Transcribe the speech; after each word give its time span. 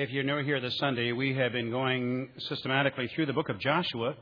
If 0.00 0.10
you're 0.10 0.22
new 0.22 0.44
here 0.44 0.60
this 0.60 0.78
Sunday, 0.78 1.10
we 1.10 1.34
have 1.34 1.50
been 1.50 1.72
going 1.72 2.28
systematically 2.48 3.08
through 3.08 3.26
the 3.26 3.32
book 3.32 3.48
of 3.48 3.58
Joshua. 3.58 4.14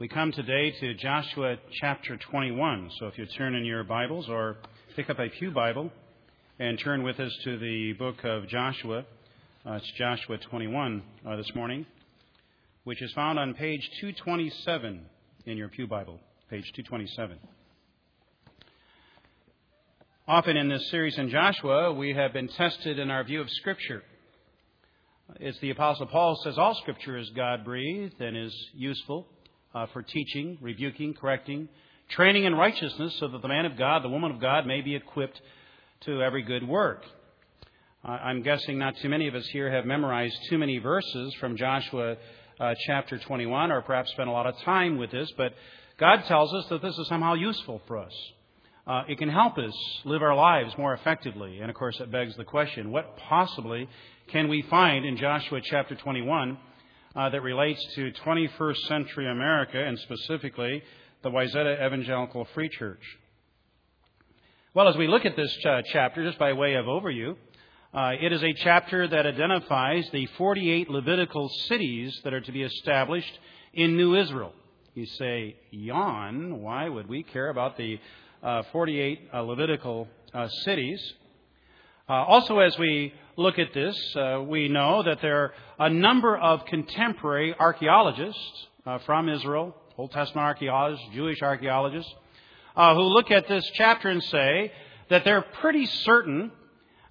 We 0.00 0.08
come 0.08 0.32
today 0.32 0.72
to 0.80 0.94
Joshua 0.94 1.54
chapter 1.80 2.16
21. 2.16 2.90
So 2.98 3.06
if 3.06 3.16
you 3.16 3.24
turn 3.38 3.54
in 3.54 3.64
your 3.64 3.84
Bibles 3.84 4.28
or 4.28 4.56
pick 4.96 5.08
up 5.08 5.20
a 5.20 5.28
Pew 5.28 5.52
Bible 5.52 5.92
and 6.58 6.80
turn 6.80 7.04
with 7.04 7.20
us 7.20 7.32
to 7.44 7.56
the 7.60 7.92
book 7.92 8.24
of 8.24 8.48
Joshua, 8.48 9.04
uh, 9.64 9.74
it's 9.74 9.88
Joshua 9.96 10.36
21 10.50 11.00
uh, 11.24 11.36
this 11.36 11.54
morning, 11.54 11.86
which 12.82 13.00
is 13.00 13.12
found 13.12 13.38
on 13.38 13.54
page 13.54 13.88
227 14.00 15.00
in 15.46 15.56
your 15.56 15.68
Pew 15.68 15.86
Bible, 15.86 16.18
page 16.50 16.64
227. 16.74 17.38
Often 20.26 20.56
in 20.56 20.68
this 20.68 20.90
series 20.90 21.16
in 21.18 21.30
Joshua, 21.30 21.92
we 21.92 22.14
have 22.14 22.32
been 22.32 22.48
tested 22.48 22.98
in 22.98 23.12
our 23.12 23.22
view 23.22 23.40
of 23.40 23.48
Scripture. 23.48 24.02
As 25.40 25.58
the 25.60 25.70
Apostle 25.70 26.06
Paul 26.06 26.38
says, 26.44 26.58
all 26.58 26.74
Scripture 26.74 27.16
is 27.16 27.30
God 27.30 27.64
breathed 27.64 28.20
and 28.20 28.36
is 28.36 28.54
useful 28.74 29.26
uh, 29.74 29.86
for 29.92 30.02
teaching, 30.02 30.58
rebuking, 30.60 31.14
correcting, 31.14 31.68
training 32.10 32.44
in 32.44 32.54
righteousness, 32.54 33.16
so 33.18 33.28
that 33.28 33.40
the 33.40 33.48
man 33.48 33.64
of 33.64 33.76
God, 33.76 34.04
the 34.04 34.10
woman 34.10 34.30
of 34.30 34.40
God, 34.40 34.66
may 34.66 34.82
be 34.82 34.94
equipped 34.94 35.40
to 36.02 36.22
every 36.22 36.42
good 36.42 36.66
work. 36.68 37.04
Uh, 38.04 38.10
I'm 38.10 38.42
guessing 38.42 38.78
not 38.78 38.96
too 38.98 39.08
many 39.08 39.26
of 39.26 39.34
us 39.34 39.46
here 39.46 39.72
have 39.72 39.86
memorized 39.86 40.36
too 40.50 40.58
many 40.58 40.78
verses 40.78 41.34
from 41.40 41.56
Joshua 41.56 42.16
uh, 42.60 42.74
chapter 42.86 43.18
21, 43.18 43.72
or 43.72 43.80
perhaps 43.80 44.10
spent 44.12 44.28
a 44.28 44.32
lot 44.32 44.46
of 44.46 44.54
time 44.58 44.98
with 44.98 45.10
this, 45.10 45.32
but 45.38 45.54
God 45.98 46.24
tells 46.26 46.52
us 46.52 46.66
that 46.68 46.82
this 46.82 46.96
is 46.98 47.08
somehow 47.08 47.32
useful 47.32 47.80
for 47.88 47.96
us. 47.96 48.12
Uh, 48.86 49.02
it 49.08 49.16
can 49.16 49.30
help 49.30 49.56
us 49.56 49.74
live 50.04 50.22
our 50.22 50.34
lives 50.34 50.76
more 50.76 50.92
effectively. 50.92 51.60
And 51.60 51.70
of 51.70 51.76
course, 51.76 51.98
it 52.00 52.10
begs 52.10 52.36
the 52.36 52.44
question 52.44 52.90
what 52.90 53.16
possibly 53.16 53.88
can 54.28 54.48
we 54.48 54.62
find 54.62 55.06
in 55.06 55.16
Joshua 55.16 55.60
chapter 55.62 55.94
21 55.94 56.58
uh, 57.16 57.30
that 57.30 57.40
relates 57.40 57.82
to 57.94 58.12
21st 58.24 58.76
century 58.86 59.30
America 59.30 59.82
and 59.82 59.98
specifically 60.00 60.82
the 61.22 61.30
Wayzata 61.30 61.86
Evangelical 61.86 62.46
Free 62.54 62.68
Church? 62.68 63.00
Well, 64.74 64.88
as 64.88 64.96
we 64.96 65.06
look 65.06 65.24
at 65.24 65.36
this 65.36 65.54
ch- 65.56 65.86
chapter, 65.92 66.22
just 66.22 66.38
by 66.38 66.52
way 66.52 66.74
of 66.74 66.84
overview, 66.84 67.36
uh, 67.94 68.12
it 68.20 68.32
is 68.32 68.42
a 68.42 68.52
chapter 68.52 69.08
that 69.08 69.24
identifies 69.24 70.06
the 70.12 70.26
48 70.36 70.90
Levitical 70.90 71.48
cities 71.68 72.20
that 72.24 72.34
are 72.34 72.40
to 72.40 72.52
be 72.52 72.62
established 72.62 73.38
in 73.72 73.96
New 73.96 74.14
Israel. 74.14 74.52
You 74.94 75.06
say, 75.06 75.56
yawn, 75.70 76.60
why 76.60 76.88
would 76.88 77.08
we 77.08 77.22
care 77.22 77.48
about 77.48 77.76
the 77.76 77.94
uh, 77.94 77.98
48 78.72 79.30
uh, 79.32 79.40
Levitical 79.40 80.08
uh, 80.34 80.48
cities? 80.64 81.00
Uh, 82.08 82.12
also, 82.12 82.58
as 82.58 82.78
we 82.78 83.14
look 83.36 83.58
at 83.58 83.72
this, 83.72 83.96
uh, 84.16 84.42
we 84.46 84.68
know 84.68 85.02
that 85.02 85.22
there 85.22 85.44
are 85.78 85.86
a 85.86 85.90
number 85.90 86.36
of 86.36 86.64
contemporary 86.66 87.54
archaeologists 87.58 88.66
uh, 88.86 88.98
from 88.98 89.30
Israel, 89.30 89.74
Old 89.96 90.12
Testament 90.12 90.44
archaeologists, 90.44 91.06
Jewish 91.14 91.40
archaeologists, 91.40 92.12
uh, 92.76 92.94
who 92.94 93.00
look 93.00 93.30
at 93.30 93.48
this 93.48 93.64
chapter 93.74 94.10
and 94.10 94.22
say 94.24 94.72
that 95.08 95.24
they're 95.24 95.42
pretty 95.42 95.86
certain 95.86 96.52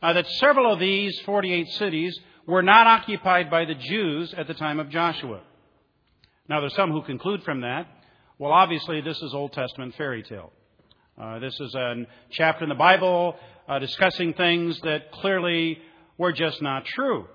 uh, 0.03 0.13
that 0.13 0.27
several 0.33 0.71
of 0.71 0.79
these 0.79 1.19
48 1.21 1.71
cities 1.71 2.19
were 2.45 2.61
not 2.61 2.85
occupied 2.85 3.49
by 3.49 3.65
the 3.65 3.75
Jews 3.75 4.33
at 4.37 4.47
the 4.47 4.53
time 4.53 4.79
of 4.79 4.89
Joshua. 4.89 5.41
Now, 6.47 6.59
there's 6.59 6.75
some 6.75 6.91
who 6.91 7.01
conclude 7.01 7.43
from 7.43 7.61
that, 7.61 7.87
well, 8.37 8.51
obviously, 8.51 9.01
this 9.01 9.17
is 9.21 9.33
Old 9.33 9.53
Testament 9.53 9.95
fairy 9.95 10.21
tale. 10.21 10.51
Uh, 11.15 11.37
this 11.37 11.59
is 11.59 11.75
a 11.75 12.07
chapter 12.31 12.63
in 12.63 12.69
the 12.69 12.75
Bible 12.75 13.35
discussing 13.79 14.33
things 14.33 14.79
that 14.81 15.11
clearly 15.11 15.77
were 16.17 16.31
just 16.31 16.59
not 16.59 16.85
true. 16.85 17.27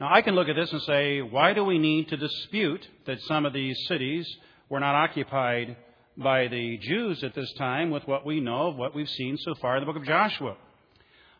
Now, 0.00 0.12
I 0.12 0.20
can 0.22 0.34
look 0.34 0.48
at 0.48 0.56
this 0.56 0.72
and 0.72 0.82
say, 0.82 1.20
why 1.20 1.52
do 1.52 1.64
we 1.64 1.78
need 1.78 2.08
to 2.08 2.16
dispute 2.16 2.84
that 3.06 3.20
some 3.22 3.46
of 3.46 3.52
these 3.52 3.78
cities 3.86 4.26
were 4.68 4.80
not 4.80 4.96
occupied 4.96 5.76
by 6.16 6.48
the 6.48 6.76
Jews 6.78 7.22
at 7.22 7.36
this 7.36 7.52
time 7.52 7.90
with 7.90 8.06
what 8.08 8.26
we 8.26 8.40
know 8.40 8.68
of 8.68 8.76
what 8.76 8.96
we've 8.96 9.08
seen 9.08 9.36
so 9.36 9.54
far 9.54 9.76
in 9.76 9.82
the 9.82 9.86
book 9.86 10.00
of 10.00 10.04
Joshua? 10.04 10.56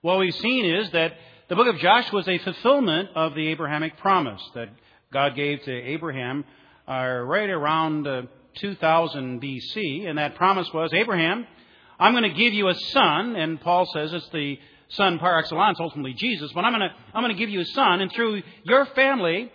What 0.00 0.20
we've 0.20 0.34
seen 0.34 0.64
is 0.64 0.88
that 0.92 1.14
the 1.48 1.56
book 1.56 1.66
of 1.66 1.80
Joshua 1.80 2.20
is 2.20 2.28
a 2.28 2.38
fulfillment 2.38 3.08
of 3.16 3.34
the 3.34 3.48
Abrahamic 3.48 3.96
promise 3.98 4.42
that 4.54 4.68
God 5.12 5.34
gave 5.34 5.60
to 5.64 5.72
Abraham 5.72 6.44
uh, 6.88 6.92
right 6.92 7.50
around 7.50 8.06
uh, 8.06 8.22
2000 8.56 9.42
BC, 9.42 10.08
and 10.08 10.18
that 10.18 10.34
promise 10.34 10.68
was 10.72 10.92
Abraham, 10.92 11.46
I'm 11.98 12.12
going 12.12 12.30
to 12.30 12.36
give 12.36 12.52
you 12.52 12.68
a 12.68 12.74
son, 12.74 13.36
and 13.36 13.60
Paul 13.60 13.86
says 13.92 14.12
it's 14.12 14.28
the 14.30 14.58
son 14.88 15.18
par 15.18 15.38
excellence, 15.38 15.78
ultimately 15.80 16.14
Jesus, 16.14 16.52
but 16.52 16.64
I'm 16.64 16.72
going 16.72 16.88
to, 16.88 16.94
I'm 17.14 17.22
going 17.22 17.34
to 17.34 17.38
give 17.38 17.50
you 17.50 17.60
a 17.60 17.66
son, 17.66 18.00
and 18.00 18.12
through 18.12 18.42
your 18.64 18.86
family, 18.86 19.50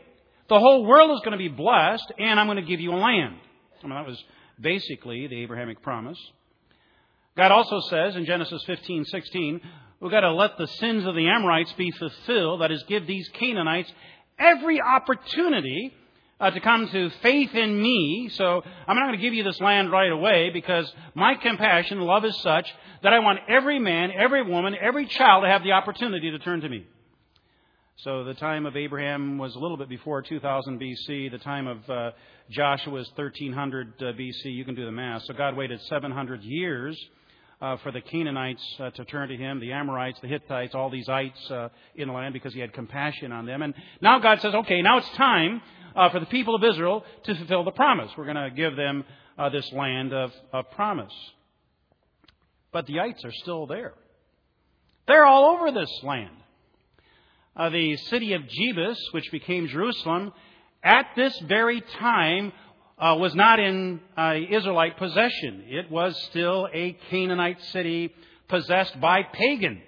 the 0.50 0.59
whole 0.59 0.86
world 0.86 1.12
is 1.12 1.19
going 1.19 1.31
to 1.31 1.38
be 1.38 1.50
blessed, 1.50 2.12
and 2.18 2.40
I'm 2.40 2.47
going 2.47 2.57
to 2.57 2.63
give 2.63 2.80
you 2.80 2.91
a 2.91 2.96
land. 2.96 3.36
I 3.84 3.88
mean, 3.88 3.96
that 3.96 4.07
was 4.07 4.24
basically 4.59 5.28
the 5.28 5.41
Abrahamic 5.44 5.81
promise. 5.81 6.18
God 7.36 7.52
also 7.52 7.80
says 7.90 8.16
in 8.16 8.25
Genesis 8.25 8.63
15, 8.66 9.06
16, 9.06 9.62
we've 10.00 10.12
got 10.12 10.22
to 10.22 10.34
let 10.34 10.57
the 10.57 10.68
sins 10.68 11.06
of 11.06 11.16
the 11.16 11.28
Amorites 11.28 11.74
be 11.74 11.91
fulfilled, 11.91 12.62
that 12.62 12.72
is, 12.72 12.84
give 12.88 13.06
these 13.06 13.30
Canaanites 13.30 13.91
every 14.40 14.81
opportunity 14.81 15.94
uh, 16.40 16.52
to 16.52 16.59
come 16.59 16.88
to 16.90 17.09
faith 17.22 17.53
in 17.56 17.81
me. 17.81 18.30
So 18.34 18.64
I'm 18.88 18.96
not 18.96 19.08
going 19.08 19.18
to 19.18 19.22
give 19.22 19.34
you 19.34 19.44
this 19.44 19.59
land 19.59 19.92
right 19.92 20.12
away 20.12 20.50
because 20.52 20.92
my 21.16 21.36
compassion, 21.36 22.00
love 22.00 22.25
is 22.25 22.38
such 22.42 22.72
that 23.03 23.14
I 23.14 23.20
want 23.20 23.40
every 23.48 23.80
man, 23.80 24.12
every 24.12 24.44
woman, 24.44 24.75
every 24.80 25.08
child 25.08 25.44
to 25.44 25.50
have 25.50 25.64
the 25.64 25.72
opportunity 25.72 26.31
to 26.31 26.40
turn 26.40 26.62
to 26.62 26.70
me. 26.70 26.86
So 28.02 28.24
the 28.24 28.36
time 28.36 28.68
of 28.68 28.78
Abraham 28.78 29.40
was 29.40 29.56
a 29.56 29.59
little 29.59 29.78
bit 29.78 29.90
before 29.90 30.22
2000 30.22 30.80
BC. 30.80 31.31
The 31.31 31.40
time 31.40 31.66
of 31.66 31.90
uh, 31.90 32.12
Joshua 32.52 33.00
is 33.00 33.08
1300 33.16 33.94
uh, 33.98 34.04
BC. 34.14 34.46
You 34.46 34.66
can 34.66 34.75
do 34.75 34.86
the 34.86 34.92
math. 34.92 35.24
So 35.24 35.34
God 35.34 35.58
waited 35.58 35.81
700 35.81 36.44
years 36.44 36.96
uh, 37.59 37.78
for 37.78 37.92
the 37.92 38.02
Canaanites 38.02 38.64
uh, 38.80 38.92
to 38.92 39.06
turn 39.06 39.30
to 39.30 39.36
him, 39.36 39.59
the 39.59 39.72
Amorites, 39.72 40.19
the 40.22 40.28
Hittites, 40.28 40.75
all 40.75 40.92
these 40.92 41.09
ites 41.09 41.40
uh, 41.50 41.69
in 41.96 42.08
the 42.08 42.14
land 42.14 42.34
because 42.34 42.54
he 42.54 42.59
had 42.59 42.72
compassion 42.72 43.31
on 43.31 43.48
them. 43.48 43.64
And 43.64 43.74
now 44.00 44.19
God 44.19 44.42
says, 44.42 44.54
okay, 44.54 44.84
now 44.84 45.00
it's 45.00 45.09
time 45.12 45.62
uh, 45.97 46.09
for 46.09 46.19
the 46.19 46.28
people 46.28 46.56
of 46.56 46.63
Israel 46.63 47.03
to 47.24 47.35
fulfill 47.35 47.63
the 47.63 47.72
promise. 47.72 48.12
We're 48.16 48.31
going 48.31 48.35
to 48.35 48.52
give 48.52 48.75
them 48.75 49.03
uh, 49.38 49.50
this 49.50 49.69
land 49.74 50.13
of, 50.13 50.31
of 50.53 50.69
promise. 50.72 51.13
But 52.72 52.85
the 52.85 53.00
ites 53.00 53.25
are 53.25 53.31
still 53.31 53.66
there. 53.66 53.94
They're 55.07 55.25
all 55.25 55.56
over 55.56 55.72
this 55.72 55.90
land. 56.03 56.36
Uh, 57.56 57.69
the 57.69 57.97
city 57.97 58.34
of 58.34 58.44
Jebus, 58.44 58.97
which 59.12 59.31
became 59.31 59.68
Jerusalem, 59.68 60.31
at 60.84 61.07
this 61.16 61.38
very 61.47 61.81
time 61.81 62.53
uh, 63.00 63.16
was 63.19 63.34
not 63.34 63.59
in 63.59 64.00
uh, 64.16 64.36
Israelite 64.50 64.97
possession. 64.97 65.63
It 65.68 65.90
was 65.90 66.16
still 66.30 66.68
a 66.72 66.94
Canaanite 67.09 67.62
city 67.66 68.13
possessed 68.47 69.00
by 69.02 69.24
pagans. 69.24 69.81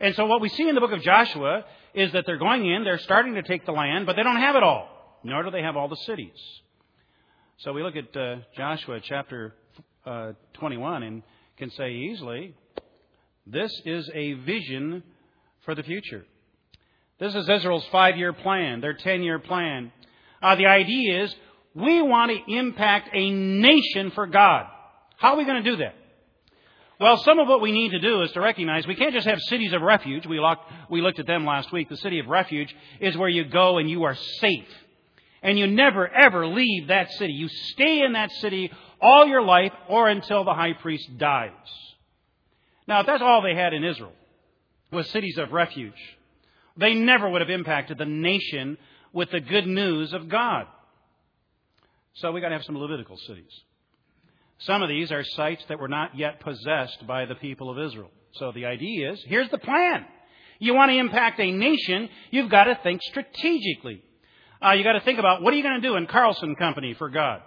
And 0.00 0.14
so 0.16 0.26
what 0.26 0.40
we 0.40 0.48
see 0.48 0.68
in 0.68 0.74
the 0.74 0.80
book 0.80 0.92
of 0.92 1.02
Joshua 1.02 1.64
is 1.94 2.12
that 2.12 2.24
they're 2.26 2.38
going 2.38 2.66
in, 2.66 2.84
they're 2.84 2.98
starting 2.98 3.34
to 3.34 3.42
take 3.42 3.64
the 3.66 3.72
land, 3.72 4.06
but 4.06 4.16
they 4.16 4.22
don't 4.22 4.40
have 4.40 4.56
it 4.56 4.62
all, 4.62 4.88
nor 5.22 5.42
do 5.42 5.50
they 5.50 5.62
have 5.62 5.76
all 5.76 5.88
the 5.88 5.96
cities. 6.06 6.38
So 7.58 7.72
we 7.72 7.82
look 7.82 7.94
at 7.96 8.16
uh, 8.16 8.36
Joshua 8.56 9.00
chapter 9.02 9.54
uh, 10.04 10.32
21 10.54 11.02
and 11.02 11.22
can 11.56 11.70
say 11.70 11.92
easily, 11.92 12.54
this 13.46 13.72
is 13.84 14.10
a 14.12 14.32
vision 14.34 15.02
for 15.64 15.74
the 15.74 15.82
future. 15.82 16.24
This 17.20 17.34
is 17.34 17.48
Israel's 17.48 17.86
five 17.92 18.16
year 18.16 18.32
plan, 18.32 18.80
their 18.80 18.94
10 18.94 19.22
year 19.22 19.38
plan. 19.38 19.92
Uh, 20.42 20.56
the 20.56 20.66
idea 20.66 21.24
is 21.24 21.34
we 21.74 22.02
want 22.02 22.32
to 22.32 22.54
impact 22.54 23.10
a 23.12 23.30
nation 23.30 24.10
for 24.14 24.26
God. 24.26 24.66
How 25.16 25.34
are 25.34 25.36
we 25.36 25.44
going 25.44 25.62
to 25.62 25.70
do 25.70 25.76
that? 25.76 25.94
Well, 27.00 27.16
some 27.18 27.40
of 27.40 27.48
what 27.48 27.60
we 27.60 27.72
need 27.72 27.90
to 27.90 27.98
do 27.98 28.22
is 28.22 28.30
to 28.32 28.40
recognize 28.40 28.86
we 28.86 28.94
can't 28.94 29.12
just 29.12 29.26
have 29.26 29.40
cities 29.48 29.72
of 29.72 29.82
refuge. 29.82 30.26
We, 30.26 30.38
locked, 30.38 30.70
we 30.88 31.00
looked 31.00 31.18
at 31.18 31.26
them 31.26 31.44
last 31.44 31.72
week. 31.72 31.88
The 31.88 31.96
city 31.96 32.20
of 32.20 32.26
refuge 32.26 32.74
is 33.00 33.16
where 33.16 33.28
you 33.28 33.44
go 33.44 33.78
and 33.78 33.90
you 33.90 34.04
are 34.04 34.14
safe. 34.14 34.68
And 35.42 35.58
you 35.58 35.66
never, 35.66 36.08
ever 36.08 36.46
leave 36.46 36.88
that 36.88 37.10
city. 37.12 37.32
You 37.32 37.48
stay 37.48 38.02
in 38.02 38.12
that 38.12 38.30
city 38.32 38.70
all 39.00 39.26
your 39.26 39.42
life 39.42 39.72
or 39.88 40.08
until 40.08 40.44
the 40.44 40.54
high 40.54 40.72
priest 40.72 41.18
dies. 41.18 41.50
Now, 42.86 43.00
if 43.00 43.06
that's 43.06 43.22
all 43.22 43.42
they 43.42 43.54
had 43.54 43.74
in 43.74 43.84
Israel, 43.84 44.12
was 44.92 45.10
cities 45.10 45.36
of 45.38 45.52
refuge, 45.52 45.92
they 46.76 46.94
never 46.94 47.28
would 47.28 47.40
have 47.40 47.50
impacted 47.50 47.98
the 47.98 48.06
nation 48.06 48.78
with 49.12 49.30
the 49.30 49.40
good 49.40 49.66
news 49.66 50.12
of 50.12 50.28
God. 50.28 50.66
So 52.14 52.30
we 52.30 52.40
got 52.40 52.50
to 52.50 52.54
have 52.54 52.64
some 52.64 52.78
Levitical 52.78 53.16
cities. 53.16 53.52
Some 54.58 54.82
of 54.82 54.88
these 54.88 55.10
are 55.12 55.24
sites 55.24 55.64
that 55.68 55.78
were 55.78 55.88
not 55.88 56.16
yet 56.16 56.40
possessed 56.40 57.06
by 57.06 57.26
the 57.26 57.34
people 57.34 57.70
of 57.70 57.78
Israel. 57.78 58.10
So 58.34 58.52
the 58.52 58.66
idea 58.66 59.12
is 59.12 59.22
here's 59.26 59.50
the 59.50 59.58
plan. 59.58 60.04
You 60.58 60.74
want 60.74 60.90
to 60.90 60.96
impact 60.96 61.40
a 61.40 61.50
nation, 61.50 62.08
you've 62.30 62.50
got 62.50 62.64
to 62.64 62.78
think 62.82 63.02
strategically. 63.02 64.02
Uh, 64.64 64.72
you 64.72 64.84
got 64.84 64.92
to 64.92 65.00
think 65.00 65.18
about 65.18 65.42
what 65.42 65.52
are 65.52 65.56
you 65.56 65.62
going 65.62 65.80
to 65.80 65.86
do 65.86 65.96
in 65.96 66.06
Carlson 66.06 66.54
Company 66.54 66.94
for 66.94 67.10
God. 67.10 67.42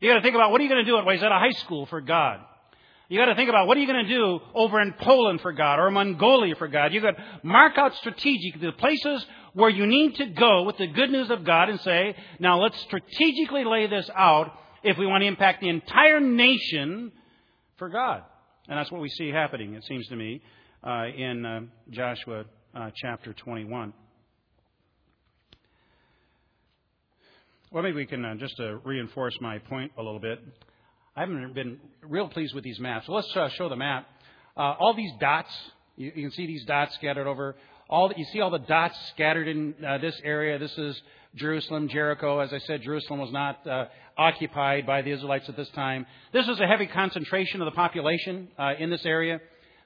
You've 0.00 0.10
got 0.10 0.16
to 0.16 0.22
think 0.22 0.34
about 0.34 0.50
what 0.50 0.60
are 0.60 0.64
you 0.64 0.70
going 0.70 0.84
to 0.84 0.90
do 0.90 0.98
at 0.98 1.04
Wayzata 1.04 1.38
High 1.38 1.58
School 1.64 1.86
for 1.86 2.00
God. 2.00 2.40
You've 3.08 3.20
got 3.20 3.26
to 3.26 3.34
think 3.34 3.48
about 3.48 3.66
what 3.66 3.76
are 3.76 3.80
you 3.80 3.86
going 3.86 4.06
to 4.06 4.14
do 4.14 4.40
over 4.54 4.80
in 4.80 4.92
Poland 4.94 5.40
for 5.40 5.52
God 5.52 5.78
or 5.78 5.90
Mongolia 5.90 6.54
for 6.56 6.68
God. 6.68 6.92
You've 6.92 7.02
got 7.02 7.16
to 7.16 7.24
mark 7.42 7.76
out 7.76 7.94
strategically 7.96 8.66
the 8.66 8.72
places 8.72 9.24
where 9.52 9.68
you 9.68 9.86
need 9.86 10.16
to 10.16 10.26
go 10.26 10.62
with 10.62 10.78
the 10.78 10.86
good 10.86 11.10
news 11.10 11.30
of 11.30 11.44
God 11.44 11.68
and 11.68 11.80
say, 11.80 12.16
now 12.38 12.62
let's 12.62 12.78
strategically 12.80 13.64
lay 13.64 13.86
this 13.86 14.08
out 14.14 14.52
if 14.84 14.98
we 14.98 15.06
want 15.06 15.22
to 15.22 15.26
impact 15.26 15.62
the 15.62 15.68
entire 15.70 16.20
nation 16.20 17.10
for 17.78 17.88
God. 17.88 18.22
And 18.68 18.78
that's 18.78 18.92
what 18.92 19.00
we 19.00 19.08
see 19.08 19.30
happening, 19.30 19.74
it 19.74 19.84
seems 19.84 20.06
to 20.08 20.16
me, 20.16 20.42
uh, 20.86 21.06
in 21.06 21.44
uh, 21.44 21.60
Joshua 21.90 22.44
uh, 22.74 22.90
chapter 22.94 23.32
21. 23.32 23.92
Well, 27.72 27.82
maybe 27.82 27.96
we 27.96 28.06
can 28.06 28.24
uh, 28.24 28.34
just 28.36 28.60
uh, 28.60 28.76
reinforce 28.84 29.36
my 29.40 29.58
point 29.58 29.92
a 29.98 30.02
little 30.02 30.20
bit. 30.20 30.38
I 31.16 31.20
haven't 31.20 31.54
been 31.54 31.78
real 32.02 32.28
pleased 32.28 32.54
with 32.54 32.62
these 32.62 32.78
maps. 32.78 33.06
Let's 33.08 33.34
uh, 33.34 33.48
show 33.50 33.68
the 33.68 33.76
map. 33.76 34.06
All 34.56 34.94
these 34.94 35.12
dots, 35.18 35.50
you, 35.96 36.12
you, 36.14 36.22
can 36.22 36.30
see 36.32 36.46
these 36.46 36.64
dots 36.64 36.94
scattered 36.94 37.26
over. 37.26 37.56
All 37.88 38.12
you 38.16 38.24
see 38.32 38.40
all 38.40 38.50
the 38.50 38.58
dots 38.58 38.96
scattered 39.08 39.48
in 39.48 39.74
this 40.00 40.18
area. 40.24 40.58
This 40.58 40.76
is 40.78 41.00
Jerusalem, 41.34 41.88
Jericho. 41.88 42.38
As 42.38 42.52
I 42.52 42.58
said, 42.58 42.82
Jerusalem 42.82 43.20
was 43.20 43.32
not 43.32 43.66
occupied 44.16 44.86
by 44.86 45.02
the 45.02 45.10
Israelites 45.10 45.48
at 45.48 45.56
this 45.56 45.68
time. 45.70 46.06
This 46.32 46.48
is 46.48 46.60
a 46.60 46.66
heavy 46.66 46.86
concentration 46.86 47.60
of 47.60 47.66
the 47.66 47.72
population 47.72 48.48
uh, 48.58 48.74
in 48.78 48.90
this 48.90 49.04
area. 49.04 49.40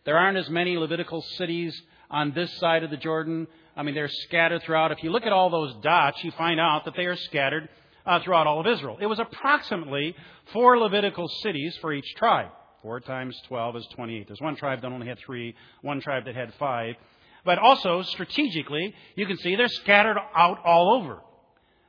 There 0.04 0.16
aren't 0.16 0.38
as 0.38 0.48
many 0.48 0.76
Levitical 0.76 1.22
cities 1.36 1.80
on 2.10 2.32
this 2.32 2.52
side 2.58 2.82
of 2.82 2.90
the 2.90 2.96
Jordan. 2.96 3.46
I 3.76 3.82
mean, 3.82 3.94
they're 3.94 4.08
scattered 4.08 4.62
throughout. 4.62 4.92
If 4.92 5.02
you 5.02 5.10
look 5.10 5.26
at 5.26 5.32
all 5.32 5.50
those 5.50 5.74
dots, 5.82 6.22
you 6.24 6.30
find 6.32 6.58
out 6.60 6.84
that 6.84 6.94
they 6.96 7.04
are 7.04 7.16
scattered 7.16 7.68
uh, 8.06 8.20
throughout 8.20 8.46
all 8.46 8.60
of 8.60 8.66
Israel. 8.66 8.98
It 9.00 9.06
was 9.06 9.18
approximately 9.18 10.14
four 10.52 10.78
Levitical 10.78 11.28
cities 11.42 11.76
for 11.80 11.92
each 11.92 12.14
tribe. 12.16 12.50
Four 12.82 13.00
times 13.00 13.38
12 13.48 13.76
is 13.76 13.86
28. 13.94 14.26
There's 14.26 14.40
one 14.40 14.56
tribe 14.56 14.80
that 14.82 14.90
only 14.90 15.08
had 15.08 15.18
three, 15.18 15.54
one 15.82 16.00
tribe 16.00 16.24
that 16.26 16.34
had 16.34 16.54
five. 16.54 16.94
But 17.44 17.58
also, 17.58 18.02
strategically, 18.02 18.94
you 19.16 19.26
can 19.26 19.36
see 19.38 19.56
they're 19.56 19.68
scattered 19.68 20.16
out 20.34 20.58
all 20.64 20.96
over, 21.00 21.20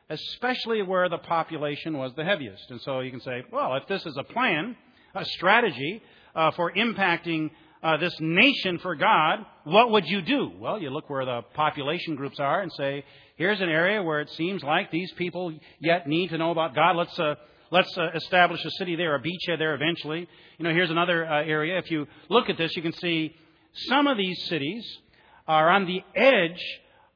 especially 0.09 0.81
where 0.81 1.07
the 1.09 1.17
population 1.17 1.97
was 1.97 2.13
the 2.15 2.23
heaviest. 2.23 2.69
And 2.69 2.81
so 2.81 2.99
you 3.01 3.11
can 3.11 3.21
say, 3.21 3.43
well, 3.51 3.75
if 3.75 3.87
this 3.87 4.05
is 4.05 4.17
a 4.17 4.23
plan, 4.23 4.75
a 5.15 5.25
strategy 5.25 6.01
uh, 6.35 6.51
for 6.51 6.71
impacting 6.73 7.51
uh, 7.81 7.97
this 7.97 8.13
nation 8.19 8.79
for 8.79 8.95
God, 8.95 9.45
what 9.63 9.91
would 9.91 10.05
you 10.07 10.21
do? 10.21 10.51
Well, 10.59 10.81
you 10.81 10.89
look 10.89 11.09
where 11.09 11.25
the 11.25 11.41
population 11.53 12.15
groups 12.15 12.39
are 12.39 12.61
and 12.61 12.71
say, 12.73 13.05
here's 13.35 13.61
an 13.61 13.69
area 13.69 14.03
where 14.03 14.19
it 14.19 14.29
seems 14.31 14.63
like 14.63 14.91
these 14.91 15.11
people 15.13 15.53
yet 15.79 16.07
need 16.07 16.29
to 16.29 16.37
know 16.37 16.51
about 16.51 16.75
God. 16.75 16.95
Let's 16.95 17.17
uh, 17.17 17.35
let's 17.71 17.95
uh, 17.97 18.09
establish 18.15 18.63
a 18.65 18.71
city 18.71 18.95
there, 18.95 19.15
a 19.15 19.21
beachhead 19.21 19.59
there 19.59 19.75
eventually. 19.75 20.27
You 20.57 20.65
know, 20.65 20.73
here's 20.73 20.89
another 20.89 21.25
uh, 21.25 21.43
area. 21.43 21.77
If 21.77 21.89
you 21.89 22.07
look 22.29 22.49
at 22.49 22.57
this, 22.57 22.75
you 22.75 22.81
can 22.81 22.93
see 22.93 23.35
some 23.87 24.07
of 24.07 24.17
these 24.17 24.43
cities 24.47 24.85
are 25.47 25.69
on 25.69 25.85
the 25.85 26.01
edge 26.15 26.61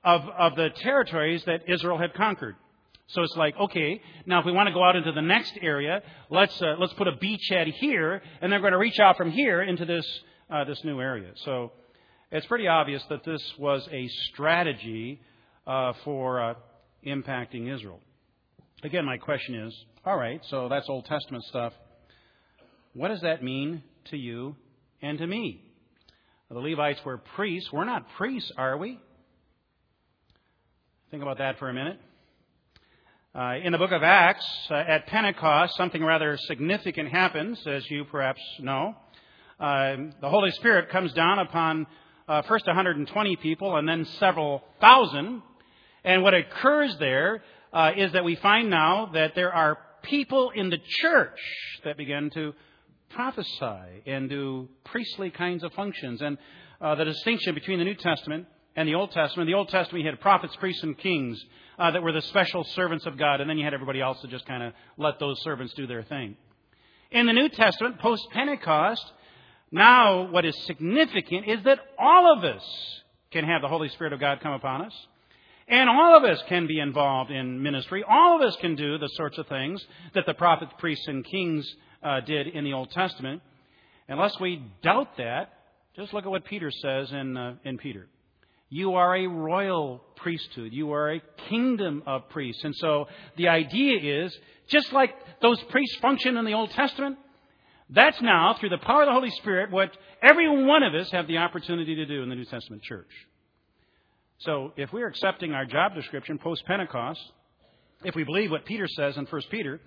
of, 0.04 0.22
of 0.30 0.56
the 0.56 0.70
territories 0.78 1.44
that 1.46 1.68
Israel 1.68 1.98
had 1.98 2.14
conquered. 2.14 2.56
So 3.08 3.22
it's 3.22 3.36
like, 3.36 3.56
okay, 3.58 4.02
now 4.26 4.40
if 4.40 4.46
we 4.46 4.52
want 4.52 4.68
to 4.68 4.74
go 4.74 4.84
out 4.84 4.96
into 4.96 5.12
the 5.12 5.22
next 5.22 5.54
area, 5.62 6.02
let's 6.30 6.60
uh, 6.62 6.76
let's 6.80 6.94
put 6.94 7.08
a 7.08 7.12
beachhead 7.12 7.72
here, 7.74 8.22
and 8.42 8.52
they're 8.52 8.62
going 8.62 8.72
to 8.72 8.78
reach 8.78 9.00
out 9.00 9.18
from 9.18 9.32
here 9.32 9.62
into 9.62 9.86
this 9.86 10.06
uh, 10.50 10.64
this 10.64 10.84
new 10.84 11.00
area. 11.00 11.32
So 11.44 11.72
it's 12.32 12.46
pretty 12.48 12.68
obvious 12.68 13.04
that 13.10 13.24
this 13.24 13.42
was 13.60 13.88
a 13.92 14.08
strategy 14.32 15.22
uh, 15.68 15.94
for 16.04 16.42
uh, 16.42 16.54
impacting 17.06 17.74
Israel. 17.74 18.00
Again, 18.84 19.06
my 19.06 19.18
question 19.18 19.56
is 19.56 19.86
all 20.06 20.18
right, 20.18 20.42
so 20.50 20.68
that's 20.68 20.90
Old 20.90 21.06
Testament 21.06 21.44
stuff. 21.46 21.74
What 22.94 23.08
does 23.10 23.22
that 23.22 23.44
mean 23.44 23.84
to 24.06 24.18
you 24.18 24.56
and 25.02 25.18
to 25.18 25.28
me? 25.28 25.64
The 26.50 26.60
Levites 26.60 27.00
were 27.06 27.18
priests. 27.18 27.72
We're 27.72 27.86
not 27.86 28.06
priests, 28.18 28.52
are 28.58 28.78
we? 28.78 29.00
Think 31.10 31.24
about 31.24 31.38
that 31.38 31.58
for 31.58 31.70
a 31.70 31.74
minute. 31.74 32.00
Uh, 33.36 33.56
in 33.64 33.72
the 33.72 33.80
book 33.80 33.92
of 33.92 34.04
Acts, 34.04 34.46
uh, 34.70 34.76
at 34.76 35.08
Pentecost, 35.08 35.76
something 35.76 36.04
rather 36.06 36.38
significant 36.38 37.10
happens, 37.10 37.60
as 37.66 37.84
you 37.90 38.06
perhaps 38.06 38.40
know. 38.60 38.94
Uh, 39.60 39.96
the 40.22 40.30
Holy 40.30 40.52
Spirit 40.52 40.92
comes 40.92 41.12
down 41.14 41.40
upon 41.40 41.88
uh, 42.28 42.44
first 42.44 42.68
120 42.68 43.36
people 43.38 43.76
and 43.76 43.90
then 43.90 44.06
several 44.20 44.64
thousand. 44.80 45.42
And 46.04 46.22
what 46.22 46.36
occurs 46.36 46.96
there 47.00 47.42
uh, 47.74 47.94
is 47.98 48.12
that 48.12 48.24
we 48.24 48.36
find 48.36 48.70
now 48.70 49.10
that 49.16 49.34
there 49.34 49.52
are 49.52 49.80
people 50.04 50.52
in 50.52 50.70
the 50.70 50.78
church 51.02 51.40
that 51.86 51.98
begin 51.98 52.30
to 52.36 52.54
prophesy 53.10 54.04
and 54.06 54.30
do 54.30 54.70
priestly 54.84 55.32
kinds 55.32 55.64
of 55.64 55.74
functions. 55.74 56.22
And 56.22 56.38
uh, 56.80 56.94
the 56.94 57.06
distinction 57.06 57.56
between 57.56 57.80
the 57.80 57.86
New 57.86 57.96
Testament 57.96 58.46
and 58.76 58.88
the 58.88 58.96
Old 58.96 59.12
Testament, 59.12 59.48
In 59.48 59.54
the 59.54 59.58
Old 59.58 59.70
Testament, 59.70 60.04
you 60.04 60.10
had 60.10 60.20
prophets, 60.20 60.56
priests, 60.58 60.84
and 60.84 60.98
kings 60.98 61.44
uh, 61.78 61.92
that 61.92 62.02
were 62.04 62.12
the 62.12 62.22
special 62.22 62.64
servants 62.64 63.06
of 63.06 63.18
God, 63.18 63.42
and 63.42 63.50
then 63.50 63.58
you 63.58 63.64
had 63.64 63.74
everybody 63.74 64.02
else 64.02 64.20
to 64.22 64.28
just 64.28 64.46
kind 64.46 64.64
of 64.64 64.74
let 64.98 65.20
those 65.20 65.42
servants 65.44 65.74
do 65.74 65.88
their 65.88 66.04
thing. 66.04 66.36
In 67.12 67.28
the 67.28 67.34
New 67.34 67.50
Testament, 67.50 68.00
post 68.00 68.28
Pentecost, 68.32 69.04
now, 69.74 70.30
what 70.30 70.46
is 70.46 70.56
significant 70.66 71.48
is 71.48 71.64
that 71.64 71.80
all 71.98 72.38
of 72.38 72.44
us 72.44 72.64
can 73.32 73.44
have 73.44 73.64
the 73.64 73.68
Holy 73.68 73.90
Spirit 73.90 74.14
of 74.14 74.20
God 74.20 74.40
come 74.40 74.54
upon 74.54 74.84
us. 74.84 74.94
And 75.68 75.90
all 75.90 76.16
of 76.16 76.24
us 76.24 76.44
can 76.48 76.68
be 76.68 76.80
involved 76.80 77.32
in 77.32 77.64
ministry. 77.64 78.04
All 78.08 78.36
of 78.36 78.48
us 78.48 78.56
can 78.58 78.76
do 78.76 79.00
the 79.00 79.08
sorts 79.16 79.40
of 79.40 79.48
things 79.48 79.84
that 80.14 80.28
the 80.28 80.36
prophets, 80.36 80.72
priests, 80.78 81.08
and 81.08 81.26
kings 81.26 81.68
uh, 82.04 82.20
did 82.20 82.50
in 82.50 82.64
the 82.66 82.74
Old 82.74 82.92
Testament. 82.92 83.42
Unless 84.08 84.40
we 84.40 84.64
doubt 84.84 85.18
that, 85.18 85.54
just 85.96 86.14
look 86.14 86.26
at 86.26 86.30
what 86.30 86.46
Peter 86.46 86.70
says 86.70 87.12
in, 87.12 87.36
uh, 87.36 87.56
in 87.64 87.80
Peter. 87.80 88.08
You 88.74 88.96
are 88.96 89.16
a 89.16 89.28
royal 89.28 90.02
priesthood. 90.16 90.74
You 90.74 90.94
are 90.94 91.12
a 91.12 91.22
kingdom 91.48 92.02
of 92.08 92.28
priests. 92.30 92.64
And 92.64 92.76
so 92.78 93.06
the 93.38 93.50
idea 93.50 94.24
is, 94.26 94.36
just 94.68 94.92
like 94.92 95.14
those 95.44 95.62
priests 95.70 95.96
function 95.98 96.38
in 96.38 96.44
the 96.44 96.54
Old 96.54 96.72
Testament, 96.72 97.20
that's 97.92 98.20
now, 98.20 98.56
through 98.60 98.70
the 98.70 98.80
power 98.80 99.04
of 99.04 99.10
the 99.10 99.14
Holy 99.14 99.30
Spirit, 99.30 99.70
what 99.70 99.96
every 100.24 100.50
one 100.50 100.82
of 100.82 100.96
us 100.96 101.12
have 101.12 101.28
the 101.28 101.38
opportunity 101.38 101.94
to 101.94 102.08
do 102.08 102.24
in 102.24 102.30
the 102.30 102.36
New 102.36 102.46
Testament 102.46 102.82
church. 102.82 103.12
So, 104.40 104.74
if 104.76 104.92
we're 104.92 105.08
accepting 105.08 105.54
our 105.54 105.66
job 105.66 105.94
description 105.94 106.40
post 106.40 106.66
Pentecost, 106.66 107.22
if 108.04 108.16
we 108.16 108.24
believe 108.24 108.50
what 108.50 108.66
Peter 108.66 108.88
says 108.88 109.18
in 109.18 109.26
1 109.26 109.42
Peter, 109.52 109.82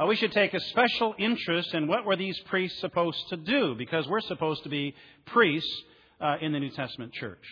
uh, 0.00 0.06
we 0.06 0.14
should 0.14 0.30
take 0.30 0.54
a 0.54 0.60
special 0.60 1.12
interest 1.18 1.74
in 1.74 1.88
what 1.88 2.06
were 2.06 2.14
these 2.14 2.38
priests 2.46 2.78
supposed 2.78 3.18
to 3.30 3.36
do, 3.36 3.74
because 3.74 4.06
we're 4.06 4.20
supposed 4.20 4.62
to 4.62 4.68
be 4.68 4.94
priests 5.26 5.82
uh, 6.20 6.36
in 6.40 6.52
the 6.52 6.60
New 6.60 6.70
Testament 6.70 7.12
church. 7.14 7.42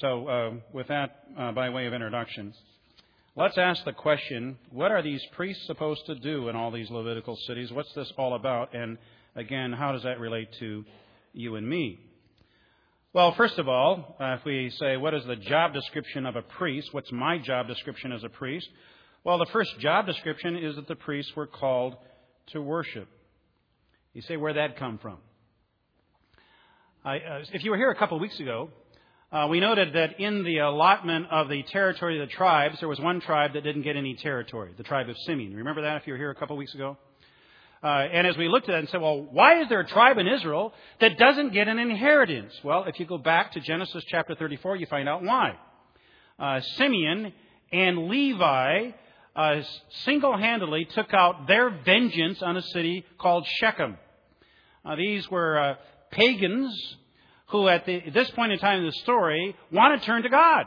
So, 0.00 0.28
uh, 0.28 0.50
with 0.72 0.88
that 0.88 1.24
uh, 1.38 1.52
by 1.52 1.70
way 1.70 1.86
of 1.86 1.92
introduction, 1.92 2.54
Let's 3.36 3.56
ask 3.56 3.84
the 3.84 3.92
question 3.92 4.58
what 4.70 4.90
are 4.90 5.02
these 5.02 5.24
priests 5.32 5.64
supposed 5.66 6.04
to 6.06 6.16
do 6.16 6.48
in 6.48 6.56
all 6.56 6.72
these 6.72 6.90
Levitical 6.90 7.36
cities? 7.46 7.70
What's 7.70 7.92
this 7.94 8.12
all 8.18 8.34
about? 8.34 8.74
And 8.74 8.98
again, 9.36 9.72
how 9.72 9.92
does 9.92 10.02
that 10.02 10.18
relate 10.18 10.48
to 10.58 10.84
you 11.32 11.54
and 11.54 11.66
me? 11.66 12.00
Well, 13.12 13.32
first 13.36 13.56
of 13.58 13.68
all, 13.68 14.16
uh, 14.20 14.36
if 14.38 14.44
we 14.44 14.70
say, 14.70 14.96
what 14.96 15.14
is 15.14 15.24
the 15.26 15.36
job 15.36 15.72
description 15.72 16.26
of 16.26 16.34
a 16.34 16.42
priest? 16.42 16.92
What's 16.92 17.12
my 17.12 17.38
job 17.38 17.68
description 17.68 18.10
as 18.10 18.24
a 18.24 18.28
priest? 18.28 18.68
Well, 19.22 19.38
the 19.38 19.46
first 19.52 19.78
job 19.78 20.06
description 20.06 20.56
is 20.56 20.74
that 20.74 20.88
the 20.88 20.96
priests 20.96 21.32
were 21.36 21.46
called 21.46 21.96
to 22.48 22.60
worship. 22.60 23.08
You 24.12 24.22
say, 24.22 24.36
where'd 24.36 24.56
that 24.56 24.76
come 24.76 24.98
from? 24.98 25.18
I, 27.04 27.18
uh, 27.18 27.44
if 27.52 27.62
you 27.62 27.70
were 27.70 27.76
here 27.76 27.90
a 27.90 27.96
couple 27.96 28.16
of 28.16 28.20
weeks 28.20 28.40
ago, 28.40 28.70
uh, 29.32 29.46
we 29.48 29.60
noted 29.60 29.92
that 29.94 30.18
in 30.18 30.42
the 30.42 30.58
allotment 30.58 31.26
of 31.30 31.48
the 31.48 31.62
territory 31.64 32.20
of 32.20 32.28
the 32.28 32.34
tribes, 32.34 32.80
there 32.80 32.88
was 32.88 32.98
one 32.98 33.20
tribe 33.20 33.52
that 33.52 33.62
didn't 33.62 33.82
get 33.82 33.94
any 33.94 34.14
territory, 34.16 34.72
the 34.76 34.82
tribe 34.82 35.08
of 35.08 35.16
Simeon. 35.18 35.54
Remember 35.54 35.82
that 35.82 35.98
if 35.98 36.06
you 36.06 36.14
were 36.14 36.18
here 36.18 36.30
a 36.30 36.34
couple 36.34 36.56
weeks 36.56 36.74
ago? 36.74 36.96
Uh, 37.82 37.86
and 38.12 38.26
as 38.26 38.36
we 38.36 38.48
looked 38.48 38.68
at 38.68 38.74
it 38.74 38.78
and 38.78 38.88
said, 38.88 39.00
well, 39.00 39.22
why 39.30 39.62
is 39.62 39.68
there 39.68 39.80
a 39.80 39.86
tribe 39.86 40.18
in 40.18 40.26
Israel 40.26 40.74
that 41.00 41.16
doesn't 41.16 41.52
get 41.52 41.68
an 41.68 41.78
inheritance? 41.78 42.52
Well, 42.64 42.84
if 42.84 42.98
you 42.98 43.06
go 43.06 43.18
back 43.18 43.52
to 43.52 43.60
Genesis 43.60 44.04
chapter 44.08 44.34
34, 44.34 44.76
you 44.76 44.86
find 44.86 45.08
out 45.08 45.22
why. 45.22 45.56
Uh, 46.38 46.60
Simeon 46.76 47.32
and 47.72 48.08
Levi 48.08 48.90
uh, 49.36 49.62
single 50.04 50.36
handedly 50.36 50.86
took 50.86 51.14
out 51.14 51.46
their 51.46 51.70
vengeance 51.70 52.42
on 52.42 52.56
a 52.56 52.62
city 52.62 53.06
called 53.16 53.46
Shechem. 53.60 53.96
Uh, 54.84 54.96
these 54.96 55.30
were 55.30 55.58
uh, 55.58 55.74
pagans 56.10 56.96
who 57.50 57.68
at, 57.68 57.86
the, 57.86 58.02
this 58.12 58.30
point 58.30 58.52
in 58.52 58.58
time 58.58 58.80
in 58.80 58.86
the 58.86 58.92
story 59.02 59.56
want 59.70 60.00
to 60.00 60.06
turn 60.06 60.22
to 60.22 60.28
God. 60.28 60.66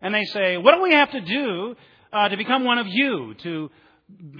And 0.00 0.14
they 0.14 0.24
say, 0.24 0.56
what 0.56 0.74
do 0.74 0.82
we 0.82 0.92
have 0.92 1.10
to 1.12 1.20
do 1.20 1.76
uh, 2.12 2.28
to 2.28 2.36
become 2.36 2.64
one 2.64 2.78
of 2.78 2.86
you, 2.88 3.34
to 3.42 3.70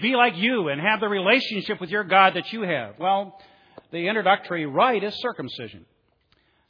be 0.00 0.16
like 0.16 0.36
you 0.36 0.68
and 0.68 0.80
have 0.80 1.00
the 1.00 1.08
relationship 1.08 1.80
with 1.80 1.90
your 1.90 2.04
God 2.04 2.34
that 2.34 2.52
you 2.52 2.62
have? 2.62 2.98
Well, 2.98 3.38
the 3.92 4.08
introductory 4.08 4.66
rite 4.66 5.04
is 5.04 5.14
circumcision. 5.20 5.84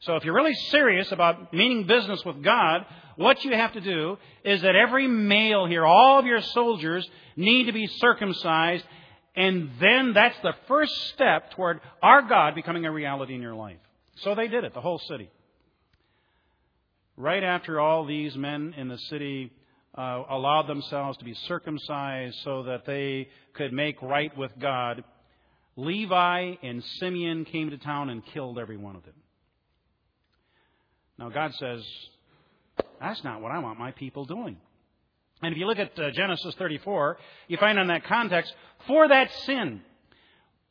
So 0.00 0.16
if 0.16 0.25
you're 0.25 0.35
really 0.35 0.54
serious 0.70 1.12
about 1.12 1.52
meaning 1.52 1.87
business 1.87 2.25
with 2.25 2.42
God, 2.42 2.87
what 3.16 3.44
you 3.44 3.52
have 3.52 3.75
to 3.75 3.80
do 3.80 4.16
is 4.44 4.62
that 4.62 4.75
every 4.75 5.06
male 5.06 5.66
here, 5.66 5.85
all 5.85 6.18
of 6.18 6.26
your 6.26 6.40
soldiers, 6.40 7.09
need 7.37 7.64
to 7.64 7.73
be 7.73 7.87
circumcised 7.87 8.85
and 9.37 9.70
then 9.80 10.12
that's 10.12 10.38
the 10.42 10.54
first 10.66 10.92
step 11.14 11.52
toward 11.52 11.80
our 12.02 12.23
God 12.23 12.54
becoming 12.54 12.85
a 12.85 12.92
reality 12.92 13.35
in 13.35 13.42
your 13.42 13.54
life. 13.54 13.78
So 14.17 14.35
they 14.35 14.49
did 14.49 14.64
it, 14.64 14.75
the 14.75 14.81
whole 14.81 14.99
city. 14.99 15.31
Right 17.17 17.43
after 17.43 17.81
all 17.81 18.05
these 18.05 18.37
men 18.37 18.75
in 18.76 18.88
the 18.88 18.99
city 18.99 19.52
uh, 19.97 20.23
allowed 20.29 20.67
themselves 20.67 21.19
to 21.19 21.25
be 21.25 21.35
circumcised 21.49 22.37
so 22.45 22.64
that 22.64 22.87
they 22.87 23.29
could 23.55 23.73
make 23.73 24.00
right 24.02 24.37
with 24.37 24.52
God, 24.59 25.05
Levi 25.76 26.55
and 26.62 26.83
Simeon 26.99 27.45
came 27.45 27.71
to 27.71 27.79
town 27.79 28.11
and 28.11 28.25
killed 28.26 28.59
every 28.59 28.76
one 28.76 28.97
of 28.97 29.05
them. 29.05 29.14
Now, 31.19 31.29
God 31.29 31.55
says, 31.55 31.83
that's 33.00 33.23
not 33.25 33.43
what 33.43 33.52
I 33.52 33.59
want 33.59 33.79
my 33.79 33.93
people 33.93 34.25
doing. 34.25 34.57
And 35.43 35.52
if 35.52 35.59
you 35.59 35.67
look 35.67 35.79
at 35.79 35.99
uh, 35.99 36.11
Genesis 36.11 36.55
34, 36.59 37.19
you 37.49 37.57
find 37.57 37.79
in 37.79 37.88
that 37.88 38.05
context, 38.05 38.55
for 38.87 39.09
that 39.09 39.31
sin, 39.47 39.83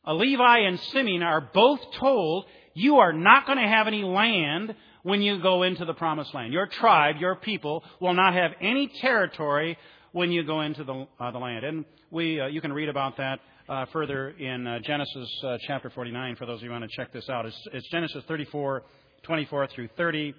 uh, 0.06 0.14
Levi 0.14 0.58
and 0.58 0.78
Simeon 0.92 1.22
are 1.22 1.40
both 1.40 1.80
told, 1.98 2.46
you 2.80 2.96
are 2.96 3.12
not 3.12 3.46
going 3.46 3.58
to 3.58 3.68
have 3.68 3.86
any 3.86 4.02
land 4.02 4.74
when 5.02 5.22
you 5.22 5.40
go 5.40 5.62
into 5.62 5.84
the 5.84 5.92
promised 5.94 6.34
land. 6.34 6.52
Your 6.52 6.66
tribe, 6.66 7.16
your 7.18 7.36
people, 7.36 7.84
will 8.00 8.14
not 8.14 8.34
have 8.34 8.52
any 8.60 8.90
territory 9.00 9.76
when 10.12 10.32
you 10.32 10.44
go 10.44 10.62
into 10.62 10.84
the, 10.84 11.06
uh, 11.18 11.30
the 11.30 11.38
land. 11.38 11.64
And 11.64 11.84
we, 12.10 12.40
uh, 12.40 12.46
you 12.46 12.60
can 12.60 12.72
read 12.72 12.88
about 12.88 13.16
that 13.18 13.40
uh, 13.68 13.86
further 13.92 14.30
in 14.30 14.66
uh, 14.66 14.78
Genesis 14.80 15.28
uh, 15.44 15.58
chapter 15.66 15.90
49 15.90 16.36
for 16.36 16.46
those 16.46 16.56
of 16.56 16.62
you 16.62 16.68
who 16.68 16.72
want 16.72 16.90
to 16.90 16.96
check 16.96 17.12
this 17.12 17.28
out. 17.28 17.46
It's, 17.46 17.68
it's 17.72 17.88
Genesis 17.90 18.24
34, 18.26 18.82
24 19.22 19.66
through 19.68 19.88
30, 19.96 20.34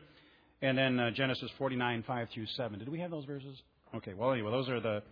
and 0.61 0.77
then 0.77 0.99
uh, 0.99 1.11
Genesis 1.11 1.49
49, 1.57 2.03
5 2.05 2.27
through 2.33 2.47
7. 2.57 2.79
Did 2.79 2.89
we 2.89 2.99
have 2.99 3.11
those 3.11 3.25
verses? 3.25 3.61
Okay, 3.95 4.13
well, 4.13 4.31
anyway, 4.31 4.51
those 4.51 4.69
are 4.69 4.79
the, 4.79 5.03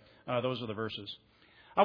those 0.42 0.62
are 0.62 0.68
the 0.68 0.74
verses. 0.74 1.14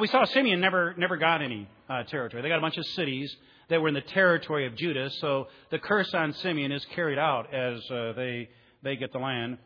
we 0.00 0.06
saw 0.06 0.24
Simeon 0.24 0.60
never, 0.60 0.94
never 0.96 1.16
got 1.16 1.42
any 1.42 1.68
territory. 2.08 2.42
They 2.42 2.48
got 2.48 2.58
a 2.58 2.62
bunch 2.62 2.78
of 2.78 2.86
cities 2.86 3.34
that 3.68 3.80
were 3.80 3.88
in 3.88 3.94
the 3.94 4.00
territory 4.00 4.66
of 4.66 4.76
Judah. 4.76 5.10
So 5.10 5.48
the 5.70 5.78
curse 5.78 6.12
on 6.14 6.32
Simeon 6.34 6.72
is 6.72 6.84
carried 6.94 7.18
out 7.18 7.52
as 7.54 7.80
uh, 7.90 8.12
they 8.12 8.48
they 8.82 8.96
get 8.96 9.12
the 9.12 9.18
land. 9.18 9.58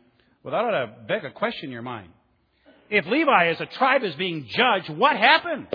Well, 0.43 0.53
that 0.53 0.63
ought 0.63 0.85
to 0.85 0.93
beg 1.07 1.25
a 1.25 1.31
question 1.31 1.65
in 1.65 1.71
your 1.71 1.81
mind. 1.81 2.09
If 2.89 3.05
Levi 3.05 3.47
as 3.47 3.61
a 3.61 3.65
tribe 3.65 4.03
is 4.03 4.15
being 4.15 4.47
judged, 4.47 4.89
what 4.89 5.15
happened? 5.15 5.67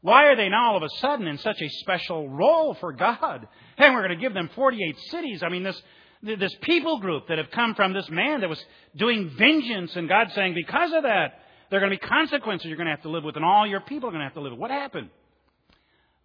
Why 0.00 0.26
are 0.26 0.36
they 0.36 0.48
now 0.48 0.72
all 0.72 0.76
of 0.76 0.82
a 0.82 0.88
sudden 1.00 1.26
in 1.26 1.38
such 1.38 1.60
a 1.60 1.68
special 1.68 2.28
role 2.28 2.74
for 2.74 2.92
God? 2.92 3.48
And 3.78 3.94
we're 3.94 4.06
going 4.06 4.18
to 4.18 4.22
give 4.22 4.34
them 4.34 4.50
48 4.54 4.98
cities. 5.10 5.42
I 5.42 5.48
mean, 5.48 5.62
this, 5.62 5.80
this 6.22 6.54
people 6.62 6.98
group 6.98 7.28
that 7.28 7.38
have 7.38 7.50
come 7.50 7.74
from 7.74 7.92
this 7.92 8.08
man 8.10 8.40
that 8.40 8.48
was 8.48 8.62
doing 8.96 9.30
vengeance, 9.36 9.96
and 9.96 10.08
God 10.08 10.30
saying, 10.34 10.54
because 10.54 10.92
of 10.92 11.04
that, 11.04 11.40
there 11.70 11.78
are 11.78 11.80
going 11.80 11.92
to 11.92 11.98
be 11.98 12.08
consequences 12.08 12.66
you're 12.66 12.76
going 12.76 12.86
to 12.86 12.94
have 12.94 13.02
to 13.02 13.10
live 13.10 13.24
with, 13.24 13.36
and 13.36 13.44
all 13.44 13.66
your 13.66 13.80
people 13.80 14.08
are 14.08 14.12
going 14.12 14.20
to 14.20 14.26
have 14.26 14.34
to 14.34 14.40
live 14.40 14.52
with. 14.52 14.60
What 14.60 14.70
happened? 14.70 15.10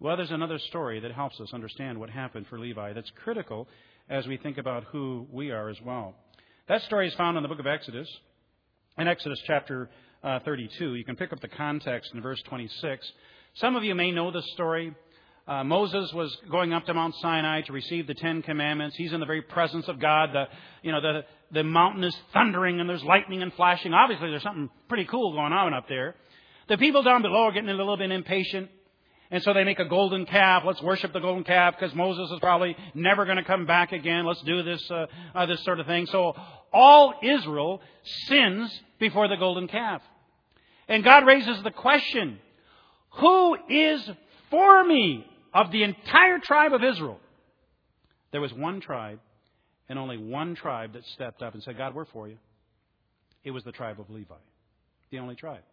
Well, 0.00 0.16
there's 0.16 0.32
another 0.32 0.58
story 0.58 1.00
that 1.00 1.12
helps 1.12 1.40
us 1.40 1.52
understand 1.52 1.98
what 1.98 2.10
happened 2.10 2.46
for 2.48 2.58
Levi 2.58 2.92
that's 2.92 3.10
critical 3.22 3.68
as 4.08 4.26
we 4.26 4.36
think 4.36 4.58
about 4.58 4.84
who 4.84 5.26
we 5.30 5.50
are 5.50 5.68
as 5.68 5.80
well. 5.80 6.14
That 6.68 6.82
story 6.82 7.06
is 7.08 7.14
found 7.14 7.36
in 7.36 7.42
the 7.42 7.48
book 7.48 7.60
of 7.60 7.66
Exodus, 7.66 8.08
in 8.98 9.06
Exodus 9.06 9.40
chapter 9.46 9.88
uh, 10.22 10.40
32. 10.40 10.96
You 10.96 11.04
can 11.04 11.16
pick 11.16 11.32
up 11.32 11.40
the 11.40 11.48
context 11.48 12.10
in 12.12 12.20
verse 12.20 12.42
26. 12.42 13.06
Some 13.54 13.76
of 13.76 13.84
you 13.84 13.94
may 13.94 14.10
know 14.10 14.30
this 14.30 14.50
story. 14.52 14.94
Uh, 15.46 15.62
Moses 15.62 16.12
was 16.12 16.36
going 16.50 16.72
up 16.72 16.86
to 16.86 16.94
Mount 16.94 17.14
Sinai 17.16 17.60
to 17.62 17.72
receive 17.72 18.06
the 18.06 18.14
Ten 18.14 18.42
Commandments. 18.42 18.96
He's 18.96 19.12
in 19.12 19.20
the 19.20 19.26
very 19.26 19.42
presence 19.42 19.86
of 19.88 20.00
God. 20.00 20.30
The, 20.32 20.46
you 20.82 20.90
know, 20.90 21.00
the, 21.00 21.24
the 21.52 21.62
mountain 21.62 22.02
is 22.02 22.16
thundering 22.32 22.80
and 22.80 22.88
there's 22.88 23.04
lightning 23.04 23.42
and 23.42 23.52
flashing. 23.52 23.92
Obviously, 23.92 24.30
there's 24.30 24.42
something 24.42 24.70
pretty 24.88 25.04
cool 25.04 25.32
going 25.32 25.52
on 25.52 25.72
up 25.72 25.86
there. 25.88 26.16
The 26.68 26.78
people 26.78 27.02
down 27.02 27.22
below 27.22 27.44
are 27.44 27.52
getting 27.52 27.68
a 27.68 27.74
little 27.74 27.96
bit 27.96 28.10
impatient. 28.10 28.70
And 29.34 29.42
so 29.42 29.52
they 29.52 29.64
make 29.64 29.80
a 29.80 29.84
golden 29.84 30.26
calf. 30.26 30.62
Let's 30.64 30.80
worship 30.80 31.12
the 31.12 31.18
golden 31.18 31.42
calf 31.42 31.74
because 31.76 31.92
Moses 31.92 32.30
is 32.30 32.38
probably 32.38 32.76
never 32.94 33.24
going 33.24 33.36
to 33.36 33.42
come 33.42 33.66
back 33.66 33.90
again. 33.90 34.24
Let's 34.24 34.40
do 34.42 34.62
this, 34.62 34.88
uh, 34.88 35.06
uh, 35.34 35.46
this 35.46 35.60
sort 35.64 35.80
of 35.80 35.86
thing. 35.86 36.06
So 36.06 36.36
all 36.72 37.14
Israel 37.20 37.80
sins 38.28 38.80
before 39.00 39.26
the 39.26 39.34
golden 39.34 39.66
calf. 39.66 40.02
And 40.86 41.02
God 41.02 41.26
raises 41.26 41.60
the 41.64 41.72
question, 41.72 42.38
who 43.14 43.56
is 43.68 44.08
for 44.50 44.84
me 44.84 45.26
of 45.52 45.72
the 45.72 45.82
entire 45.82 46.38
tribe 46.38 46.72
of 46.72 46.84
Israel? 46.84 47.18
There 48.30 48.40
was 48.40 48.52
one 48.52 48.80
tribe 48.80 49.18
and 49.88 49.98
only 49.98 50.16
one 50.16 50.54
tribe 50.54 50.92
that 50.92 51.04
stepped 51.06 51.42
up 51.42 51.54
and 51.54 51.62
said, 51.64 51.76
God, 51.76 51.92
we're 51.92 52.04
for 52.04 52.28
you. 52.28 52.38
It 53.42 53.50
was 53.50 53.64
the 53.64 53.72
tribe 53.72 53.98
of 53.98 54.08
Levi, 54.10 54.36
the 55.10 55.18
only 55.18 55.34
tribe. 55.34 55.64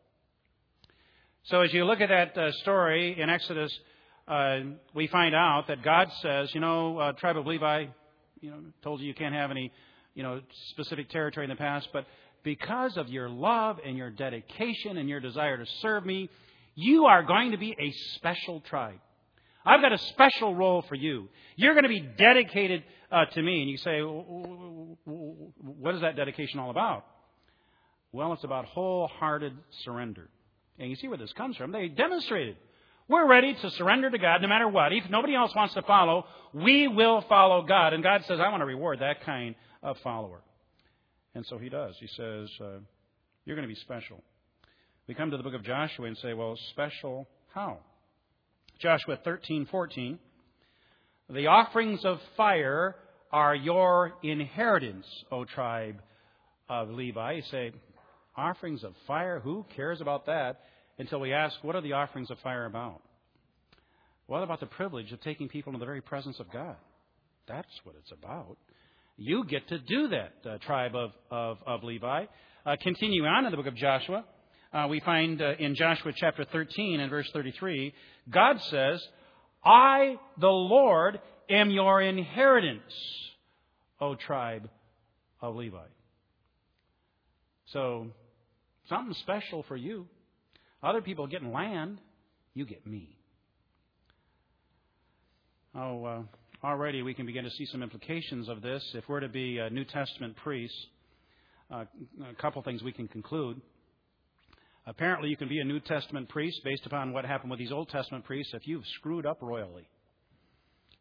So 1.45 1.62
as 1.62 1.74
you 1.74 1.86
look 1.86 2.01
at 2.01 2.10
that 2.10 2.38
uh, 2.38 2.51
story 2.62 3.19
in 3.19 3.29
Exodus, 3.29 3.71
uh, 4.27 4.60
we 4.93 5.07
find 5.07 5.33
out 5.33 5.67
that 5.69 5.81
God 5.81 6.07
says, 6.21 6.53
you 6.53 6.62
know, 6.62 7.00
uh, 7.00 7.13
tribe 7.13 7.36
of 7.36 7.48
Levi, 7.48 7.86
you 8.41 8.51
know, 8.51 8.57
told 8.83 9.01
you 9.01 9.07
you 9.07 9.15
can't 9.15 9.33
have 9.33 9.50
any, 9.50 9.71
you 10.13 10.21
know, 10.21 10.41
specific 10.69 11.10
territory 11.10 11.45
in 11.45 11.50
the 11.50 11.55
past, 11.55 11.89
but 11.91 12.05
because 12.43 12.95
of 12.95 13.10
your 13.10 13.27
love 13.27 13.79
and 13.83 13.98
your 13.98 14.12
dedication 14.12 14.98
and 14.98 15.10
your 15.10 15.19
desire 15.19 15.57
to 15.57 15.65
serve 15.81 16.05
me, 16.05 16.29
you 16.75 17.05
are 17.05 17.24
going 17.24 17.51
to 17.51 17.57
be 17.57 17.75
a 17.79 17.91
special 18.15 18.62
tribe. 18.62 19.00
I've 19.65 19.81
got 19.81 19.93
a 19.93 19.98
special 19.98 20.55
role 20.55 20.83
for 20.83 20.95
you. 20.95 21.27
You're 21.55 21.74
going 21.74 21.83
to 21.83 21.89
be 21.89 22.01
dedicated 22.01 22.83
uh, 23.12 23.25
to 23.25 23.41
me. 23.41 23.62
And 23.62 23.69
you 23.69 23.77
say, 23.77 24.00
what 24.00 25.95
is 25.95 26.01
that 26.01 26.15
dedication 26.15 26.60
all 26.60 26.69
about? 26.69 27.05
Well, 28.12 28.33
it's 28.33 28.43
about 28.43 28.65
wholehearted 28.65 29.53
surrender. 29.83 30.29
And 30.81 30.89
you 30.89 30.95
see 30.95 31.07
where 31.07 31.17
this 31.17 31.31
comes 31.33 31.55
from. 31.57 31.71
They 31.71 31.89
demonstrated. 31.89 32.57
We're 33.07 33.27
ready 33.27 33.53
to 33.53 33.69
surrender 33.71 34.09
to 34.09 34.17
God 34.17 34.41
no 34.41 34.47
matter 34.47 34.67
what. 34.67 34.91
If 34.91 35.07
nobody 35.11 35.35
else 35.35 35.53
wants 35.55 35.75
to 35.75 35.83
follow, 35.83 36.25
we 36.53 36.88
will 36.88 37.23
follow 37.29 37.61
God. 37.61 37.93
And 37.93 38.01
God 38.01 38.23
says, 38.27 38.39
I 38.39 38.50
want 38.50 38.61
to 38.61 38.65
reward 38.65 39.00
that 39.00 39.23
kind 39.23 39.53
of 39.83 39.97
follower. 40.00 40.41
And 41.35 41.45
so 41.45 41.59
He 41.59 41.69
does. 41.69 41.95
He 42.00 42.07
says, 42.07 42.50
uh, 42.59 42.79
You're 43.45 43.55
going 43.55 43.67
to 43.67 43.73
be 43.73 43.79
special. 43.81 44.23
We 45.07 45.13
come 45.13 45.29
to 45.29 45.38
the 45.38 45.43
book 45.43 45.53
of 45.53 45.63
Joshua 45.63 46.07
and 46.07 46.17
say, 46.17 46.33
Well, 46.33 46.57
special 46.71 47.27
how? 47.53 47.77
Joshua 48.79 49.19
13, 49.23 49.67
14. 49.69 50.17
The 51.29 51.45
offerings 51.45 52.03
of 52.03 52.19
fire 52.35 52.95
are 53.31 53.53
your 53.53 54.13
inheritance, 54.23 55.05
O 55.31 55.45
tribe 55.45 56.01
of 56.67 56.89
Levi. 56.89 57.33
You 57.33 57.43
say, 57.51 57.71
Offerings 58.41 58.83
of 58.83 58.93
fire? 59.05 59.39
Who 59.39 59.65
cares 59.75 60.01
about 60.01 60.25
that? 60.25 60.62
Until 60.98 61.19
we 61.19 61.31
ask, 61.31 61.55
what 61.62 61.75
are 61.75 61.81
the 61.81 61.93
offerings 61.93 62.31
of 62.31 62.39
fire 62.39 62.65
about? 62.65 63.01
What 64.25 64.41
about 64.41 64.60
the 64.60 64.65
privilege 64.65 65.12
of 65.12 65.21
taking 65.21 65.48
people 65.48 65.71
into 65.71 65.79
the 65.79 65.86
very 65.86 66.01
presence 66.01 66.39
of 66.39 66.51
God? 66.51 66.75
That's 67.48 67.69
what 67.83 67.95
it's 68.00 68.12
about. 68.12 68.57
You 69.15 69.45
get 69.45 69.67
to 69.69 69.77
do 69.77 70.07
that, 70.07 70.33
uh, 70.50 70.57
tribe 70.65 70.95
of, 70.95 71.12
of, 71.29 71.57
of 71.67 71.83
Levi. 71.83 72.25
Uh, 72.65 72.75
continue 72.81 73.25
on 73.25 73.45
in 73.45 73.51
the 73.51 73.57
book 73.57 73.67
of 73.67 73.75
Joshua. 73.75 74.25
Uh, 74.74 74.88
we 74.89 75.01
find 75.01 75.39
uh, 75.39 75.53
in 75.60 75.75
Joshua 75.75 76.12
chapter 76.15 76.43
13 76.45 77.00
and 77.00 77.12
verse 77.12 77.29
33, 77.33 77.93
God 78.29 78.60
says, 78.69 79.05
I, 79.63 80.15
the 80.39 80.48
Lord, 80.48 81.19
am 81.48 81.69
your 81.69 82.01
inheritance, 82.01 82.93
O 84.00 84.15
tribe 84.15 84.67
of 85.41 85.55
Levi. 85.55 85.86
So 87.67 88.07
Something 88.89 89.15
special 89.21 89.63
for 89.67 89.75
you. 89.75 90.07
Other 90.83 91.01
people 91.01 91.27
getting 91.27 91.51
land, 91.51 92.00
you 92.53 92.65
get 92.65 92.85
me. 92.85 93.17
Oh, 95.73 96.03
uh, 96.03 96.21
already 96.63 97.01
we 97.01 97.13
can 97.13 97.25
begin 97.25 97.43
to 97.43 97.51
see 97.51 97.65
some 97.67 97.81
implications 97.81 98.50
of 98.50 98.61
this. 98.61 98.83
If 98.93 99.07
we're 99.07 99.21
to 99.21 99.29
be 99.29 99.59
a 99.59 99.69
New 99.69 99.85
Testament 99.85 100.35
priests, 100.38 100.77
uh, 101.71 101.85
a 102.29 102.33
couple 102.41 102.61
things 102.63 102.83
we 102.83 102.91
can 102.91 103.07
conclude. 103.07 103.61
Apparently, 104.85 105.29
you 105.29 105.38
can 105.38 105.47
be 105.47 105.59
a 105.59 105.63
New 105.63 105.79
Testament 105.79 106.27
priest 106.27 106.59
based 106.63 106.85
upon 106.85 107.13
what 107.13 107.23
happened 107.23 107.51
with 107.51 107.59
these 107.59 107.71
Old 107.71 107.89
Testament 107.89 108.25
priests 108.25 108.53
if 108.53 108.67
you've 108.67 108.85
screwed 108.97 109.25
up 109.25 109.38
royally. 109.41 109.88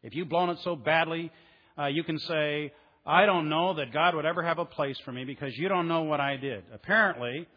If 0.03 0.15
you've 0.15 0.29
blown 0.29 0.49
it 0.49 0.59
so 0.63 0.75
badly, 0.75 1.31
uh, 1.77 1.87
you 1.87 2.03
can 2.03 2.19
say, 2.19 2.71
I 3.05 3.25
don't 3.25 3.49
know 3.49 3.73
that 3.75 3.91
God 3.91 4.15
would 4.15 4.25
ever 4.25 4.43
have 4.43 4.59
a 4.59 4.65
place 4.65 4.97
for 5.03 5.11
me 5.11 5.25
because 5.25 5.57
you 5.57 5.67
don't 5.67 5.87
know 5.87 6.03
what 6.03 6.19
I 6.19 6.37
did. 6.37 6.63
Apparently, 6.71 7.47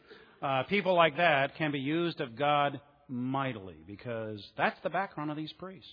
uh, 0.42 0.62
people 0.64 0.94
like 0.94 1.18
that 1.18 1.56
can 1.56 1.70
be 1.70 1.80
used 1.80 2.20
of 2.20 2.34
God 2.34 2.80
mightily 3.08 3.76
because 3.86 4.42
that's 4.56 4.78
the 4.82 4.90
background 4.90 5.30
of 5.30 5.36
these 5.36 5.52
priests. 5.52 5.90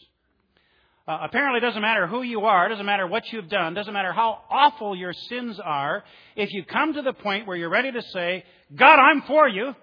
Uh, 1.08 1.17
apparently, 1.24 1.58
it 1.58 1.62
doesn't 1.62 1.81
matter 1.81 2.08
who 2.08 2.22
you 2.22 2.41
are, 2.41 2.67
it 2.67 2.70
doesn't 2.70 2.86
matter 2.86 3.08
what 3.08 3.24
you've 3.34 3.50
done, 3.50 3.74
it 3.74 3.75
doesn't 3.75 3.93
matter 3.93 4.13
how 4.13 4.41
awful 4.50 4.96
your 4.96 5.13
sins 5.13 5.60
are. 5.60 6.03
If 6.36 6.53
you 6.53 6.63
come 6.63 6.93
to 6.93 7.01
the 7.01 7.12
point 7.12 7.48
where 7.48 7.58
you're 7.58 7.70
ready 7.70 7.91
to 7.91 8.01
say, 8.13 8.46
God, 8.74 9.00
I'm 9.00 9.24
for 9.24 9.50
you, 9.50 9.75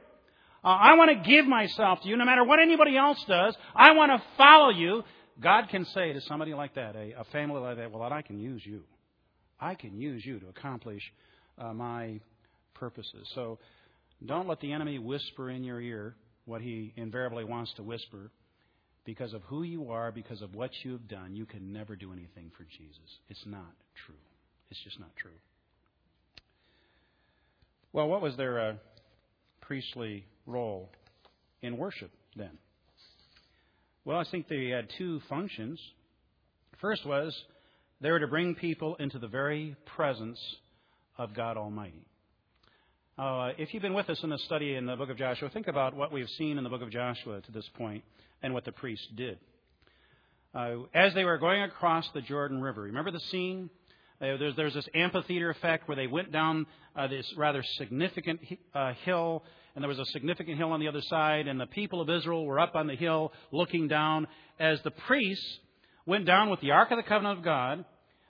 uh, 0.65 0.67
I 0.67 0.95
want 0.95 1.11
to 1.11 1.29
give 1.29 1.47
myself 1.47 2.01
to 2.03 2.09
you, 2.09 2.17
no 2.17 2.25
matter 2.25 2.45
what 2.45 2.61
anybody 2.61 2.97
else 2.97 3.23
does, 3.29 3.55
I 3.75 3.93
want 3.93 4.13
to 4.13 4.23
follow 4.37 4.71
you, 4.71 5.03
God 5.41 5.69
can 5.69 5.85
say 5.87 6.13
to 6.13 6.21
somebody 6.23 6.55
like 6.55 6.77
that, 6.77 6.95
a, 6.97 7.21
a 7.21 7.25
family 7.33 7.61
like 7.61 7.77
that, 7.77 7.91
well, 7.91 8.03
I 8.03 8.23
can 8.23 8.39
use 8.39 8.63
you. 8.65 8.83
I 9.61 9.75
can 9.75 9.99
use 9.99 10.25
you 10.25 10.39
to 10.41 10.49
accomplish 10.49 11.03
uh, 11.59 11.73
my 11.73 12.21
purposes. 12.75 13.29
So 13.35 13.59
don't 14.25 14.49
let 14.49 14.61
the 14.61 14.73
enemy 14.73 14.99
whisper 14.99 15.51
in 15.51 15.65
your 15.65 15.81
ear 15.81 16.15
what 16.45 16.61
he 16.63 16.93
invariably 16.97 17.45
wants 17.45 17.73
to 17.75 17.83
whisper. 17.83 18.31
because 19.09 19.33
of 19.33 19.41
who 19.45 19.63
you 19.63 19.91
are, 19.91 20.13
because 20.13 20.43
of 20.43 20.55
what 20.55 20.71
you 20.83 20.93
have 20.93 21.09
done, 21.09 21.35
you 21.35 21.47
can 21.47 21.73
never 21.73 21.97
do 21.97 22.13
anything 22.13 22.51
for 22.59 22.65
Jesus. 22.65 23.09
It's 23.31 23.43
not 23.47 23.73
true. 24.05 24.15
It's 24.71 24.79
just 24.85 25.01
not 25.01 25.09
true. 25.17 25.31
Well, 27.95 28.07
what 28.07 28.21
was 28.21 28.37
their 28.37 28.61
uh, 28.61 28.73
priestly 29.63 30.27
role 30.45 30.91
in 31.63 31.79
worship 31.79 32.11
then? 32.37 32.59
Well, 34.05 34.19
I 34.19 34.25
think 34.31 34.47
they 34.47 34.69
had 34.69 34.89
two 34.99 35.23
functions. 35.27 35.81
First 36.79 37.07
was 37.07 37.35
they 38.01 38.11
were 38.11 38.21
to 38.21 38.29
bring 38.29 38.55
people 38.55 38.95
into 38.97 39.19
the 39.19 39.29
very 39.29 39.77
presence 39.97 40.39
of 41.17 41.35
God 41.35 41.57
Almighty. 41.57 42.07
Uh, 43.19 43.51
if 43.59 43.75
you've 43.75 43.83
been 43.83 43.95
with 43.95 44.09
us 44.09 44.23
in 44.23 44.31
the 44.31 44.39
study 44.39 44.77
in 44.77 44.87
the 44.87 44.95
book 44.95 45.11
of 45.11 45.17
Joshua, 45.17 45.49
think 45.49 45.67
about 45.67 45.97
what 45.97 46.13
we've 46.13 46.29
seen 46.31 46.57
in 46.57 46.63
the 46.63 46.71
book 46.71 46.83
of 46.83 46.91
Joshua 46.91 47.41
to 47.41 47.53
this 47.53 47.69
point 47.75 48.05
and 48.43 48.55
what 48.55 48.65
the 48.65 48.71
priests 48.71 49.09
did. 49.17 49.39
Uh, 50.55 50.77
as 50.95 51.13
they 51.15 51.25
were 51.25 51.39
going 51.39 51.63
across 51.63 52.09
the 52.15 52.21
Jordan 52.21 52.63
River, 52.63 52.83
remember 52.83 53.11
the 53.11 53.21
scene? 53.21 53.69
Uh, 54.21 54.37
there's, 54.37 54.55
there's, 54.55 54.75
this 54.75 54.89
amphitheater 54.95 55.51
effect 55.51 55.89
where 55.89 55.97
they 55.97 56.07
went 56.07 56.31
down 56.31 56.67
uh, 56.95 57.09
this 57.09 57.27
rather 57.37 57.63
significant 57.77 58.41
uh, 58.75 58.93
hill, 59.05 59.45
and 59.75 59.83
there 59.83 59.89
was 59.89 59.99
a 59.99 60.07
significant 60.07 60.57
hill 60.57 60.71
on 60.71 60.79
the 60.79 60.89
other 60.89 61.03
side, 61.03 61.49
and 61.49 61.61
the 61.61 61.67
people 61.67 62.01
of 62.01 62.09
Israel 62.09 62.45
were 62.45 62.61
up 62.61 62.77
on 62.77 62.87
the 62.87 62.97
hill 62.97 63.33
looking 63.51 63.89
down 63.89 64.29
as 64.61 64.81
the 64.83 64.91
priests 64.93 65.59
went 66.09 66.25
down 66.25 66.49
with 66.49 66.59
the 66.61 66.71
Ark 66.71 66.91
of 66.91 66.97
the 66.97 67.03
Covenant 67.03 67.39
of 67.39 67.45
God 67.45 67.85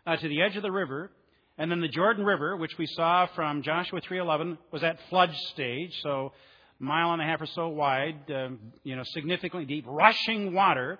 uh, 0.04 0.16
to 0.16 0.28
the 0.28 0.42
edge 0.42 0.56
of 0.56 0.62
the 0.62 0.72
river, 0.72 1.12
and 1.56 1.70
then 1.70 1.80
the 1.80 1.88
Jordan 1.88 2.24
River, 2.24 2.56
which 2.56 2.76
we 2.76 2.86
saw 2.86 3.26
from 3.36 3.62
Joshua 3.62 4.00
3:11, 4.00 4.58
was 4.72 4.82
at 4.82 4.98
flood 5.08 5.32
stage, 5.52 5.96
so 6.02 6.32
mile 6.80 7.12
and 7.12 7.22
a 7.22 7.24
half 7.24 7.40
or 7.40 7.46
so 7.46 7.68
wide, 7.68 8.28
uh, 8.30 8.48
you 8.82 8.96
know, 8.96 9.04
significantly 9.04 9.64
deep, 9.64 9.84
rushing 9.86 10.52
water. 10.52 10.98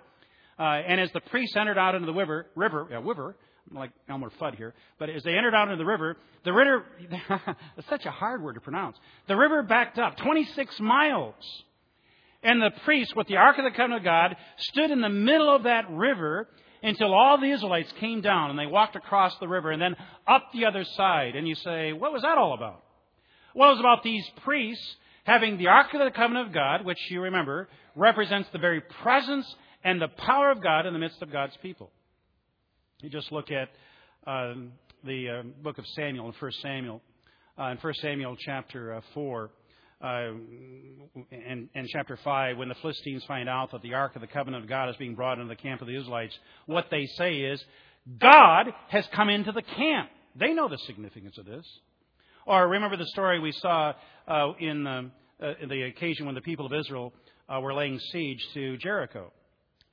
Uh, 0.57 0.63
and 0.63 1.01
as 1.01 1.11
the 1.11 1.19
priests 1.19 1.55
entered 1.57 1.77
out 1.77 1.95
into 1.95 2.05
the 2.05 2.13
river, 2.13 2.47
river, 2.55 2.85
river, 2.85 3.35
like 3.71 3.91
Elmer 4.07 4.31
Fudd 4.39 4.55
here, 4.55 4.73
but 4.97 5.09
as 5.09 5.21
they 5.23 5.33
entered 5.37 5.53
out 5.53 5.67
into 5.67 5.77
the 5.77 5.85
river, 5.85 6.15
the 6.45 6.53
river, 6.53 6.85
such 7.89 8.05
a 8.05 8.11
hard 8.11 8.41
word 8.41 8.53
to 8.53 8.61
pronounce. 8.61 8.97
The 9.27 9.35
river 9.35 9.63
backed 9.63 9.99
up 9.99 10.15
26 10.17 10.79
miles. 10.79 11.35
And 12.41 12.61
the 12.61 12.71
priest, 12.85 13.17
with 13.17 13.27
the 13.27 13.35
Ark 13.35 13.57
of 13.57 13.65
the 13.65 13.71
Covenant 13.71 13.99
of 13.99 14.05
God, 14.05 14.37
stood 14.57 14.91
in 14.91 15.01
the 15.01 15.09
middle 15.09 15.53
of 15.53 15.63
that 15.63 15.89
river 15.91 16.47
until 16.81 17.13
all 17.13 17.39
the 17.39 17.51
Israelites 17.51 17.91
came 17.99 18.21
down 18.21 18.49
and 18.49 18.59
they 18.59 18.65
walked 18.65 18.95
across 18.95 19.37
the 19.39 19.47
river 19.47 19.71
and 19.71 19.81
then 19.81 19.95
up 20.27 20.49
the 20.53 20.65
other 20.65 20.83
side. 20.83 21.35
And 21.35 21.47
you 21.47 21.55
say, 21.55 21.93
what 21.93 22.13
was 22.13 22.21
that 22.21 22.37
all 22.37 22.53
about? 22.53 22.83
Well, 23.53 23.69
it 23.69 23.73
was 23.73 23.79
about 23.79 24.03
these 24.03 24.25
priests 24.43 24.95
having 25.23 25.57
the 25.57 25.67
Ark 25.67 25.93
of 25.93 25.99
the 25.99 26.11
Covenant 26.11 26.47
of 26.47 26.53
God, 26.53 26.85
which 26.85 26.99
you 27.09 27.21
remember 27.21 27.67
represents 27.95 28.49
the 28.51 28.59
very 28.59 28.81
presence 28.81 29.45
and 29.83 30.01
the 30.01 30.07
power 30.07 30.51
of 30.51 30.61
God 30.61 30.85
in 30.85 30.93
the 30.93 30.99
midst 30.99 31.21
of 31.21 31.31
God's 31.31 31.57
people. 31.61 31.91
You 33.01 33.09
just 33.09 33.31
look 33.31 33.49
at 33.51 33.69
uh, 34.27 34.53
the 35.03 35.29
uh, 35.29 35.43
book 35.63 35.77
of 35.77 35.85
Samuel 35.95 36.27
in 36.27 36.33
1 36.37 36.51
Samuel. 36.61 37.01
Uh, 37.57 37.71
in 37.71 37.77
1 37.77 37.93
Samuel 37.95 38.35
chapter 38.39 38.95
uh, 38.95 39.01
4, 39.13 39.49
uh, 40.01 40.31
in, 41.31 41.69
in 41.73 41.87
chapter 41.91 42.17
5, 42.23 42.57
when 42.57 42.69
the 42.69 42.75
Philistines 42.75 43.23
find 43.25 43.49
out 43.49 43.71
that 43.71 43.81
the 43.81 43.93
Ark 43.93 44.15
of 44.15 44.21
the 44.21 44.27
Covenant 44.27 44.63
of 44.63 44.69
God 44.69 44.89
is 44.89 44.95
being 44.95 45.15
brought 45.15 45.39
into 45.39 45.49
the 45.49 45.61
camp 45.61 45.81
of 45.81 45.87
the 45.87 45.97
Israelites, 45.97 46.37
what 46.65 46.85
they 46.89 47.05
say 47.17 47.35
is, 47.35 47.63
God 48.19 48.73
has 48.87 49.05
come 49.13 49.29
into 49.29 49.51
the 49.51 49.61
camp. 49.61 50.09
They 50.35 50.53
know 50.53 50.69
the 50.69 50.77
significance 50.79 51.37
of 51.37 51.45
this. 51.45 51.65
Or 52.45 52.67
remember 52.67 52.97
the 52.97 53.07
story 53.07 53.39
we 53.39 53.51
saw 53.51 53.93
uh, 54.27 54.53
in, 54.59 54.87
uh, 54.87 55.01
in, 55.61 55.69
the 55.69 55.83
occasion 55.83 56.25
when 56.25 56.35
the 56.35 56.41
people 56.41 56.65
of 56.65 56.73
Israel 56.73 57.13
uh, 57.47 57.59
were 57.59 57.73
laying 57.73 57.99
siege 58.11 58.39
to 58.53 58.77
Jericho. 58.77 59.31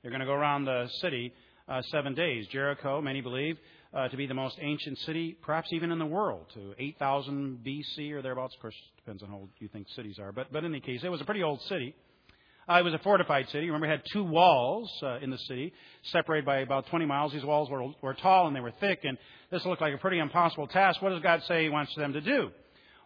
They're 0.01 0.11
going 0.11 0.21
to 0.21 0.25
go 0.25 0.33
around 0.33 0.65
the 0.65 0.87
city 1.01 1.33
uh, 1.67 1.81
seven 1.91 2.13
days. 2.15 2.47
Jericho, 2.47 3.01
many 3.01 3.21
believe, 3.21 3.57
uh, 3.97 4.07
to 4.09 4.15
be 4.15 4.27
the 4.27 4.33
most 4.33 4.57
ancient 4.61 4.95
city, 4.99 5.35
perhaps 5.41 5.73
even 5.73 5.91
in 5.91 5.97
the 5.97 6.05
world, 6.05 6.45
to 6.53 6.75
8,000 6.77 7.59
BC 7.65 8.11
or 8.11 8.21
thereabouts. 8.21 8.53
Of 8.53 8.61
course, 8.61 8.75
it 8.75 9.01
depends 9.01 9.23
on 9.23 9.29
how 9.29 9.37
old 9.37 9.49
you 9.57 9.67
think 9.69 9.87
cities 9.95 10.19
are. 10.19 10.31
But, 10.31 10.53
but 10.53 10.63
in 10.63 10.71
any 10.71 10.81
case, 10.81 11.01
it 11.03 11.09
was 11.09 11.19
a 11.19 11.25
pretty 11.25 11.41
old 11.41 11.59
city. 11.63 11.95
Uh, 12.69 12.75
it 12.75 12.83
was 12.83 12.93
a 12.93 12.99
fortified 12.99 13.49
city. 13.49 13.65
Remember, 13.65 13.87
it 13.87 13.89
had 13.89 14.03
two 14.13 14.23
walls 14.23 14.91
uh, 15.01 15.17
in 15.19 15.31
the 15.31 15.37
city, 15.39 15.73
separated 16.11 16.45
by 16.45 16.59
about 16.59 16.85
20 16.87 17.05
miles. 17.05 17.33
These 17.33 17.43
walls 17.43 17.71
were, 17.71 17.87
were 18.03 18.13
tall 18.13 18.45
and 18.45 18.55
they 18.55 18.59
were 18.59 18.73
thick, 18.79 18.99
and 19.03 19.17
this 19.49 19.65
looked 19.65 19.81
like 19.81 19.95
a 19.95 19.97
pretty 19.97 20.19
impossible 20.19 20.67
task. 20.67 21.01
What 21.01 21.09
does 21.09 21.23
God 21.23 21.41
say 21.47 21.63
He 21.63 21.69
wants 21.69 21.95
them 21.95 22.13
to 22.13 22.21
do? 22.21 22.51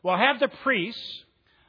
Well, 0.04 0.18
have 0.18 0.42
the 0.42 0.50
priests 0.62 1.24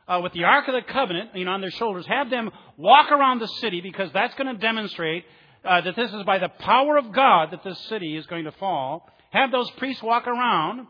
uh, 0.09 0.21
with 0.21 0.33
the 0.33 0.45
Ark 0.45 0.67
of 0.67 0.75
the 0.75 0.93
Covenant, 0.93 1.37
you 1.37 1.45
know, 1.45 1.53
on 1.53 1.61
their 1.61 1.71
shoulders, 1.71 2.07
have 2.07 2.29
them 2.29 2.51
walk 2.77 3.13
around 3.13 3.39
the 3.39 3.47
city 3.61 3.81
because 3.81 4.11
that's 4.13 4.35
going 4.35 4.53
to 4.53 4.61
demonstrate 4.61 5.25
uh, 5.65 5.81
that 5.81 5.97
this 5.97 6.13
is 6.13 6.23
by 6.25 6.39
the 6.39 6.49
power 6.49 6.97
of 6.97 7.13
God 7.13 7.51
that 7.53 7.65
this 7.65 7.79
city 7.89 8.17
is 8.17 8.27
going 8.27 8.45
to 8.45 8.53
fall. 8.53 9.09
Have 9.31 9.51
those 9.51 9.71
priests 9.73 10.03
walk 10.03 10.27
around, 10.27 10.87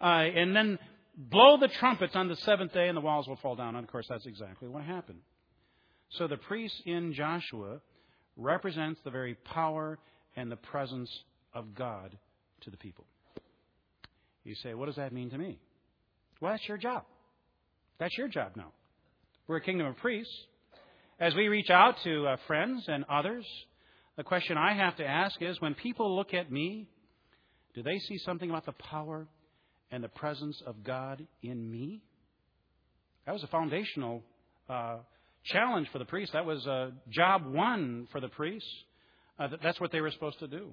uh, 0.00 0.04
and 0.04 0.54
then 0.54 0.78
blow 1.16 1.56
the 1.58 1.68
trumpets 1.68 2.16
on 2.16 2.28
the 2.28 2.36
seventh 2.36 2.72
day, 2.72 2.88
and 2.88 2.96
the 2.96 3.00
walls 3.00 3.28
will 3.28 3.36
fall 3.36 3.54
down. 3.54 3.76
And 3.76 3.84
of 3.84 3.90
course, 3.90 4.06
that's 4.08 4.26
exactly 4.26 4.68
what 4.68 4.82
happened. 4.82 5.20
So 6.10 6.26
the 6.26 6.36
priest 6.36 6.82
in 6.86 7.12
Joshua 7.12 7.80
represents 8.36 9.00
the 9.04 9.10
very 9.10 9.34
power 9.34 9.98
and 10.36 10.50
the 10.50 10.56
presence 10.56 11.10
of 11.52 11.74
God 11.74 12.16
to 12.62 12.70
the 12.70 12.76
people. 12.76 13.04
You 14.44 14.54
say, 14.56 14.74
what 14.74 14.86
does 14.86 14.96
that 14.96 15.12
mean 15.12 15.30
to 15.30 15.38
me? 15.38 15.58
Well, 16.40 16.52
that's 16.52 16.68
your 16.68 16.76
job. 16.76 17.04
That's 17.98 18.16
your 18.18 18.28
job 18.28 18.52
now. 18.56 18.72
We're 19.46 19.56
a 19.56 19.60
kingdom 19.60 19.86
of 19.86 19.96
priests. 19.96 20.34
As 21.20 21.34
we 21.34 21.48
reach 21.48 21.70
out 21.70 21.96
to 22.02 22.26
uh, 22.26 22.36
friends 22.46 22.84
and 22.88 23.04
others, 23.08 23.46
the 24.16 24.24
question 24.24 24.56
I 24.56 24.74
have 24.74 24.96
to 24.96 25.06
ask 25.06 25.40
is 25.40 25.60
when 25.60 25.74
people 25.74 26.14
look 26.16 26.34
at 26.34 26.50
me, 26.50 26.88
do 27.74 27.82
they 27.82 27.98
see 27.98 28.18
something 28.18 28.48
about 28.48 28.66
the 28.66 28.72
power 28.72 29.26
and 29.90 30.02
the 30.02 30.08
presence 30.08 30.62
of 30.66 30.84
God 30.84 31.26
in 31.42 31.70
me? 31.70 32.02
That 33.26 33.32
was 33.32 33.42
a 33.42 33.48
foundational 33.48 34.22
uh, 34.68 34.98
challenge 35.44 35.88
for 35.92 35.98
the 35.98 36.04
priests. 36.04 36.32
That 36.32 36.46
was 36.46 36.64
uh, 36.66 36.90
job 37.10 37.46
one 37.46 38.06
for 38.12 38.20
the 38.20 38.28
priests. 38.28 38.68
Uh, 39.38 39.48
that's 39.62 39.80
what 39.80 39.90
they 39.90 40.00
were 40.00 40.12
supposed 40.12 40.38
to 40.38 40.46
do. 40.46 40.70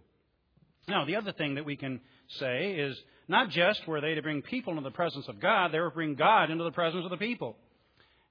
Now, 0.88 1.06
the 1.06 1.16
other 1.16 1.32
thing 1.32 1.56
that 1.56 1.66
we 1.66 1.76
can 1.76 2.00
say 2.40 2.74
is 2.74 2.98
not 3.28 3.50
just 3.50 3.88
were 3.88 4.02
they 4.02 4.16
to 4.16 4.22
bring 4.22 4.42
people 4.42 4.74
into 4.74 4.84
the 4.84 4.94
presence 4.94 5.26
of 5.28 5.40
God, 5.40 5.72
they 5.72 5.80
were 5.80 5.90
to 5.90 5.96
bring 5.96 6.16
God 6.16 6.50
into 6.52 6.64
the 6.64 6.72
presence 6.72 7.04
of 7.04 7.12
the 7.12 7.18
people. 7.18 7.56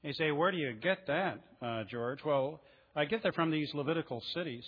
They 0.03 0.13
say, 0.13 0.31
where 0.31 0.51
do 0.51 0.59
you 0.59 0.73
get 0.73 1.07
that, 1.07 1.41
uh, 1.63 1.85
George? 1.91 2.21
Well, 2.25 2.61
I 2.97 3.05
get 3.05 3.23
that 3.23 3.35
from 3.35 3.51
these 3.51 3.71
Levitical 3.75 4.23
cities. 4.35 4.65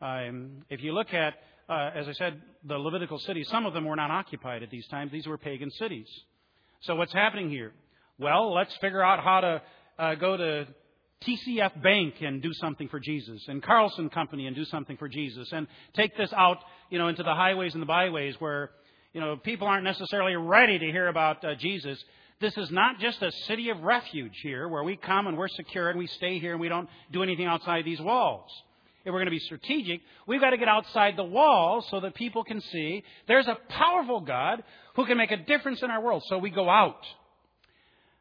Um, 0.00 0.62
if 0.70 0.82
you 0.82 0.92
look 0.92 1.12
at, 1.12 1.34
uh, 1.68 1.90
as 1.94 2.06
I 2.06 2.12
said, 2.12 2.40
the 2.64 2.78
Levitical 2.78 3.18
cities, 3.18 3.48
some 3.48 3.66
of 3.66 3.74
them 3.74 3.84
were 3.84 3.96
not 3.96 4.10
occupied 4.10 4.62
at 4.62 4.70
these 4.70 4.86
times. 4.88 5.10
These 5.10 5.26
were 5.26 5.38
pagan 5.38 5.70
cities. 5.72 6.08
So 6.80 6.94
what's 6.94 7.12
happening 7.12 7.50
here? 7.50 7.72
Well, 8.18 8.54
let's 8.54 8.74
figure 8.76 9.02
out 9.02 9.22
how 9.22 9.40
to 9.40 9.62
uh, 9.98 10.14
go 10.14 10.36
to 10.36 10.66
TCF 11.26 11.82
Bank 11.82 12.14
and 12.20 12.40
do 12.40 12.52
something 12.54 12.88
for 12.88 13.00
Jesus, 13.00 13.44
and 13.48 13.60
Carlson 13.60 14.08
Company 14.08 14.46
and 14.46 14.54
do 14.54 14.64
something 14.64 14.96
for 14.96 15.08
Jesus, 15.08 15.50
and 15.50 15.66
take 15.94 16.16
this 16.16 16.32
out, 16.32 16.58
you 16.90 16.98
know, 16.98 17.08
into 17.08 17.24
the 17.24 17.34
highways 17.34 17.74
and 17.74 17.82
the 17.82 17.86
byways 17.86 18.36
where, 18.40 18.70
you 19.12 19.20
know, 19.20 19.36
people 19.36 19.66
aren't 19.66 19.84
necessarily 19.84 20.36
ready 20.36 20.78
to 20.78 20.86
hear 20.86 21.08
about 21.08 21.44
uh, 21.44 21.56
Jesus. 21.56 22.02
This 22.40 22.56
is 22.56 22.70
not 22.70 23.00
just 23.00 23.20
a 23.20 23.32
city 23.48 23.70
of 23.70 23.80
refuge 23.80 24.38
here 24.44 24.68
where 24.68 24.84
we 24.84 24.96
come 24.96 25.26
and 25.26 25.36
we're 25.36 25.48
secure 25.48 25.90
and 25.90 25.98
we 25.98 26.06
stay 26.06 26.38
here 26.38 26.52
and 26.52 26.60
we 26.60 26.68
don't 26.68 26.88
do 27.10 27.24
anything 27.24 27.46
outside 27.46 27.84
these 27.84 28.00
walls 28.00 28.48
we're 29.12 29.20
going 29.20 29.26
to 29.26 29.30
be 29.30 29.38
strategic, 29.38 30.00
we've 30.26 30.40
got 30.40 30.50
to 30.50 30.56
get 30.56 30.68
outside 30.68 31.16
the 31.16 31.24
walls 31.24 31.86
so 31.90 32.00
that 32.00 32.14
people 32.14 32.44
can 32.44 32.60
see 32.60 33.04
there's 33.26 33.46
a 33.46 33.56
powerful 33.68 34.20
God 34.20 34.62
who 34.94 35.06
can 35.06 35.16
make 35.16 35.30
a 35.30 35.36
difference 35.36 35.82
in 35.82 35.90
our 35.90 36.00
world. 36.00 36.22
So 36.26 36.38
we 36.38 36.50
go 36.50 36.68
out. 36.68 37.04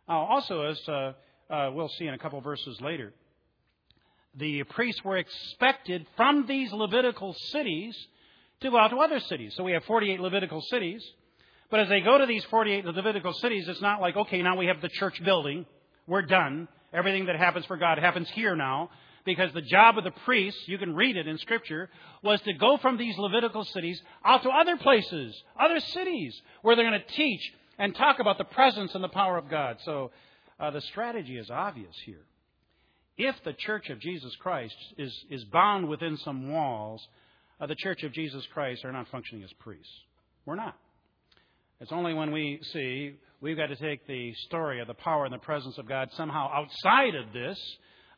Also, 0.07 0.61
as 0.61 0.79
uh, 0.87 1.13
uh, 1.49 1.71
we'll 1.73 1.89
see 1.89 2.07
in 2.07 2.13
a 2.13 2.17
couple 2.17 2.39
verses 2.41 2.79
later, 2.81 3.13
the 4.35 4.63
priests 4.63 5.03
were 5.03 5.17
expected 5.17 6.05
from 6.15 6.45
these 6.47 6.71
Levitical 6.71 7.33
cities 7.51 7.97
to 8.61 8.69
go 8.69 8.77
out 8.77 8.89
to 8.89 8.97
other 8.97 9.19
cities. 9.19 9.53
So 9.55 9.63
we 9.63 9.73
have 9.73 9.83
48 9.85 10.19
Levitical 10.19 10.61
cities. 10.61 11.03
But 11.69 11.81
as 11.81 11.89
they 11.89 12.01
go 12.01 12.17
to 12.17 12.25
these 12.25 12.43
48 12.45 12.85
Levitical 12.85 13.33
cities, 13.33 13.67
it's 13.67 13.81
not 13.81 13.99
like, 13.99 14.15
okay, 14.15 14.41
now 14.41 14.55
we 14.55 14.67
have 14.67 14.81
the 14.81 14.89
church 14.89 15.21
building. 15.23 15.65
We're 16.05 16.21
done. 16.21 16.67
Everything 16.93 17.25
that 17.25 17.35
happens 17.35 17.65
for 17.65 17.75
God 17.75 17.97
happens 17.97 18.29
here 18.29 18.55
now 18.55 18.89
because 19.27 19.53
the 19.53 19.61
job 19.61 19.97
of 19.97 20.05
the 20.05 20.11
priests, 20.25 20.59
you 20.67 20.77
can 20.77 20.95
read 20.95 21.17
it 21.17 21.27
in 21.27 21.37
Scripture, 21.37 21.89
was 22.23 22.41
to 22.41 22.53
go 22.53 22.77
from 22.77 22.97
these 22.97 23.17
Levitical 23.17 23.65
cities 23.65 24.01
out 24.25 24.41
to 24.43 24.49
other 24.49 24.77
places, 24.77 25.39
other 25.59 25.79
cities, 25.79 26.41
where 26.61 26.75
they're 26.75 26.89
going 26.89 26.99
to 26.99 27.13
teach 27.13 27.41
and 27.77 27.93
talk 27.93 28.19
about 28.19 28.37
the 28.37 28.45
presence 28.45 28.95
and 28.95 29.03
the 29.03 29.09
power 29.09 29.37
of 29.37 29.49
God. 29.49 29.77
So 29.83 30.11
uh, 30.59 30.71
the 30.71 30.81
strategy 30.81 31.37
is 31.37 31.49
obvious 31.51 31.93
here. 32.05 32.23
If 33.17 33.35
the 33.43 33.53
Church 33.53 33.89
of 33.89 33.99
Jesus 33.99 34.33
Christ 34.37 34.75
is, 34.97 35.13
is 35.29 35.43
bound 35.43 35.89
within 35.89 36.17
some 36.17 36.49
walls, 36.49 37.05
uh, 37.59 37.67
the 37.67 37.75
Church 37.75 38.03
of 38.03 38.13
Jesus 38.13 38.45
Christ 38.53 38.85
are 38.85 38.93
not 38.93 39.09
functioning 39.09 39.43
as 39.43 39.51
priests. 39.59 39.91
We're 40.45 40.55
not. 40.55 40.77
It's 41.81 41.91
only 41.91 42.13
when 42.13 42.31
we 42.31 42.59
see 42.71 43.15
we've 43.41 43.57
got 43.57 43.67
to 43.67 43.75
take 43.75 44.07
the 44.07 44.33
story 44.45 44.79
of 44.79 44.87
the 44.87 44.93
power 44.93 45.25
and 45.25 45.33
the 45.33 45.39
presence 45.39 45.77
of 45.77 45.87
God 45.87 46.09
somehow 46.13 46.49
outside 46.53 47.13
of 47.15 47.33
this 47.33 47.59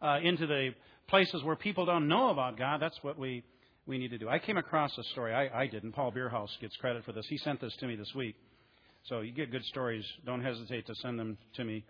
uh, 0.02 0.20
into 0.24 0.48
the 0.48 0.70
places 1.10 1.44
where 1.44 1.56
people 1.56 1.86
don't 1.86 2.08
know 2.08 2.30
about 2.30 2.58
God, 2.58 2.82
that's 2.82 2.98
what 3.02 3.18
we, 3.18 3.44
we 3.86 3.98
need 3.98 4.10
to 4.10 4.18
do. 4.18 4.30
I 4.30 4.40
came 4.40 4.58
across 4.58 4.98
a 4.98 5.04
story. 5.06 5.34
I, 5.34 5.62
I 5.62 5.68
didn't. 5.68 5.94
Paul 5.94 6.12
Bierhaus 6.12 6.50
gets 6.62 6.76
credit 6.78 7.04
for 7.04 7.12
this. 7.12 7.26
He 7.28 7.38
sent 7.40 7.60
this 7.60 7.76
to 7.78 7.88
me 7.88 7.96
this 7.96 8.14
week. 8.16 8.36
So 9.06 9.22
you 9.22 9.32
get 9.32 9.52
good 9.52 9.66
stories. 9.66 10.06
Don't 10.26 10.42
hesitate 10.42 10.86
to 10.88 10.96
send 10.96 11.20
them 11.20 11.38
to 11.56 11.64
me. 11.64 11.84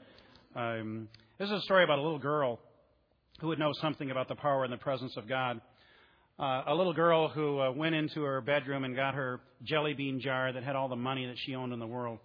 Um, 0.56 1.10
this 1.38 1.48
is 1.48 1.54
a 1.54 1.62
story 1.62 1.84
about 1.84 2.00
a 2.00 2.02
little 2.02 2.20
girl 2.20 2.60
who 3.42 3.48
would 3.48 3.60
know 3.60 3.74
something 3.82 4.12
about 4.12 4.28
the 4.28 4.36
power 4.36 4.64
and 4.64 4.72
the 4.72 4.78
presence 4.78 5.16
of 5.18 5.28
God. 5.28 5.60
Uh, 6.40 6.64
a 6.68 6.76
little 6.76 6.94
girl 6.94 7.28
who 7.28 7.60
uh, 7.60 7.72
went 7.72 7.96
into 7.96 8.22
her 8.22 8.40
bedroom 8.42 8.84
and 8.84 8.96
got 8.96 9.14
her 9.14 9.42
jelly 9.64 9.94
bean 9.94 10.22
jar 10.22 10.54
that 10.54 10.64
had 10.64 10.76
all 10.76 10.88
the 10.88 10.96
money 10.96 11.26
that 11.26 11.36
she 11.46 11.56
owned 11.56 11.74
in 11.74 11.80
the 11.80 11.88
world. 11.88 12.20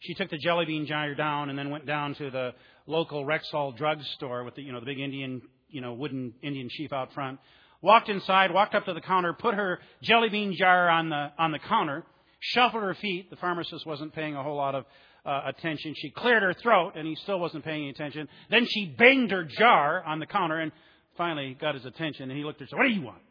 She 0.00 0.14
took 0.14 0.30
the 0.30 0.38
jelly 0.38 0.64
bean 0.64 0.86
jar 0.86 1.12
down 1.14 1.50
and 1.50 1.58
then 1.58 1.70
went 1.70 1.84
down 1.84 2.14
to 2.16 2.30
the 2.30 2.54
local 2.86 3.24
Rexall 3.24 3.76
drug 3.76 4.00
store 4.14 4.44
with 4.44 4.54
the 4.54 4.62
you 4.62 4.72
know 4.72 4.78
the 4.78 4.86
big 4.86 5.00
Indian 5.00 5.42
you 5.70 5.80
know 5.80 5.92
wooden 5.94 6.34
Indian 6.42 6.68
chief 6.70 6.92
out 6.92 7.12
front. 7.12 7.38
Walked 7.80 8.08
inside, 8.08 8.52
walked 8.52 8.74
up 8.74 8.86
to 8.86 8.94
the 8.94 9.00
counter, 9.00 9.32
put 9.32 9.54
her 9.54 9.78
jelly 10.02 10.28
bean 10.28 10.54
jar 10.56 10.88
on 10.88 11.10
the 11.10 11.30
on 11.38 11.52
the 11.52 11.58
counter, 11.58 12.04
shuffled 12.40 12.82
her 12.82 12.94
feet. 12.94 13.30
The 13.30 13.36
pharmacist 13.36 13.86
wasn't 13.86 14.12
paying 14.14 14.34
a 14.34 14.42
whole 14.42 14.56
lot 14.56 14.74
of 14.74 14.84
uh, 15.24 15.42
attention. 15.46 15.94
She 15.96 16.10
cleared 16.10 16.42
her 16.42 16.54
throat, 16.54 16.94
and 16.96 17.06
he 17.06 17.14
still 17.16 17.38
wasn't 17.38 17.64
paying 17.64 17.82
any 17.82 17.90
attention. 17.90 18.28
Then 18.50 18.66
she 18.68 18.86
banged 18.98 19.30
her 19.30 19.44
jar 19.44 20.02
on 20.04 20.18
the 20.18 20.26
counter, 20.26 20.58
and 20.58 20.72
finally 21.16 21.56
got 21.60 21.74
his 21.74 21.84
attention. 21.84 22.30
And 22.30 22.38
he 22.38 22.44
looked 22.44 22.60
at 22.60 22.60
her 22.60 22.64
and 22.64 22.70
said, 22.70 22.78
"What 22.78 22.88
do 22.88 22.94
you 22.94 23.02
want?" 23.02 23.22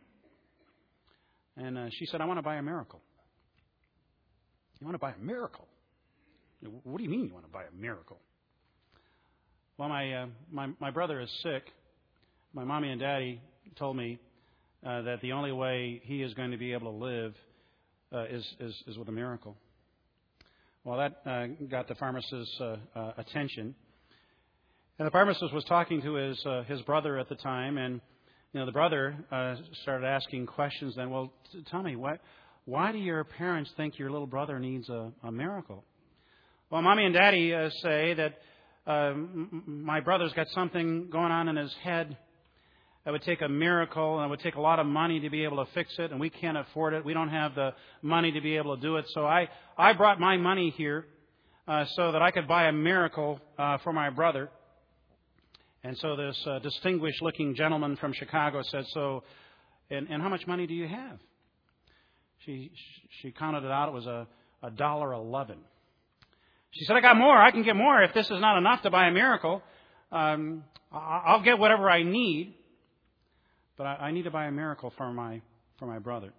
And 1.58 1.78
uh, 1.78 1.90
she 1.92 2.06
said, 2.06 2.22
"I 2.22 2.26
want 2.26 2.38
to 2.38 2.44
buy 2.44 2.56
a 2.56 2.64
miracle." 2.64 3.02
You 4.80 4.86
want 4.86 4.96
to 4.96 5.00
buy 5.00 5.12
a 5.12 5.18
miracle? 5.24 5.68
What 6.84 6.98
do 6.98 7.04
you 7.04 7.10
mean 7.10 7.26
you 7.26 7.34
want 7.34 7.46
to 7.46 7.52
buy 7.52 7.64
a 7.64 7.82
miracle? 7.82 8.20
Well, 9.78 9.90
my 9.90 10.14
uh, 10.14 10.26
my 10.52 10.70
my 10.80 10.92
brother 10.92 11.20
is 11.20 11.30
sick. 11.44 11.72
My 12.58 12.64
mommy 12.64 12.90
and 12.90 13.00
daddy 13.00 13.40
told 13.76 13.98
me 13.98 14.18
uh, 14.84 15.04
that 15.04 15.22
the 15.22 15.34
only 15.34 15.52
way 15.52 16.02
he 16.04 16.24
is 16.24 16.34
going 16.34 16.50
to 16.50 16.58
be 16.58 16.74
able 16.74 16.92
to 16.92 16.98
live 16.98 17.36
uh, 18.12 18.24
is, 18.24 18.44
is 18.60 18.76
is 18.88 18.98
with 18.98 19.08
a 19.10 19.12
miracle. 19.12 19.56
Well, 20.84 20.98
that 20.98 21.22
uh, 21.30 21.46
got 21.70 21.88
the 21.88 21.94
pharmacist's 21.94 22.60
uh, 22.60 22.78
uh, 22.96 23.12
attention, 23.20 23.76
and 24.98 25.06
the 25.06 25.12
pharmacist 25.12 25.54
was 25.54 25.66
talking 25.66 26.02
to 26.02 26.16
his 26.16 26.44
uh, 26.48 26.64
his 26.64 26.82
brother 26.82 27.20
at 27.20 27.30
the 27.30 27.36
time, 27.36 27.78
and 27.78 28.02
you 28.54 28.60
know 28.60 28.66
the 28.66 28.72
brother 28.72 29.16
uh, 29.32 29.54
started 29.84 30.08
asking 30.08 30.48
questions. 30.48 30.96
Then, 30.96 31.12
well, 31.12 31.32
t- 31.52 31.64
tell 31.70 31.84
me 31.84 31.96
what. 31.96 32.22
Why 32.66 32.92
do 32.92 32.98
your 32.98 33.24
parents 33.24 33.70
think 33.78 34.00
your 34.00 34.10
little 34.10 34.26
brother 34.26 34.58
needs 34.58 34.90
a, 34.90 35.12
a 35.22 35.32
miracle? 35.32 35.84
Well, 36.72 36.82
mommy 36.82 37.06
and 37.06 37.14
daddy 37.14 37.54
uh, 37.54 37.70
say 37.84 38.16
that 38.16 38.40
uh, 38.88 39.14
my 39.68 40.00
brother's 40.00 40.34
got 40.34 40.48
something 40.56 41.12
going 41.12 41.32
on 41.32 41.50
in 41.50 41.56
his 41.56 41.72
head 41.84 42.18
that 43.08 43.14
would 43.14 43.24
take 43.24 43.42
a 43.42 43.48
miracle 43.48 44.18
and 44.18 44.26
it 44.26 44.30
would 44.30 44.42
take 44.42 44.56
a 44.56 44.60
lot 44.60 44.80
of 44.80 44.86
money 44.86 45.22
to 45.22 45.30
be 45.30 45.46
able 45.46 45.64
to 45.64 45.72
fix 45.72 45.98
it, 45.98 46.12
and 46.12 46.20
we 46.20 46.30
can't 46.30 46.58
afford 46.58 46.94
it. 46.94 47.06
We 47.06 47.14
don't 47.14 47.30
have 47.30 47.56
the 47.56 47.74
money 48.02 48.34
to 48.34 48.42
be 48.42 48.58
able 48.58 48.76
to 48.76 48.82
do 48.82 48.98
it. 48.98 49.06
So 49.14 49.26
I, 49.26 49.48
I 49.78 49.94
brought 49.94 50.20
my 50.20 50.36
money 50.36 50.72
here 50.72 51.06
uh, 51.70 51.86
so 51.96 52.12
that 52.12 52.22
I 52.22 52.32
could 52.32 52.50
buy 52.50 52.68
a 52.68 52.74
miracle 52.74 53.40
uh, 53.58 53.78
for 53.78 53.94
my 53.94 54.10
brother. 54.10 54.50
And 55.86 55.98
so 56.00 56.18
this 56.18 56.38
uh, 56.46 56.60
distinguished 56.60 57.22
looking 57.22 57.56
gentleman 57.56 57.96
from 57.96 58.12
Chicago 58.12 58.62
said, 58.62 58.84
So, 58.88 59.24
and, 59.90 60.10
and 60.10 60.22
how 60.22 60.28
much 60.28 60.46
money 60.46 60.68
do 60.68 60.74
you 60.74 60.90
have? 60.90 61.18
She, 62.40 62.74
she 63.22 63.32
counted 63.32 63.64
it 63.64 63.72
out. 63.72 63.88
It 63.88 63.94
was 63.94 64.06
a, 64.06 64.28
a 64.62 64.70
dollar 64.70 65.14
eleven. 65.14 65.60
She 66.72 66.84
said, 66.84 66.98
I 66.98 67.00
got 67.00 67.16
more. 67.16 67.42
I 67.42 67.52
can 67.52 67.64
get 67.64 67.78
more. 67.78 68.04
If 68.04 68.14
this 68.14 68.26
is 68.26 68.42
not 68.42 68.58
enough 68.58 68.82
to 68.82 68.90
buy 68.90 69.08
a 69.08 69.12
miracle, 69.12 69.64
um, 70.12 70.66
I'll 70.92 71.42
get 71.42 71.58
whatever 71.58 71.90
I 71.90 72.04
need. 72.04 72.56
But 73.78 73.86
I, 73.86 73.96
I 73.96 74.12
need 74.12 74.24
to 74.24 74.32
buy 74.32 74.46
a 74.46 74.52
miracle 74.52 74.92
for 74.98 75.14
my, 75.14 75.42
for 75.78 75.86
my 75.86 76.00
brother. 76.00 76.34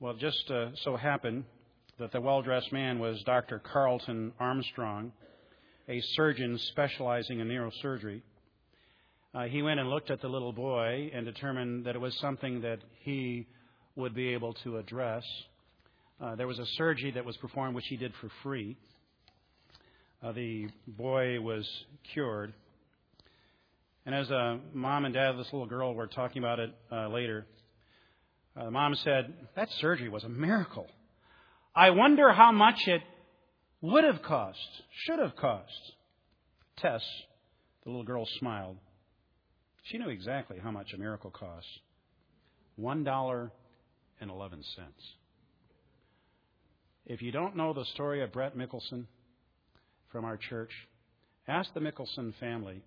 Well, 0.00 0.12
it 0.12 0.18
just 0.18 0.50
uh, 0.50 0.70
so 0.84 0.96
happened 0.96 1.44
that 1.98 2.12
the 2.12 2.20
well 2.20 2.42
dressed 2.42 2.72
man 2.72 2.98
was 2.98 3.22
Dr. 3.24 3.58
Carlton 3.58 4.32
Armstrong, 4.38 5.12
a 5.88 6.00
surgeon 6.14 6.58
specializing 6.58 7.40
in 7.40 7.48
neurosurgery. 7.48 8.20
Uh, 9.34 9.44
he 9.44 9.62
went 9.62 9.80
and 9.80 9.88
looked 9.88 10.10
at 10.10 10.20
the 10.20 10.28
little 10.28 10.52
boy 10.52 11.10
and 11.14 11.24
determined 11.24 11.86
that 11.86 11.96
it 11.96 12.00
was 12.00 12.14
something 12.20 12.60
that 12.60 12.78
he 13.00 13.46
would 13.96 14.14
be 14.14 14.28
able 14.28 14.52
to 14.54 14.76
address. 14.76 15.24
Uh, 16.20 16.34
there 16.34 16.46
was 16.46 16.58
a 16.58 16.66
surgery 16.76 17.10
that 17.12 17.24
was 17.24 17.36
performed, 17.38 17.74
which 17.74 17.86
he 17.88 17.96
did 17.96 18.12
for 18.20 18.28
free. 18.42 18.76
Uh, 20.22 20.32
the 20.32 20.68
boy 20.86 21.40
was 21.40 21.68
cured. 22.12 22.52
And 24.06 24.14
as 24.14 24.30
a 24.30 24.60
mom 24.72 25.04
and 25.06 25.14
dad 25.14 25.30
of 25.30 25.38
this 25.38 25.48
little 25.52 25.66
girl 25.66 25.94
were 25.94 26.06
talking 26.06 26.42
about 26.42 26.58
it 26.58 26.74
uh, 26.92 27.08
later, 27.08 27.46
uh, 28.56 28.70
mom 28.70 28.94
said, 28.96 29.32
That 29.56 29.70
surgery 29.80 30.08
was 30.08 30.24
a 30.24 30.28
miracle. 30.28 30.86
I 31.74 31.90
wonder 31.90 32.32
how 32.32 32.52
much 32.52 32.86
it 32.86 33.02
would 33.80 34.04
have 34.04 34.22
cost, 34.22 34.58
should 35.06 35.18
have 35.18 35.34
cost. 35.36 35.92
Tess, 36.76 37.02
the 37.84 37.90
little 37.90 38.04
girl, 38.04 38.26
smiled. 38.38 38.76
She 39.84 39.98
knew 39.98 40.08
exactly 40.08 40.58
how 40.62 40.70
much 40.70 40.92
a 40.94 40.98
miracle 40.98 41.30
costs. 41.30 41.70
$1.11. 42.80 43.50
If 47.06 47.22
you 47.22 47.32
don't 47.32 47.56
know 47.56 47.72
the 47.72 47.84
story 47.86 48.22
of 48.22 48.32
Brett 48.32 48.56
Mickelson 48.56 49.06
from 50.10 50.24
our 50.24 50.36
church, 50.36 50.70
ask 51.46 51.72
the 51.74 51.80
Mickelson 51.80 52.34
family 52.40 52.82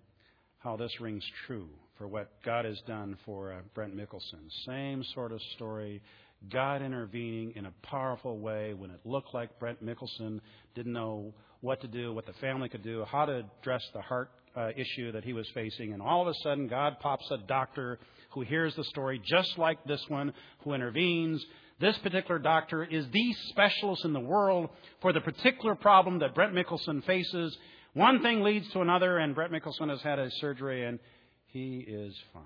how 0.58 0.76
this 0.76 1.00
rings 1.00 1.24
true 1.46 1.68
for 1.96 2.06
what 2.06 2.30
God 2.44 2.64
has 2.64 2.80
done 2.86 3.16
for 3.24 3.52
uh, 3.52 3.60
Brent 3.74 3.96
Mickelson. 3.96 4.48
Same 4.66 5.04
sort 5.14 5.32
of 5.32 5.40
story. 5.54 6.02
God 6.50 6.82
intervening 6.82 7.52
in 7.56 7.66
a 7.66 7.72
powerful 7.82 8.38
way 8.38 8.74
when 8.74 8.90
it 8.90 9.00
looked 9.04 9.34
like 9.34 9.58
Brent 9.58 9.84
Mickelson 9.84 10.40
didn't 10.74 10.92
know 10.92 11.32
what 11.60 11.80
to 11.80 11.88
do, 11.88 12.12
what 12.12 12.26
the 12.26 12.32
family 12.34 12.68
could 12.68 12.84
do, 12.84 13.04
how 13.04 13.24
to 13.24 13.44
address 13.60 13.82
the 13.92 14.00
heart 14.00 14.30
uh, 14.56 14.70
issue 14.76 15.12
that 15.12 15.24
he 15.24 15.32
was 15.32 15.48
facing. 15.54 15.92
And 15.92 16.00
all 16.00 16.22
of 16.22 16.28
a 16.28 16.34
sudden, 16.42 16.68
God 16.68 17.00
pops 17.00 17.28
a 17.30 17.38
doctor 17.38 17.98
who 18.30 18.42
hears 18.42 18.74
the 18.76 18.84
story 18.84 19.20
just 19.24 19.58
like 19.58 19.84
this 19.84 20.04
one, 20.08 20.32
who 20.62 20.74
intervenes, 20.74 21.44
this 21.80 21.96
particular 21.98 22.40
doctor 22.40 22.82
is 22.82 23.06
the 23.12 23.32
specialist 23.50 24.04
in 24.04 24.12
the 24.12 24.20
world 24.20 24.70
for 25.00 25.12
the 25.12 25.20
particular 25.20 25.76
problem 25.76 26.18
that 26.20 26.34
Brent 26.34 26.52
Mickelson 26.52 27.04
faces. 27.04 27.56
One 27.98 28.22
thing 28.22 28.44
leads 28.44 28.70
to 28.70 28.80
another, 28.80 29.18
and 29.18 29.34
Brett 29.34 29.50
Mickelson 29.50 29.90
has 29.90 30.00
had 30.02 30.20
a 30.20 30.30
surgery, 30.40 30.86
and 30.86 31.00
he 31.46 31.78
is 31.78 32.14
fine. 32.32 32.44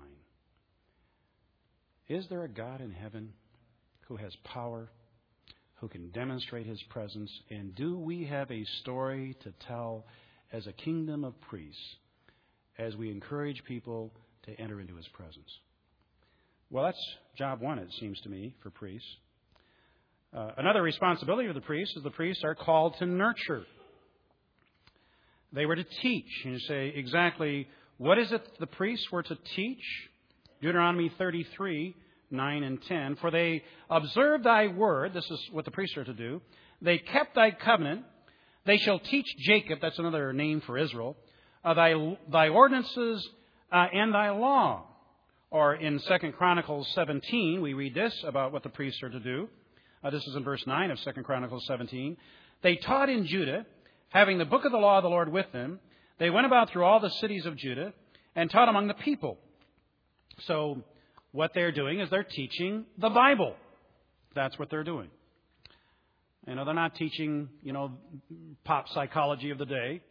Is 2.09 2.25
there 2.27 2.43
a 2.43 2.49
God 2.49 2.81
in 2.81 2.89
heaven 2.89 3.33
who 4.07 4.15
has 4.15 4.35
power, 4.45 4.89
who 5.75 5.89
can 5.89 6.09
demonstrate 6.09 6.65
his 6.65 6.81
presence? 6.89 7.31
And 7.51 7.75
do 7.75 7.99
we 7.99 8.25
have 8.25 8.49
a 8.49 8.65
story 8.81 9.37
to 9.43 9.53
tell 9.67 10.07
as 10.51 10.65
a 10.65 10.73
kingdom 10.73 11.23
of 11.23 11.39
priests 11.41 11.97
as 12.79 12.95
we 12.95 13.11
encourage 13.11 13.63
people 13.63 14.11
to 14.47 14.59
enter 14.59 14.81
into 14.81 14.95
his 14.95 15.07
presence? 15.09 15.51
Well, 16.71 16.85
that's 16.85 17.15
job 17.37 17.61
one, 17.61 17.77
it 17.77 17.89
seems 17.99 18.19
to 18.21 18.29
me, 18.29 18.55
for 18.63 18.71
priests. 18.71 19.07
Uh, 20.35 20.49
another 20.57 20.81
responsibility 20.81 21.47
of 21.47 21.53
the 21.53 21.61
priests 21.61 21.95
is 21.95 22.01
the 22.01 22.09
priests 22.09 22.43
are 22.43 22.55
called 22.55 22.95
to 22.97 23.05
nurture. 23.05 23.67
They 25.53 25.65
were 25.65 25.75
to 25.75 25.83
teach. 25.83 26.41
And 26.43 26.53
you 26.53 26.59
say, 26.59 26.93
exactly 26.95 27.67
what 27.97 28.17
is 28.17 28.31
it 28.31 28.59
the 28.59 28.67
priests 28.67 29.11
were 29.11 29.23
to 29.23 29.37
teach? 29.55 29.83
Deuteronomy 30.61 31.11
33, 31.17 31.95
9 32.31 32.63
and 32.63 32.81
10. 32.81 33.17
For 33.17 33.31
they 33.31 33.63
observed 33.89 34.43
thy 34.43 34.67
word. 34.67 35.13
This 35.13 35.29
is 35.29 35.39
what 35.51 35.65
the 35.65 35.71
priests 35.71 35.95
are 35.97 36.03
to 36.03 36.13
do. 36.13 36.41
They 36.81 36.97
kept 36.97 37.35
thy 37.35 37.51
covenant. 37.51 38.03
They 38.65 38.77
shall 38.77 38.99
teach 38.99 39.27
Jacob, 39.39 39.79
that's 39.81 39.99
another 39.99 40.33
name 40.33 40.61
for 40.61 40.77
Israel, 40.77 41.17
uh, 41.65 41.73
thy, 41.73 42.17
thy 42.31 42.49
ordinances 42.49 43.27
uh, 43.71 43.87
and 43.93 44.13
thy 44.13 44.29
law. 44.31 44.85
Or 45.51 45.75
in 45.75 45.99
2 45.99 46.31
Chronicles 46.31 46.87
17, 46.95 47.61
we 47.61 47.73
read 47.73 47.93
this 47.93 48.13
about 48.25 48.51
what 48.51 48.63
the 48.63 48.69
priests 48.69 49.03
are 49.03 49.09
to 49.09 49.19
do. 49.19 49.49
Uh, 50.03 50.09
this 50.09 50.25
is 50.25 50.35
in 50.35 50.43
verse 50.43 50.65
9 50.65 50.91
of 50.91 50.99
2 50.99 51.11
Chronicles 51.23 51.65
17. 51.67 52.17
They 52.63 52.77
taught 52.77 53.09
in 53.09 53.27
Judah, 53.27 53.65
having 54.13 54.37
the 54.37 54.45
book 54.45 54.63
of 54.63 54.71
the 54.71 54.77
law 54.77 54.97
of 54.97 55.03
the 55.03 55.09
Lord 55.09 55.31
with 55.31 55.51
them. 55.51 55.79
They 56.19 56.29
went 56.29 56.45
about 56.45 56.69
through 56.69 56.85
all 56.85 56.99
the 56.99 57.09
cities 57.09 57.45
of 57.45 57.57
Judah 57.57 57.93
and 58.35 58.49
taught 58.49 58.69
among 58.69 58.87
the 58.87 58.93
people. 58.93 59.37
So, 60.45 60.83
what 61.31 61.51
they're 61.55 61.71
doing 61.71 61.99
is 61.99 62.09
they're 62.11 62.23
teaching 62.23 62.85
the 62.99 63.09
Bible. 63.09 63.55
That's 64.35 64.57
what 64.57 64.69
they're 64.69 64.83
doing. 64.83 65.09
You 66.47 66.55
know, 66.55 66.63
they're 66.63 66.75
not 66.75 66.95
teaching, 66.95 67.49
you 67.63 67.73
know, 67.73 67.93
pop 68.63 68.87
psychology 68.89 69.49
of 69.49 69.57
the 69.57 69.65
day. 69.65 70.01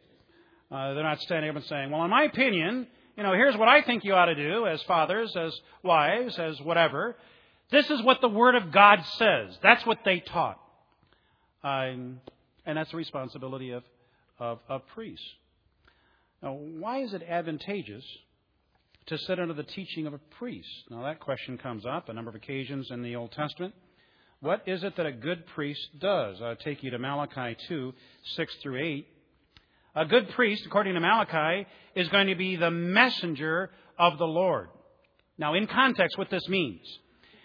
Uh, 0.71 0.95
they're 0.95 1.03
not 1.05 1.21
standing 1.21 1.51
up 1.51 1.57
and 1.57 1.65
saying, 1.67 1.91
well, 1.91 2.03
in 2.03 2.11
my 2.11 2.25
opinion, 2.25 2.89
you 3.17 3.23
know, 3.23 3.33
here's 3.33 3.57
what 3.57 3.69
I 3.69 3.83
think 3.83 4.05
you 4.05 4.15
ought 4.15 4.27
to 4.27 4.35
do 4.35 4.67
as 4.67 4.83
fathers, 4.83 5.33
as 5.37 5.55
wives, 5.85 6.39
as 6.39 6.61
whatever. 6.61 7.17
This 7.71 7.89
is 7.89 8.03
what 8.03 8.21
the 8.21 8.29
Word 8.29 8.57
of 8.57 8.73
God 8.73 9.01
says. 9.19 9.57
That's 9.63 9.87
what 9.87 9.99
they 10.05 10.21
taught. 10.21 10.59
Um, 11.63 12.21
and 12.65 12.79
that's 12.79 12.91
the 12.91 12.97
responsibility 12.97 13.71
of, 13.71 13.83
of, 14.43 14.59
of 14.69 14.87
priests. 14.89 15.25
Now, 16.43 16.55
why 16.55 17.03
is 17.03 17.15
it 17.15 17.23
advantageous 17.23 18.05
to 19.07 19.17
sit 19.17 19.39
under 19.39 19.55
the 19.55 19.63
teaching 19.63 20.07
of 20.07 20.15
a 20.15 20.19
priest? 20.39 20.69
Now, 20.91 21.05
that 21.05 21.21
question 21.21 21.59
comes 21.59 21.87
up 21.87 22.09
a 22.09 22.13
number 22.13 22.29
of 22.29 22.35
occasions 22.35 22.89
in 22.91 23.03
the 23.03 23.15
Old 23.15 23.31
Testament. 23.31 23.73
What 24.41 24.63
is 24.67 24.83
it 24.83 24.97
that 24.97 25.07
a 25.07 25.13
good 25.13 25.47
priest 25.47 25.81
does? 26.01 26.43
I'll 26.43 26.57
take 26.57 26.83
you 26.83 26.91
to 26.91 26.99
Malachi 26.99 27.57
2 27.69 27.95
6 28.35 28.55
through 28.63 28.83
8. 28.83 29.07
A 29.95 30.07
good 30.07 30.29
priest, 30.31 30.65
according 30.67 30.95
to 30.95 31.01
Malachi, 31.01 31.69
is 31.95 32.09
going 32.09 32.27
to 32.27 32.35
be 32.35 32.57
the 32.57 32.71
messenger 32.71 33.71
of 33.97 34.19
the 34.19 34.27
Lord. 34.27 34.71
Now, 35.39 35.55
in 35.55 35.69
context, 35.69 36.19
what 36.19 36.31
this 36.31 36.49
means 36.49 36.81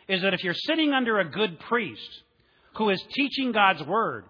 is 0.07 0.23
that 0.23 0.33
if 0.33 0.43
you're 0.43 0.55
sitting 0.55 0.93
under 0.93 1.19
a 1.19 1.29
good 1.29 1.59
priest 1.59 2.23
who 2.77 2.89
is 2.89 3.03
teaching 3.13 3.51
God's 3.51 3.83
Word, 3.83 4.23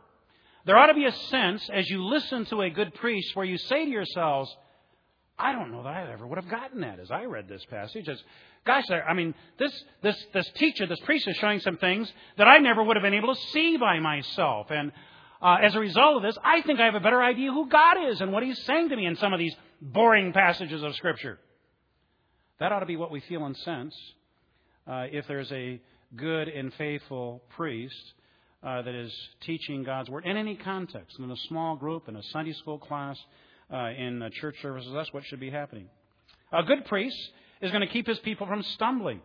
there 0.67 0.77
ought 0.77 0.87
to 0.87 0.93
be 0.93 1.05
a 1.05 1.11
sense 1.29 1.69
as 1.73 1.89
you 1.89 2.03
listen 2.03 2.45
to 2.47 2.61
a 2.61 2.69
good 2.69 2.93
priest 2.95 3.33
where 3.35 3.45
you 3.45 3.57
say 3.57 3.85
to 3.85 3.89
yourselves, 3.89 4.53
I 5.39 5.53
don't 5.53 5.71
know 5.71 5.81
that 5.83 5.93
I 5.93 6.11
ever 6.11 6.27
would 6.27 6.37
have 6.37 6.49
gotten 6.49 6.81
that 6.81 6.99
as 6.99 7.09
I 7.09 7.23
read 7.23 7.47
this 7.47 7.63
passage. 7.69 8.09
As, 8.09 8.21
gosh, 8.65 8.83
I 8.89 9.13
mean, 9.13 9.33
this, 9.57 9.71
this, 10.03 10.25
this 10.33 10.49
teacher, 10.55 10.85
this 10.85 10.99
priest 11.05 11.25
is 11.25 11.37
showing 11.37 11.61
some 11.61 11.77
things 11.77 12.11
that 12.37 12.49
I 12.49 12.57
never 12.57 12.83
would 12.83 12.97
have 12.97 13.01
been 13.01 13.13
able 13.13 13.33
to 13.33 13.41
see 13.53 13.77
by 13.77 13.99
myself. 13.99 14.67
And 14.69 14.91
uh, 15.41 15.55
as 15.63 15.73
a 15.73 15.79
result 15.79 16.17
of 16.17 16.23
this, 16.23 16.37
I 16.43 16.61
think 16.63 16.81
I 16.81 16.85
have 16.85 16.95
a 16.95 16.99
better 16.99 17.21
idea 17.21 17.53
who 17.53 17.69
God 17.69 18.09
is 18.09 18.19
and 18.19 18.33
what 18.33 18.43
He's 18.43 18.61
saying 18.65 18.89
to 18.89 18.97
me 18.97 19.05
in 19.05 19.15
some 19.15 19.31
of 19.31 19.39
these 19.39 19.55
boring 19.81 20.33
passages 20.33 20.83
of 20.83 20.93
Scripture. 20.95 21.39
That 22.59 22.73
ought 22.73 22.81
to 22.81 22.85
be 22.85 22.97
what 22.97 23.11
we 23.11 23.21
feel 23.21 23.45
and 23.45 23.55
sense 23.55 23.95
uh, 24.85 25.05
if 25.13 25.27
there's 25.27 25.51
a 25.53 25.79
good 26.13 26.49
and 26.49 26.73
faithful 26.73 27.41
priest 27.55 28.13
uh, 28.67 28.81
that 28.81 28.93
is 28.93 29.13
teaching 29.45 29.83
God's 29.83 30.09
Word 30.09 30.25
in 30.25 30.35
any 30.35 30.55
context, 30.55 31.17
in 31.19 31.31
a 31.31 31.37
small 31.47 31.77
group, 31.77 32.09
in 32.09 32.17
a 32.17 32.23
Sunday 32.33 32.51
school 32.51 32.77
class, 32.77 33.17
uh, 33.71 33.91
in 33.97 34.29
church 34.41 34.55
services. 34.61 34.91
That's 34.93 35.13
what 35.13 35.23
should 35.25 35.39
be 35.39 35.49
happening. 35.49 35.87
A 36.51 36.63
good 36.63 36.83
priest 36.85 37.17
is 37.61 37.71
going 37.71 37.79
to 37.79 37.87
keep 37.87 38.05
his 38.05 38.19
people 38.19 38.45
from 38.45 38.63
stumbling. 38.63 39.21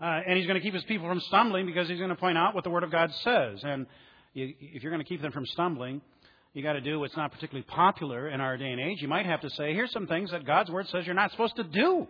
Uh, 0.00 0.20
and 0.26 0.38
he's 0.38 0.46
going 0.46 0.58
to 0.58 0.62
keep 0.62 0.72
his 0.72 0.84
people 0.84 1.06
from 1.06 1.20
stumbling 1.20 1.66
because 1.66 1.86
he's 1.86 1.98
going 1.98 2.08
to 2.08 2.16
point 2.16 2.38
out 2.38 2.54
what 2.54 2.64
the 2.64 2.70
Word 2.70 2.82
of 2.82 2.90
God 2.90 3.12
says. 3.24 3.60
And 3.62 3.86
you, 4.32 4.54
if 4.58 4.82
you're 4.82 4.92
going 4.92 5.04
to 5.04 5.08
keep 5.08 5.20
them 5.20 5.32
from 5.32 5.44
stumbling, 5.44 6.00
you 6.54 6.62
got 6.62 6.74
to 6.74 6.80
do 6.80 6.98
what's 7.00 7.16
not 7.16 7.30
particularly 7.30 7.66
popular 7.68 8.30
in 8.30 8.40
our 8.40 8.56
day 8.56 8.70
and 8.70 8.80
age. 8.80 9.02
You 9.02 9.08
might 9.08 9.26
have 9.26 9.42
to 9.42 9.50
say, 9.50 9.74
here's 9.74 9.92
some 9.92 10.06
things 10.06 10.30
that 10.30 10.46
God's 10.46 10.70
Word 10.70 10.88
says 10.88 11.04
you're 11.04 11.14
not 11.14 11.30
supposed 11.32 11.56
to 11.56 11.64
do. 11.64 12.06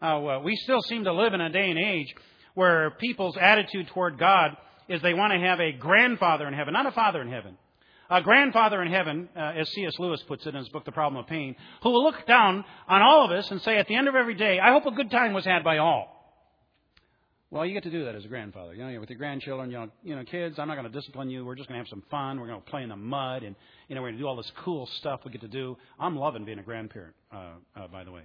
Uh, 0.00 0.20
well, 0.22 0.42
we 0.42 0.56
still 0.56 0.80
seem 0.80 1.04
to 1.04 1.12
live 1.12 1.34
in 1.34 1.42
a 1.42 1.50
day 1.50 1.68
and 1.68 1.78
age 1.78 2.14
where 2.54 2.92
people's 2.92 3.36
attitude 3.38 3.88
toward 3.88 4.18
God 4.18 4.56
is 4.88 5.02
they 5.02 5.14
want 5.14 5.32
to 5.32 5.38
have 5.38 5.60
a 5.60 5.72
grandfather 5.72 6.46
in 6.46 6.54
heaven, 6.54 6.72
not 6.72 6.86
a 6.86 6.92
father 6.92 7.20
in 7.20 7.30
heaven. 7.30 7.56
A 8.10 8.20
grandfather 8.20 8.82
in 8.82 8.92
heaven, 8.92 9.28
uh, 9.34 9.52
as 9.56 9.70
C.S. 9.70 9.94
Lewis 9.98 10.22
puts 10.28 10.44
it 10.44 10.50
in 10.50 10.56
his 10.56 10.68
book, 10.68 10.84
The 10.84 10.92
Problem 10.92 11.22
of 11.22 11.28
Pain, 11.28 11.56
who 11.82 11.90
will 11.90 12.02
look 12.02 12.26
down 12.26 12.64
on 12.86 13.00
all 13.00 13.24
of 13.24 13.30
us 13.30 13.50
and 13.50 13.62
say 13.62 13.78
at 13.78 13.88
the 13.88 13.94
end 13.94 14.06
of 14.06 14.14
every 14.14 14.34
day, 14.34 14.60
I 14.60 14.70
hope 14.72 14.84
a 14.84 14.90
good 14.90 15.10
time 15.10 15.32
was 15.32 15.46
had 15.46 15.64
by 15.64 15.78
all. 15.78 16.22
Well, 17.50 17.66
you 17.66 17.74
get 17.74 17.82
to 17.82 17.90
do 17.90 18.06
that 18.06 18.14
as 18.14 18.24
a 18.24 18.28
grandfather. 18.28 18.74
You 18.74 18.82
know, 18.82 18.98
with 19.00 19.10
your 19.10 19.18
grandchildren, 19.18 19.70
you 19.70 19.76
know, 19.76 19.88
you 20.02 20.16
know, 20.16 20.24
kids, 20.24 20.58
I'm 20.58 20.68
not 20.68 20.74
going 20.74 20.90
to 20.90 20.98
discipline 20.98 21.28
you. 21.28 21.44
We're 21.44 21.54
just 21.54 21.68
going 21.68 21.78
to 21.78 21.84
have 21.84 21.88
some 21.88 22.02
fun. 22.10 22.40
We're 22.40 22.46
going 22.46 22.62
to 22.62 22.70
play 22.70 22.82
in 22.82 22.88
the 22.88 22.96
mud, 22.96 23.42
and 23.42 23.54
you 23.88 23.94
know, 23.94 24.00
we're 24.00 24.08
going 24.08 24.16
to 24.16 24.22
do 24.22 24.26
all 24.26 24.36
this 24.36 24.50
cool 24.64 24.86
stuff 24.98 25.20
we 25.24 25.30
get 25.30 25.42
to 25.42 25.48
do. 25.48 25.76
I'm 26.00 26.16
loving 26.16 26.46
being 26.46 26.58
a 26.58 26.62
grandparent, 26.62 27.14
uh, 27.30 27.50
uh, 27.76 27.88
by 27.88 28.04
the 28.04 28.10
way. 28.10 28.22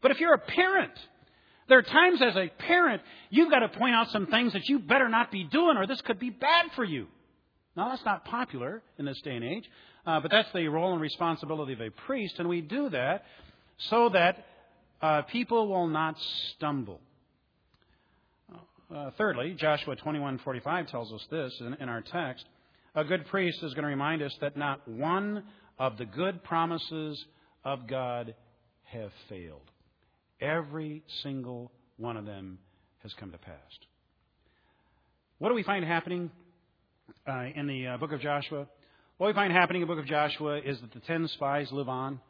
But 0.00 0.12
if 0.12 0.20
you're 0.20 0.34
a 0.34 0.38
parent, 0.38 0.92
there 1.70 1.78
are 1.78 1.82
times 1.82 2.20
as 2.20 2.36
a 2.36 2.48
parent 2.66 3.00
you've 3.30 3.50
got 3.50 3.60
to 3.60 3.68
point 3.68 3.94
out 3.94 4.10
some 4.10 4.26
things 4.26 4.52
that 4.54 4.68
you 4.68 4.80
better 4.80 5.08
not 5.08 5.30
be 5.30 5.44
doing, 5.44 5.76
or 5.76 5.86
this 5.86 6.00
could 6.02 6.18
be 6.18 6.28
bad 6.28 6.66
for 6.74 6.84
you. 6.84 7.06
Now, 7.76 7.90
that's 7.90 8.04
not 8.04 8.24
popular 8.24 8.82
in 8.98 9.04
this 9.04 9.20
day 9.22 9.36
and 9.36 9.44
age, 9.44 9.64
uh, 10.04 10.18
but 10.18 10.32
that's 10.32 10.48
the 10.52 10.66
role 10.66 10.92
and 10.92 11.00
responsibility 11.00 11.72
of 11.72 11.80
a 11.80 11.90
priest, 11.90 12.34
and 12.38 12.48
we 12.48 12.60
do 12.60 12.90
that 12.90 13.22
so 13.88 14.08
that 14.08 14.44
uh, 15.00 15.22
people 15.22 15.68
will 15.68 15.86
not 15.86 16.16
stumble. 16.56 17.00
Uh, 18.92 19.12
thirdly, 19.16 19.54
Joshua 19.56 19.94
21:45 19.94 20.90
tells 20.90 21.12
us 21.12 21.24
this 21.30 21.56
in, 21.60 21.74
in 21.74 21.88
our 21.88 22.02
text. 22.02 22.44
A 22.96 23.04
good 23.04 23.24
priest 23.28 23.62
is 23.62 23.72
going 23.74 23.84
to 23.84 23.88
remind 23.88 24.22
us 24.22 24.36
that 24.40 24.56
not 24.56 24.86
one 24.88 25.44
of 25.78 25.96
the 25.98 26.04
good 26.04 26.42
promises 26.42 27.24
of 27.64 27.86
God 27.86 28.34
have 28.86 29.12
failed. 29.28 29.69
Every 30.40 31.02
single 31.22 31.70
one 31.96 32.16
of 32.16 32.24
them 32.24 32.58
has 33.02 33.12
come 33.14 33.30
to 33.32 33.38
pass. 33.38 33.54
What 35.38 35.48
do 35.48 35.54
we 35.54 35.62
find 35.62 35.84
happening 35.84 36.30
uh, 37.26 37.44
in 37.54 37.66
the 37.66 37.86
uh, 37.86 37.96
book 37.98 38.12
of 38.12 38.20
Joshua? 38.20 38.66
What 39.18 39.26
we 39.26 39.32
find 39.34 39.52
happening 39.52 39.82
in 39.82 39.88
the 39.88 39.94
book 39.94 40.02
of 40.02 40.08
Joshua 40.08 40.60
is 40.60 40.80
that 40.80 40.92
the 40.92 41.00
ten 41.00 41.28
spies 41.28 41.70
live 41.72 41.88
on. 41.88 42.20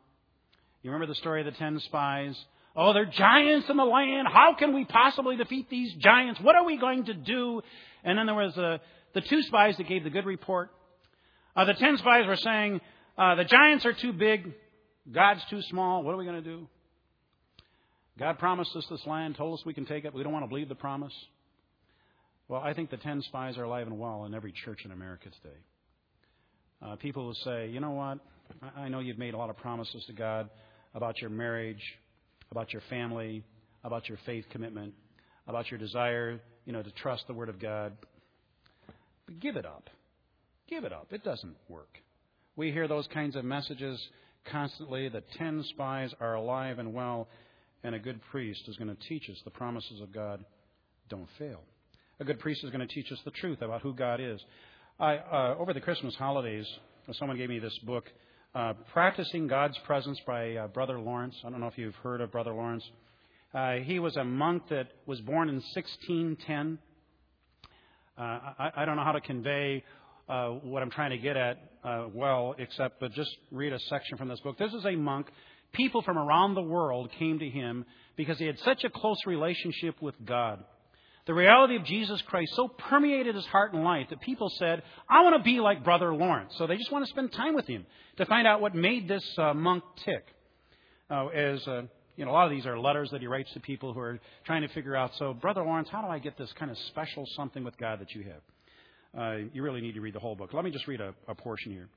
You 0.83 0.91
remember 0.91 1.13
the 1.13 1.19
story 1.19 1.41
of 1.41 1.47
the 1.47 1.59
ten 1.59 1.79
spies? 1.81 2.37
Oh, 2.75 2.93
they're 2.93 3.05
giants 3.05 3.69
in 3.69 3.77
the 3.77 3.85
land. 3.85 4.29
How 4.29 4.55
can 4.55 4.75
we 4.75 4.85
possibly 4.85 5.37
defeat 5.37 5.69
these 5.69 5.93
giants? 5.95 6.41
What 6.41 6.57
are 6.57 6.65
we 6.65 6.79
going 6.79 7.05
to 7.05 7.15
do? 7.15 7.63
And 8.05 8.19
then 8.19 8.27
there 8.27 8.35
was 8.35 8.57
uh, 8.57 8.79
the 9.13 9.21
two 9.21 9.43
spies 9.43 9.77
that 9.77 9.89
gave 9.89 10.05
the 10.05 10.11
good 10.11 10.27
report. 10.27 10.71
Uh, 11.55 11.65
the 11.65 11.75
ten 11.75 11.97
spies 11.99 12.27
were 12.27 12.37
saying, 12.37 12.81
uh, 13.19 13.35
the 13.35 13.45
giants 13.45 13.85
are 13.85 13.93
too 13.93 14.13
big. 14.13 14.53
God's 15.11 15.43
too 15.51 15.63
small. 15.63 16.03
What 16.03 16.15
are 16.15 16.17
we 16.17 16.25
going 16.25 16.43
to 16.43 16.49
do? 16.49 16.69
God 18.21 18.39
promised 18.39 18.77
us 18.77 18.85
this 18.91 19.01
land, 19.07 19.37
told 19.37 19.59
us 19.59 19.65
we 19.65 19.73
can 19.73 19.87
take 19.87 20.05
it. 20.05 20.13
We 20.13 20.23
don't 20.23 20.33
want 20.35 20.45
to 20.45 20.49
believe 20.49 20.69
the 20.69 20.75
promise. 20.75 21.15
Well, 22.49 22.61
I 22.61 22.75
think 22.75 22.91
the 22.91 22.99
ten 22.99 23.23
spies 23.23 23.57
are 23.57 23.65
alive 23.65 23.87
and 23.87 23.99
well 23.99 24.27
in 24.27 24.35
every 24.35 24.53
church 24.53 24.81
in 24.85 24.91
America 24.91 25.31
today. 25.43 25.57
Uh, 26.83 26.97
people 26.97 27.25
will 27.25 27.35
say, 27.45 27.69
you 27.69 27.81
know 27.81 27.93
what? 27.93 28.19
I 28.77 28.91
know 28.91 29.01
you've 29.01 29.17
made 29.17 29.33
a 29.33 29.39
lot 29.39 29.49
of 29.49 29.57
promises 29.57 30.05
to 30.07 30.13
God 30.13 30.51
about 30.95 31.19
your 31.23 31.31
marriage, 31.31 31.81
about 32.51 32.75
your 32.75 32.83
family, 32.91 33.43
about 33.85 34.07
your 34.07 34.19
faith 34.27 34.45
commitment, 34.53 34.93
about 35.47 35.71
your 35.71 35.79
desire, 35.79 36.41
you 36.67 36.75
know, 36.75 36.83
to 36.83 36.91
trust 36.91 37.27
the 37.27 37.33
Word 37.33 37.49
of 37.49 37.59
God. 37.59 37.95
But 39.25 39.41
give 39.41 39.57
it 39.57 39.65
up. 39.65 39.89
Give 40.69 40.85
it 40.85 40.93
up. 40.93 41.07
It 41.11 41.25
doesn't 41.25 41.57
work. 41.71 41.97
We 42.55 42.71
hear 42.71 42.87
those 42.87 43.09
kinds 43.15 43.35
of 43.35 43.47
messages 43.47 43.99
constantly. 44.53 45.09
The 45.09 45.23
ten 45.39 45.65
spies 45.71 46.13
are 46.21 46.35
alive 46.35 46.79
and 46.79 46.93
well, 46.93 47.29
and 47.83 47.95
a 47.95 47.99
good 47.99 48.21
priest 48.31 48.63
is 48.69 48.77
going 48.77 48.95
to 48.95 49.09
teach 49.09 49.29
us 49.31 49.37
the 49.45 49.51
promises 49.51 50.01
of 50.01 50.13
God 50.13 50.45
don't 51.09 51.29
fail. 51.39 51.61
A 52.21 52.25
good 52.25 52.39
priest 52.39 52.63
is 52.65 52.71
going 52.71 52.87
to 52.87 52.95
teach 52.95 53.11
us 53.11 53.19
the 53.25 53.31
truth 53.31 53.63
about 53.63 53.83
who 53.83 53.95
God 53.95 54.21
is. 54.21 54.41
I, 54.99 55.17
uh, 55.17 55.57
over 55.59 55.73
the 55.73 55.81
Christmas 55.81 56.15
holidays, 56.15 56.67
someone 57.13 57.39
gave 57.39 57.49
me 57.49 57.59
this 57.59 57.77
book 57.79 58.05
uh, 58.55 58.75
Practicing 58.93 59.47
God's 59.47 59.79
Presence 59.87 60.21
by 60.27 60.57
uh, 60.57 60.67
Brother 60.69 61.01
Lawrence. 61.01 61.35
I 61.45 61.51
don't 61.51 61.61
know 61.61 61.69
if 61.69 61.79
you've 61.79 61.95
heard 61.97 62.21
of 62.21 62.31
Brother 62.31 62.53
Lawrence. 62.53 62.85
Uh, 63.55 63.77
he 63.77 63.99
was 63.99 64.17
a 64.17 64.25
monk 64.25 64.65
that 64.69 64.89
was 65.07 65.21
born 65.23 65.49
in 65.49 65.57
1610. 65.75 66.79
Uh, 68.19 68.23
I, 68.23 68.71
I, 68.77 68.85
don't 68.85 68.97
know 68.97 69.05
how 69.05 69.13
to 69.13 69.21
convey 69.21 69.83
uh, 70.29 70.49
what 70.49 70.83
I'm 70.83 70.91
trying 70.91 71.11
to 71.11 71.19
get 71.19 71.37
at 71.37 71.59
well, 72.13 72.55
except 72.59 73.01
but 73.01 73.13
just 73.13 73.31
read 73.51 73.73
a 73.73 73.79
section 73.89 74.19
from 74.19 74.29
this 74.29 74.41
book. 74.41 74.59
This 74.59 74.73
is 74.75 74.85
a 74.85 74.95
monk. 74.95 75.29
People 75.73 76.03
from 76.03 76.19
around 76.19 76.55
the 76.55 76.63
world 76.63 77.11
came 77.19 77.39
to 77.39 77.49
him 77.49 77.85
because 78.17 78.39
he 78.39 78.47
had 78.47 78.59
such 78.61 78.85
a 78.85 78.91
close 78.91 79.19
relationship 79.27 80.01
with 80.03 80.15
God. 80.25 80.65
The 81.27 81.35
reality 81.35 81.77
of 81.77 81.85
Jesus 81.85 82.21
Christ 82.23 82.53
so 82.57 82.69
permeated 82.69 83.35
his 83.35 83.47
heart 83.47 83.73
and 83.73 83.85
life 83.85 84.09
that 84.11 84.21
people 84.21 84.51
said, 84.59 84.83
I 85.09 85.23
want 85.23 85.37
to 85.37 85.43
be 85.43 85.61
like 85.61 85.85
Brother 85.85 86.13
Lawrence. 86.15 86.53
So 86.57 86.67
they 86.67 86.77
just 86.77 86.91
want 86.91 87.05
to 87.05 87.11
spend 87.11 87.33
time 87.33 87.55
with 87.55 87.67
him 87.67 87.87
to 88.17 88.27
find 88.27 88.47
out 88.47 88.61
what 88.61 88.75
made 88.75 89.07
this 89.07 89.25
uh, 89.39 89.55
monk 89.55 89.85
tick. 90.05 90.25
Uh, 91.09 91.27
as 91.29 91.67
uh, 91.69 91.83
you 92.17 92.25
know, 92.25 92.33
a 92.33 92.35
lot 92.35 92.47
of 92.47 92.51
these 92.51 92.67
are 92.67 92.79
letters 92.79 93.11
that 93.13 93.21
he 93.21 93.27
writes 93.27 93.53
to 93.53 93.61
people 93.61 93.95
who 93.95 94.01
are 94.01 94.19
trying 94.45 94.63
to 94.63 94.69
figure 94.69 94.97
out. 94.97 95.13
So, 95.19 95.33
Brother 95.33 95.63
Lawrence, 95.63 95.89
how 95.91 96.03
do 96.03 96.09
I 96.09 96.19
get 96.19 96.37
this 96.37 96.53
kind 96.59 96.71
of 96.71 96.77
special 96.89 97.25
something 97.37 97.65
with 97.65 97.79
God 97.79 98.01
that 98.01 98.15
you 98.15 98.25
have? 98.25 99.23
Uh, 99.23 99.37
you 99.53 99.63
really 99.63 99.81
need 99.81 99.95
to 99.95 100.01
read 100.01 100.15
the 100.15 100.21
whole 100.21 100.37
book. 100.37 100.53
Let 100.53 100.65
me 100.65 100.71
just 100.71 100.87
read 100.87 101.01
a, 101.01 101.15
a 101.29 101.35
portion 101.35 101.73
here. 101.73 101.89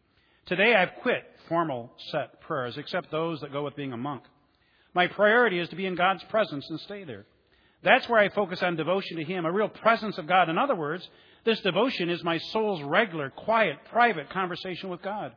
Today, 0.46 0.76
I've 0.76 1.02
quit 1.02 1.24
formal 1.48 1.92
set 2.12 2.42
prayers, 2.42 2.78
except 2.78 3.12
those 3.12 3.40
that 3.42 3.54
go 3.54 3.64
with 3.64 3.76
being 3.76 3.94
a 3.94 3.98
monk. 3.98 4.24
My 4.94 5.08
priority 5.08 5.60
is 5.60 5.70
to 5.70 5.76
be 5.76 5.86
in 5.86 5.96
God's 5.96 6.24
presence 6.26 6.70
and 6.70 6.80
stay 6.82 7.04
there. 7.04 7.26
That's 7.84 8.08
where 8.08 8.20
I 8.20 8.30
focus 8.30 8.62
on 8.62 8.76
devotion 8.76 9.18
to 9.18 9.24
Him, 9.24 9.46
a 9.46 9.52
real 9.52 9.70
presence 9.70 10.18
of 10.18 10.28
God. 10.28 10.50
In 10.50 10.58
other 10.58 10.76
words, 10.76 11.08
this 11.46 11.60
devotion 11.62 12.10
is 12.10 12.24
my 12.24 12.38
soul's 12.38 12.82
regular, 12.82 13.30
quiet, 13.30 13.78
private 13.92 14.30
conversation 14.30 14.90
with 14.90 15.02
God. 15.02 15.34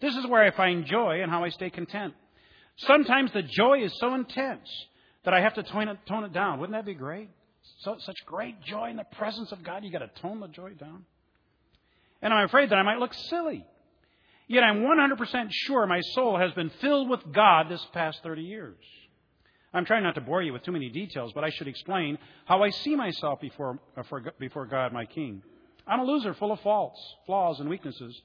This 0.00 0.14
is 0.14 0.26
where 0.26 0.42
I 0.42 0.50
find 0.50 0.84
joy 0.84 1.22
and 1.22 1.30
how 1.30 1.44
I 1.44 1.48
stay 1.50 1.70
content. 1.70 2.14
Sometimes 2.78 3.32
the 3.32 3.42
joy 3.42 3.82
is 3.82 3.92
so 3.98 4.14
intense 4.14 4.68
that 5.24 5.32
I 5.32 5.40
have 5.40 5.54
to 5.54 5.62
tone 5.62 5.88
it, 5.88 5.98
tone 6.06 6.24
it 6.24 6.32
down. 6.32 6.60
Wouldn't 6.60 6.76
that 6.76 6.84
be 6.84 6.94
great? 6.94 7.30
So, 7.80 7.96
such 7.98 8.16
great 8.26 8.62
joy 8.62 8.90
in 8.90 8.96
the 8.96 9.04
presence 9.04 9.50
of 9.52 9.62
God, 9.62 9.82
you've 9.82 9.92
got 9.92 10.00
to 10.00 10.20
tone 10.20 10.40
the 10.40 10.48
joy 10.48 10.72
down. 10.74 11.04
And 12.20 12.32
I'm 12.32 12.44
afraid 12.44 12.70
that 12.70 12.76
I 12.78 12.82
might 12.82 12.98
look 12.98 13.14
silly. 13.14 13.64
Yet 14.48 14.62
I'm 14.62 14.82
100% 14.82 15.48
sure 15.50 15.86
my 15.86 16.00
soul 16.00 16.38
has 16.38 16.52
been 16.52 16.70
filled 16.80 17.08
with 17.08 17.20
God 17.32 17.68
this 17.68 17.84
past 17.92 18.22
30 18.22 18.42
years. 18.42 18.76
I'm 19.74 19.84
trying 19.84 20.04
not 20.04 20.14
to 20.14 20.20
bore 20.20 20.42
you 20.42 20.52
with 20.52 20.62
too 20.62 20.72
many 20.72 20.88
details, 20.88 21.32
but 21.34 21.44
I 21.44 21.50
should 21.50 21.68
explain 21.68 22.18
how 22.44 22.62
I 22.62 22.70
see 22.70 22.94
myself 22.94 23.40
before, 23.40 23.78
uh, 23.96 24.02
before 24.38 24.66
God, 24.66 24.92
my 24.92 25.04
King. 25.04 25.42
I'm 25.86 26.00
a 26.00 26.04
loser 26.04 26.34
full 26.34 26.52
of 26.52 26.60
faults, 26.60 27.00
flaws, 27.26 27.60
and 27.60 27.68
weaknesses. 27.68 28.20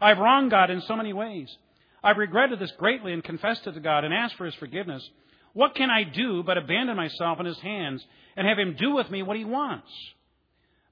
I've 0.00 0.18
wronged 0.18 0.50
God 0.50 0.70
in 0.70 0.80
so 0.82 0.96
many 0.96 1.12
ways. 1.12 1.54
I've 2.02 2.18
regretted 2.18 2.58
this 2.58 2.72
greatly 2.72 3.12
and 3.12 3.22
confessed 3.22 3.66
it 3.66 3.72
to 3.72 3.80
God 3.80 4.04
and 4.04 4.14
asked 4.14 4.36
for 4.36 4.46
His 4.46 4.54
forgiveness. 4.54 5.08
What 5.54 5.76
can 5.76 5.88
I 5.88 6.02
do 6.02 6.42
but 6.42 6.58
abandon 6.58 6.96
myself 6.96 7.40
in 7.40 7.46
his 7.46 7.58
hands 7.60 8.04
and 8.36 8.46
have 8.46 8.58
him 8.58 8.76
do 8.78 8.94
with 8.94 9.10
me 9.10 9.22
what 9.22 9.36
he 9.36 9.44
wants? 9.44 9.88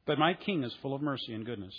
But 0.06 0.18
my 0.18 0.34
king 0.34 0.62
is 0.62 0.72
full 0.80 0.94
of 0.94 1.02
mercy 1.02 1.34
and 1.34 1.44
goodness. 1.44 1.74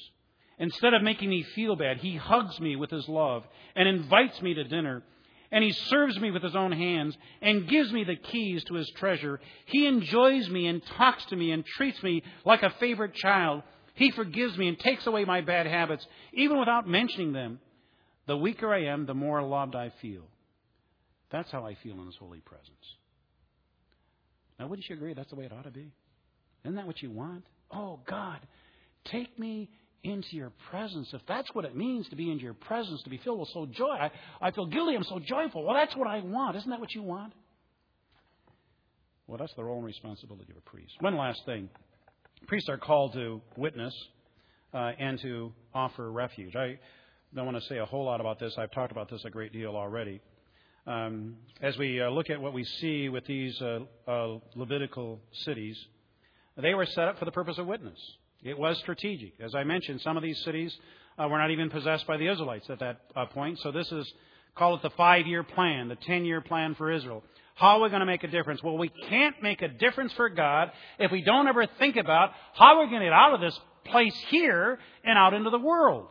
Instead 0.60 0.94
of 0.94 1.02
making 1.02 1.30
me 1.30 1.44
feel 1.56 1.76
bad, 1.76 1.98
he 1.98 2.16
hugs 2.16 2.60
me 2.60 2.76
with 2.76 2.90
his 2.90 3.08
love 3.08 3.44
and 3.76 3.88
invites 3.88 4.42
me 4.42 4.54
to 4.54 4.64
dinner. 4.64 5.04
And 5.52 5.64
he 5.64 5.72
serves 5.72 6.20
me 6.20 6.32
with 6.32 6.42
his 6.42 6.56
own 6.56 6.72
hands 6.72 7.16
and 7.42 7.68
gives 7.68 7.92
me 7.92 8.04
the 8.04 8.16
keys 8.16 8.64
to 8.66 8.74
his 8.74 8.90
treasure. 8.98 9.40
He 9.66 9.86
enjoys 9.86 10.50
me 10.50 10.68
and 10.68 10.84
talks 10.98 11.26
to 11.26 11.36
me 11.36 11.52
and 11.52 11.66
treats 11.66 12.02
me 12.02 12.24
like 12.44 12.64
a 12.64 12.74
favorite 12.80 13.14
child. 13.14 13.62
He 13.94 14.10
forgives 14.12 14.58
me 14.58 14.68
and 14.68 14.80
takes 14.80 15.06
away 15.06 15.26
my 15.26 15.42
bad 15.42 15.68
habits, 15.68 16.06
even 16.34 16.60
without 16.60 16.88
mentioning 16.88 17.34
them. 17.34 17.60
The 18.26 18.38
weaker 18.38 18.74
I 18.74 18.86
am, 18.86 19.06
the 19.06 19.14
more 19.14 19.44
loved 19.44 19.76
I 19.76 19.92
feel. 20.02 20.24
That's 21.30 21.52
how 21.52 21.66
I 21.66 21.76
feel 21.76 22.00
in 22.00 22.06
His 22.06 22.16
holy 22.16 22.40
presence. 22.40 22.96
Now, 24.60 24.68
wouldn't 24.68 24.88
you 24.88 24.96
agree 24.96 25.14
that's 25.14 25.30
the 25.30 25.36
way 25.36 25.46
it 25.46 25.52
ought 25.52 25.66
to 25.66 25.72
be? 25.72 25.92
Isn't 26.64 26.76
that 26.76 26.88
what 26.88 27.02
you 27.02 27.12
want? 27.12 27.44
Oh, 27.72 28.00
God, 28.08 28.40
take 29.06 29.38
me 29.38 29.70
into 30.04 30.36
your 30.36 30.52
presence. 30.70 31.10
If 31.14 31.22
that's 31.28 31.48
what 31.54 31.66
it 31.66 31.76
means 31.76 32.08
to 32.10 32.16
be 32.16 32.32
in 32.32 32.40
your 32.40 32.54
presence, 32.54 33.02
to 33.04 33.10
be 33.10 33.18
filled 33.18 33.40
with 33.40 33.50
so 33.54 33.66
joy, 33.66 33.92
I, 33.92 34.12
I 34.42 34.52
feel 34.52 34.66
guilty, 34.66 34.96
I'm 34.96 35.04
so 35.04 35.20
joyful. 35.20 35.64
Well, 35.64 35.76
that's 35.76 35.96
what 35.96 36.08
I 36.08 36.20
want. 36.20 36.58
Isn't 36.58 36.70
that 36.70 36.80
what 36.80 36.94
you 36.94 37.04
want? 37.04 37.34
Well, 39.28 39.38
that's 39.38 39.54
the 39.56 39.64
role 39.64 39.78
and 39.78 39.86
responsibility 39.86 40.52
of 40.52 40.58
a 40.58 40.70
priest. 40.70 40.94
One 41.00 41.18
last 41.18 41.42
thing 41.46 41.70
priests 42.48 42.68
are 42.68 42.78
called 42.78 43.14
to 43.14 43.42
witness 43.56 43.96
uh, 44.74 44.92
and 45.00 45.20
to 45.22 45.54
offer 45.74 46.12
refuge. 46.12 46.56
I 46.56 46.78
don't 47.34 47.46
want 47.46 47.58
to 47.58 47.64
say 47.70 47.78
a 47.78 47.86
whole 47.86 48.06
lot 48.06 48.20
about 48.20 48.40
this. 48.40 48.54
I've 48.58 48.72
talked 48.72 48.92
about 48.92 49.10
this 49.10 49.24
a 49.26 49.30
great 49.30 49.54
deal 49.54 49.76
already. 49.76 50.22
Um, 50.86 51.38
as 51.62 51.78
we 51.78 52.02
uh, 52.02 52.10
look 52.10 52.30
at 52.30 52.42
what 52.42 52.54
we 52.54 52.66
see 52.66 53.08
with 53.08 53.26
these 53.26 53.60
uh, 53.62 53.80
uh, 54.08 54.40
Levitical 54.56 55.22
cities, 55.46 55.78
they 56.62 56.74
were 56.74 56.86
set 56.86 57.08
up 57.08 57.18
for 57.18 57.26
the 57.26 57.32
purpose 57.32 57.58
of 57.58 57.66
witness. 57.66 57.98
It 58.44 58.58
was 58.58 58.78
strategic. 58.80 59.34
As 59.40 59.56
I 59.56 59.64
mentioned, 59.64 60.02
some 60.02 60.18
of 60.18 60.24
these 60.24 60.42
cities 60.44 60.76
uh, 61.18 61.28
were 61.28 61.38
not 61.38 61.52
even 61.52 61.70
possessed 61.70 62.06
by 62.08 62.18
the 62.18 62.28
Israelites 62.28 62.70
at 62.70 62.80
that 62.80 63.02
uh, 63.16 63.26
point. 63.28 63.60
So 63.60 63.72
this 63.72 63.90
is, 63.92 64.12
call 64.56 64.76
it 64.76 64.82
the 64.82 64.90
five 64.92 65.28
year 65.28 65.44
plan, 65.44 65.88
the 65.88 65.96
ten 65.96 66.26
year 66.26 66.42
plan 66.42 66.76
for 66.76 66.92
Israel. 66.92 67.24
How 67.56 67.78
are 67.78 67.84
we 67.84 67.90
going 67.90 68.00
to 68.00 68.06
make 68.06 68.24
a 68.24 68.28
difference? 68.28 68.62
Well, 68.64 68.78
we 68.78 68.90
can't 69.10 69.42
make 69.42 69.62
a 69.62 69.68
difference 69.68 70.12
for 70.14 70.28
God 70.28 70.72
if 71.00 71.12
we 71.12 71.22
don't 71.22 71.48
ever 71.48 71.68
think 71.78 71.96
about 71.96 72.32
how 72.54 72.80
we're 72.80 72.88
going 72.88 73.02
to 73.02 73.06
get 73.06 73.14
out 73.14 73.34
of 73.34 73.42
this 73.42 73.58
place 73.86 74.16
here 74.30 74.80
and 75.04 75.18
out 75.18 75.34
into 75.34 75.50
the 75.50 75.60
world. 75.60 76.08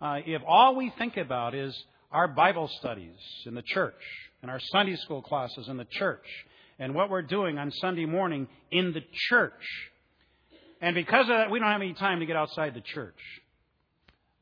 Uh, 0.00 0.20
if 0.24 0.42
all 0.46 0.76
we 0.76 0.92
think 0.98 1.16
about 1.16 1.54
is 1.54 1.76
our 2.12 2.28
Bible 2.28 2.68
studies 2.78 3.16
in 3.44 3.54
the 3.54 3.62
church 3.62 3.94
and 4.40 4.50
our 4.50 4.60
Sunday 4.60 4.96
school 4.96 5.20
classes 5.20 5.68
in 5.68 5.76
the 5.76 5.86
church 5.90 6.24
and 6.78 6.94
what 6.94 7.10
we're 7.10 7.22
doing 7.22 7.58
on 7.58 7.70
Sunday 7.72 8.04
morning 8.04 8.46
in 8.70 8.92
the 8.92 9.02
church. 9.28 9.52
And 10.80 10.94
because 10.94 11.22
of 11.22 11.36
that, 11.36 11.50
we 11.50 11.58
don't 11.58 11.68
have 11.70 11.80
any 11.80 11.94
time 11.94 12.20
to 12.20 12.26
get 12.26 12.36
outside 12.36 12.74
the 12.74 12.80
church. 12.80 13.18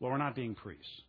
Well, 0.00 0.10
we're 0.10 0.18
not 0.18 0.34
being 0.34 0.54
priests. 0.54 1.02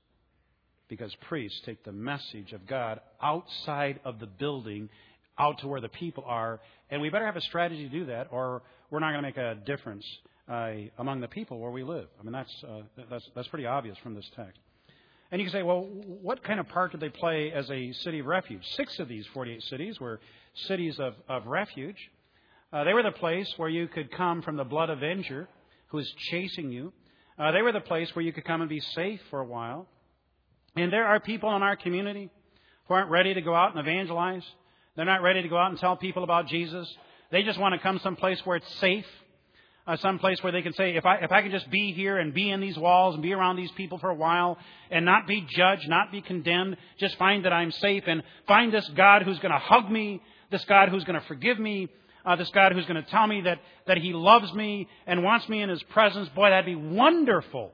Because 0.88 1.14
priests 1.28 1.60
take 1.66 1.84
the 1.84 1.92
message 1.92 2.54
of 2.54 2.68
God 2.68 3.00
outside 3.22 4.00
of 4.06 4.20
the 4.20 4.28
building, 4.28 4.90
out 5.38 5.60
to 5.60 5.68
where 5.68 5.82
the 5.82 5.90
people 5.90 6.24
are. 6.28 6.60
And 6.90 7.02
we 7.02 7.10
better 7.10 7.26
have 7.26 7.36
a 7.36 7.42
strategy 7.42 7.84
to 7.84 7.90
do 7.90 8.06
that, 8.06 8.28
or 8.32 8.62
we're 8.92 9.00
not 9.00 9.12
going 9.12 9.24
to 9.24 9.28
make 9.28 9.38
a 9.38 9.56
difference 9.66 10.06
uh, 10.48 10.72
among 11.00 11.22
the 11.22 11.28
people 11.28 11.60
where 11.60 11.72
we 11.72 11.84
live. 11.84 12.08
I 12.20 12.24
mean, 12.24 12.34
that's, 12.34 12.64
uh, 12.64 12.82
that's, 13.10 13.28
that's 13.36 13.48
pretty 13.48 13.66
obvious 13.66 13.98
from 14.04 14.14
this 14.14 14.30
text. 14.36 14.60
And 15.32 15.42
you 15.42 15.48
can 15.48 15.54
say, 15.54 15.64
well, 15.64 15.82
what 15.82 16.44
kind 16.44 16.60
of 16.60 16.68
part 16.70 16.92
did 16.92 17.02
they 17.02 17.10
play 17.10 17.52
as 17.52 17.70
a 17.72 17.92
city 17.94 18.20
of 18.20 18.28
refuge? 18.28 18.62
Six 18.76 19.00
of 19.00 19.08
these 19.08 19.26
48 19.34 19.64
cities 19.64 20.00
were 20.00 20.20
cities 20.68 21.00
of, 21.00 21.16
of 21.28 21.48
refuge. 21.48 21.98
Uh, 22.72 22.84
they 22.84 22.94
were 22.94 23.04
the 23.04 23.12
place 23.12 23.52
where 23.58 23.70
you 23.70 23.88
could 23.88 24.12
come 24.12 24.42
from 24.42 24.58
the 24.58 24.64
blood 24.64 24.90
avenger 24.90 25.48
who 25.88 26.00
is 26.00 26.14
chasing 26.30 26.72
you. 26.72 26.92
Uh, 27.38 27.52
they 27.52 27.62
were 27.62 27.72
the 27.72 27.82
place 27.82 28.14
where 28.16 28.24
you 28.24 28.34
could 28.34 28.46
come 28.46 28.62
and 28.62 28.70
be 28.70 28.80
safe 28.80 29.20
for 29.30 29.40
a 29.40 29.46
while. 29.46 29.88
And 30.76 30.92
there 30.92 31.06
are 31.06 31.20
people 31.20 31.56
in 31.56 31.64
our 31.64 31.76
community 31.76 32.30
who 32.88 32.94
aren't 32.94 33.10
ready 33.10 33.34
to 33.34 33.42
go 33.42 33.56
out 33.56 33.76
and 33.76 33.80
evangelize. 33.80 34.44
They're 34.96 35.06
not 35.06 35.22
ready 35.22 35.42
to 35.42 35.48
go 35.48 35.58
out 35.58 35.72
and 35.72 35.80
tell 35.80 35.96
people 35.96 36.24
about 36.24 36.48
Jesus. 36.48 36.88
They 37.32 37.44
just 37.44 37.60
want 37.60 37.74
to 37.74 37.80
come 37.80 38.00
someplace 38.00 38.40
where 38.46 38.58
it's 38.58 38.76
safe 38.76 39.06
uh, 39.88 39.98
some 39.98 40.18
place 40.18 40.42
where 40.42 40.52
they 40.52 40.62
can 40.62 40.74
say, 40.74 40.96
if 40.96 41.06
I, 41.06 41.18
if 41.18 41.32
I 41.32 41.42
can 41.42 41.52
just 41.52 41.70
be 41.70 41.94
here 41.94 42.18
and 42.18 42.34
be 42.34 42.50
in 42.50 42.60
these 42.60 42.78
walls 42.78 43.14
and 43.14 43.22
be 43.22 43.34
around 43.34 43.56
these 43.56 43.72
people 43.72 44.00
for 44.00 44.10
a 44.10 44.16
while 44.16 44.58
and 44.90 45.06
not 45.06 45.28
be 45.28 45.46
judged, 45.48 45.88
not 45.88 46.12
be 46.12 46.22
condemned, 46.22 46.78
just 46.98 47.18
find 47.18 47.46
that 47.46 47.54
I'm 47.54 47.72
safe 47.72 48.04
and 48.08 48.24
find 48.48 48.74
this 48.74 48.88
God 48.90 49.22
who's 49.22 49.38
going 49.40 49.52
to 49.52 49.60
hug 49.60 49.90
me, 49.92 50.22
this 50.50 50.66
God 50.66 50.90
who's 50.90 51.04
going 51.04 51.20
to 51.20 51.28
forgive 51.28 51.60
me, 51.60 51.90
uh, 52.26 52.36
this 52.36 52.50
God 52.54 52.72
who's 52.72 52.86
going 52.86 53.04
to 53.04 53.10
tell 53.10 53.28
me 53.28 53.42
that, 53.42 53.60
that 53.88 53.98
He 53.98 54.14
loves 54.14 54.52
me 54.54 54.88
and 55.06 55.24
wants 55.24 55.48
me 55.48 55.62
in 55.62 55.70
His 55.70 55.84
presence. 55.84 56.30
Boy, 56.30 56.50
that'd 56.50 56.66
be 56.66 56.76
wonderful 56.76 57.72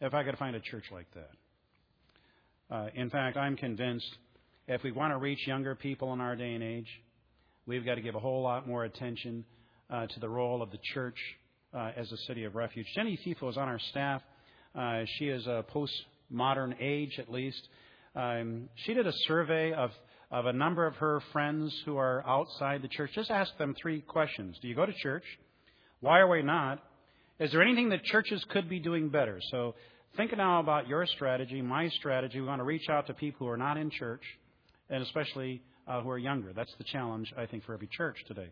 if 0.00 0.14
I 0.14 0.24
could 0.24 0.36
find 0.38 0.54
a 0.54 0.60
church 0.60 0.84
like 0.92 1.06
that. 1.14 2.74
Uh, 2.74 2.88
in 2.94 3.10
fact, 3.10 3.36
I'm 3.36 3.56
convinced 3.56 4.16
if 4.68 4.82
we 4.82 4.90
want 4.92 5.12
to 5.12 5.18
reach 5.18 5.46
younger 5.46 5.74
people 5.74 6.12
in 6.12 6.20
our 6.20 6.34
day 6.34 6.54
and 6.54 6.62
age, 6.62 6.88
we've 7.66 7.84
got 7.84 7.94
to 7.94 8.00
give 8.00 8.14
a 8.14 8.20
whole 8.20 8.42
lot 8.42 8.66
more 8.66 8.84
attention 8.84 9.44
uh, 9.88 10.06
to 10.06 10.20
the 10.20 10.28
role 10.28 10.62
of 10.62 10.70
the 10.72 10.78
church 10.94 11.18
uh, 11.72 11.92
as 11.96 12.10
a 12.10 12.16
city 12.26 12.44
of 12.44 12.56
refuge. 12.56 12.86
Jenny 12.94 13.18
Fifo 13.24 13.48
is 13.48 13.56
on 13.56 13.68
our 13.68 13.78
staff. 13.90 14.22
Uh, 14.74 15.02
she 15.18 15.26
is 15.26 15.46
a 15.46 15.64
postmodern 15.72 16.74
age, 16.80 17.18
at 17.18 17.30
least. 17.30 17.68
Um, 18.14 18.68
she 18.84 18.94
did 18.94 19.06
a 19.06 19.12
survey 19.26 19.72
of, 19.72 19.90
of 20.30 20.46
a 20.46 20.52
number 20.52 20.86
of 20.86 20.94
her 20.96 21.20
friends 21.32 21.74
who 21.84 21.96
are 21.96 22.24
outside 22.26 22.82
the 22.82 22.88
church. 22.88 23.10
Just 23.14 23.30
ask 23.30 23.56
them 23.58 23.74
three 23.80 24.00
questions 24.00 24.58
Do 24.60 24.68
you 24.68 24.74
go 24.74 24.86
to 24.86 24.92
church? 24.92 25.24
Why 26.00 26.20
are 26.20 26.28
we 26.28 26.42
not? 26.42 26.82
Is 27.38 27.52
there 27.52 27.62
anything 27.62 27.90
that 27.90 28.02
churches 28.04 28.44
could 28.50 28.68
be 28.68 28.80
doing 28.80 29.08
better? 29.08 29.38
So 29.50 29.74
think 30.16 30.36
now 30.36 30.60
about 30.60 30.88
your 30.88 31.06
strategy, 31.06 31.60
my 31.62 31.88
strategy. 31.90 32.40
We 32.40 32.46
want 32.46 32.60
to 32.60 32.64
reach 32.64 32.88
out 32.88 33.06
to 33.08 33.14
people 33.14 33.46
who 33.46 33.52
are 33.52 33.58
not 33.58 33.76
in 33.76 33.90
church, 33.90 34.22
and 34.88 35.02
especially 35.02 35.62
uh, 35.86 36.00
who 36.00 36.10
are 36.10 36.18
younger. 36.18 36.52
That's 36.52 36.72
the 36.78 36.84
challenge, 36.84 37.32
I 37.36 37.46
think, 37.46 37.64
for 37.64 37.74
every 37.74 37.88
church 37.92 38.16
today. 38.26 38.48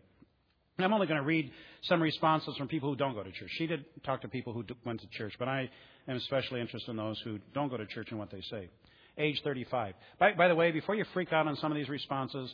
I'm 0.77 0.93
only 0.93 1.07
going 1.07 1.19
to 1.19 1.25
read 1.25 1.51
some 1.83 2.01
responses 2.01 2.55
from 2.57 2.67
people 2.67 2.89
who 2.89 2.97
don't 2.97 3.13
go 3.13 3.23
to 3.23 3.31
church. 3.31 3.49
She 3.57 3.65
did 3.65 3.85
talk 4.03 4.21
to 4.21 4.27
people 4.27 4.51
who 4.51 4.65
went 4.83 4.99
to 5.01 5.07
church, 5.11 5.33
but 5.39 5.47
I 5.47 5.69
am 6.07 6.17
especially 6.17 6.59
interested 6.59 6.91
in 6.91 6.97
those 6.97 7.19
who 7.23 7.39
don't 7.53 7.69
go 7.69 7.77
to 7.77 7.85
church 7.85 8.07
and 8.09 8.19
what 8.19 8.29
they 8.29 8.41
say. 8.51 8.69
Age 9.17 9.41
35. 9.43 9.93
By, 10.19 10.33
by 10.33 10.47
the 10.47 10.55
way, 10.55 10.71
before 10.71 10.95
you 10.95 11.05
freak 11.13 11.31
out 11.31 11.47
on 11.47 11.55
some 11.57 11.71
of 11.71 11.77
these 11.77 11.89
responses, 11.89 12.53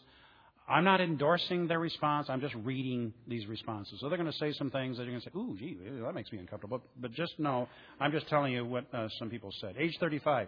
I'm 0.68 0.84
not 0.84 1.02
endorsing 1.02 1.68
their 1.68 1.80
response. 1.80 2.30
I'm 2.30 2.40
just 2.40 2.56
reading 2.56 3.14
these 3.28 3.48
responses. 3.48 4.00
So 4.00 4.10
they're 4.10 4.18
going 4.18 4.32
to 4.32 4.38
say 4.38 4.54
some 4.54 4.72
things 4.72 4.98
that 4.98 5.04
you're 5.04 5.12
going 5.12 5.22
to 5.22 5.30
say, 5.30 5.38
ooh, 5.38 5.58
gee, 5.58 5.78
that 6.04 6.14
makes 6.14 6.32
me 6.32 6.38
uncomfortable. 6.38 6.82
But 7.00 7.14
just 7.14 7.38
know, 7.40 7.68
I'm 8.00 8.12
just 8.12 8.28
telling 8.30 8.54
you 8.54 8.66
what 8.66 8.86
uh, 8.94 9.10
some 9.20 9.30
people 9.30 9.52
said. 9.60 9.76
Age 9.78 9.98
35. 10.00 10.48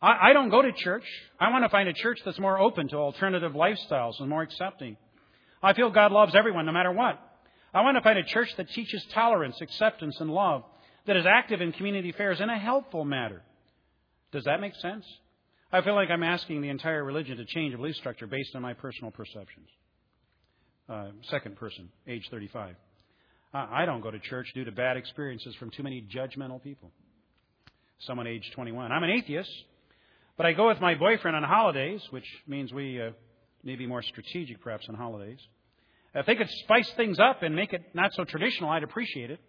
I, 0.00 0.30
I 0.30 0.32
don't 0.32 0.48
go 0.48 0.62
to 0.62 0.72
church. 0.72 1.04
I 1.40 1.50
want 1.50 1.64
to 1.64 1.68
find 1.68 1.88
a 1.88 1.92
church 1.92 2.18
that's 2.24 2.38
more 2.38 2.58
open 2.58 2.88
to 2.88 2.96
alternative 2.96 3.52
lifestyles 3.52 4.20
and 4.20 4.28
more 4.28 4.42
accepting. 4.42 4.96
I 5.62 5.74
feel 5.74 5.90
God 5.90 6.12
loves 6.12 6.34
everyone 6.34 6.66
no 6.66 6.72
matter 6.72 6.92
what. 6.92 7.20
I 7.74 7.82
want 7.82 7.96
to 7.96 8.02
find 8.02 8.18
a 8.18 8.24
church 8.24 8.48
that 8.56 8.70
teaches 8.70 9.04
tolerance, 9.12 9.60
acceptance, 9.60 10.16
and 10.20 10.30
love, 10.30 10.62
that 11.06 11.16
is 11.16 11.26
active 11.26 11.60
in 11.60 11.72
community 11.72 12.10
affairs 12.10 12.40
in 12.40 12.48
a 12.48 12.58
helpful 12.58 13.04
manner. 13.04 13.42
Does 14.36 14.44
that 14.44 14.60
make 14.60 14.74
sense? 14.74 15.06
I 15.72 15.80
feel 15.80 15.94
like 15.94 16.10
I'm 16.10 16.22
asking 16.22 16.60
the 16.60 16.68
entire 16.68 17.02
religion 17.02 17.38
to 17.38 17.46
change 17.46 17.72
a 17.72 17.78
belief 17.78 17.96
structure 17.96 18.26
based 18.26 18.54
on 18.54 18.60
my 18.60 18.74
personal 18.74 19.10
perceptions. 19.10 19.66
Uh, 20.90 21.06
second 21.30 21.56
person, 21.56 21.88
age 22.06 22.28
35. 22.30 22.76
Uh, 23.54 23.66
I 23.70 23.86
don't 23.86 24.02
go 24.02 24.10
to 24.10 24.18
church 24.18 24.46
due 24.52 24.66
to 24.66 24.72
bad 24.72 24.98
experiences 24.98 25.54
from 25.54 25.70
too 25.70 25.82
many 25.82 26.06
judgmental 26.14 26.62
people. 26.62 26.90
Someone 28.00 28.26
age 28.26 28.42
21. 28.54 28.92
I'm 28.92 29.02
an 29.04 29.08
atheist, 29.08 29.50
but 30.36 30.44
I 30.44 30.52
go 30.52 30.68
with 30.68 30.82
my 30.82 30.96
boyfriend 30.96 31.34
on 31.34 31.42
holidays, 31.42 32.02
which 32.10 32.26
means 32.46 32.74
we 32.74 33.00
uh, 33.00 33.12
maybe 33.64 33.86
more 33.86 34.02
strategic 34.02 34.60
perhaps 34.60 34.84
on 34.90 34.96
holidays. 34.96 35.40
If 36.14 36.26
they 36.26 36.34
could 36.34 36.50
spice 36.64 36.90
things 36.98 37.18
up 37.18 37.42
and 37.42 37.56
make 37.56 37.72
it 37.72 37.94
not 37.94 38.12
so 38.12 38.24
traditional, 38.24 38.68
I'd 38.68 38.82
appreciate 38.82 39.30
it. 39.30 39.40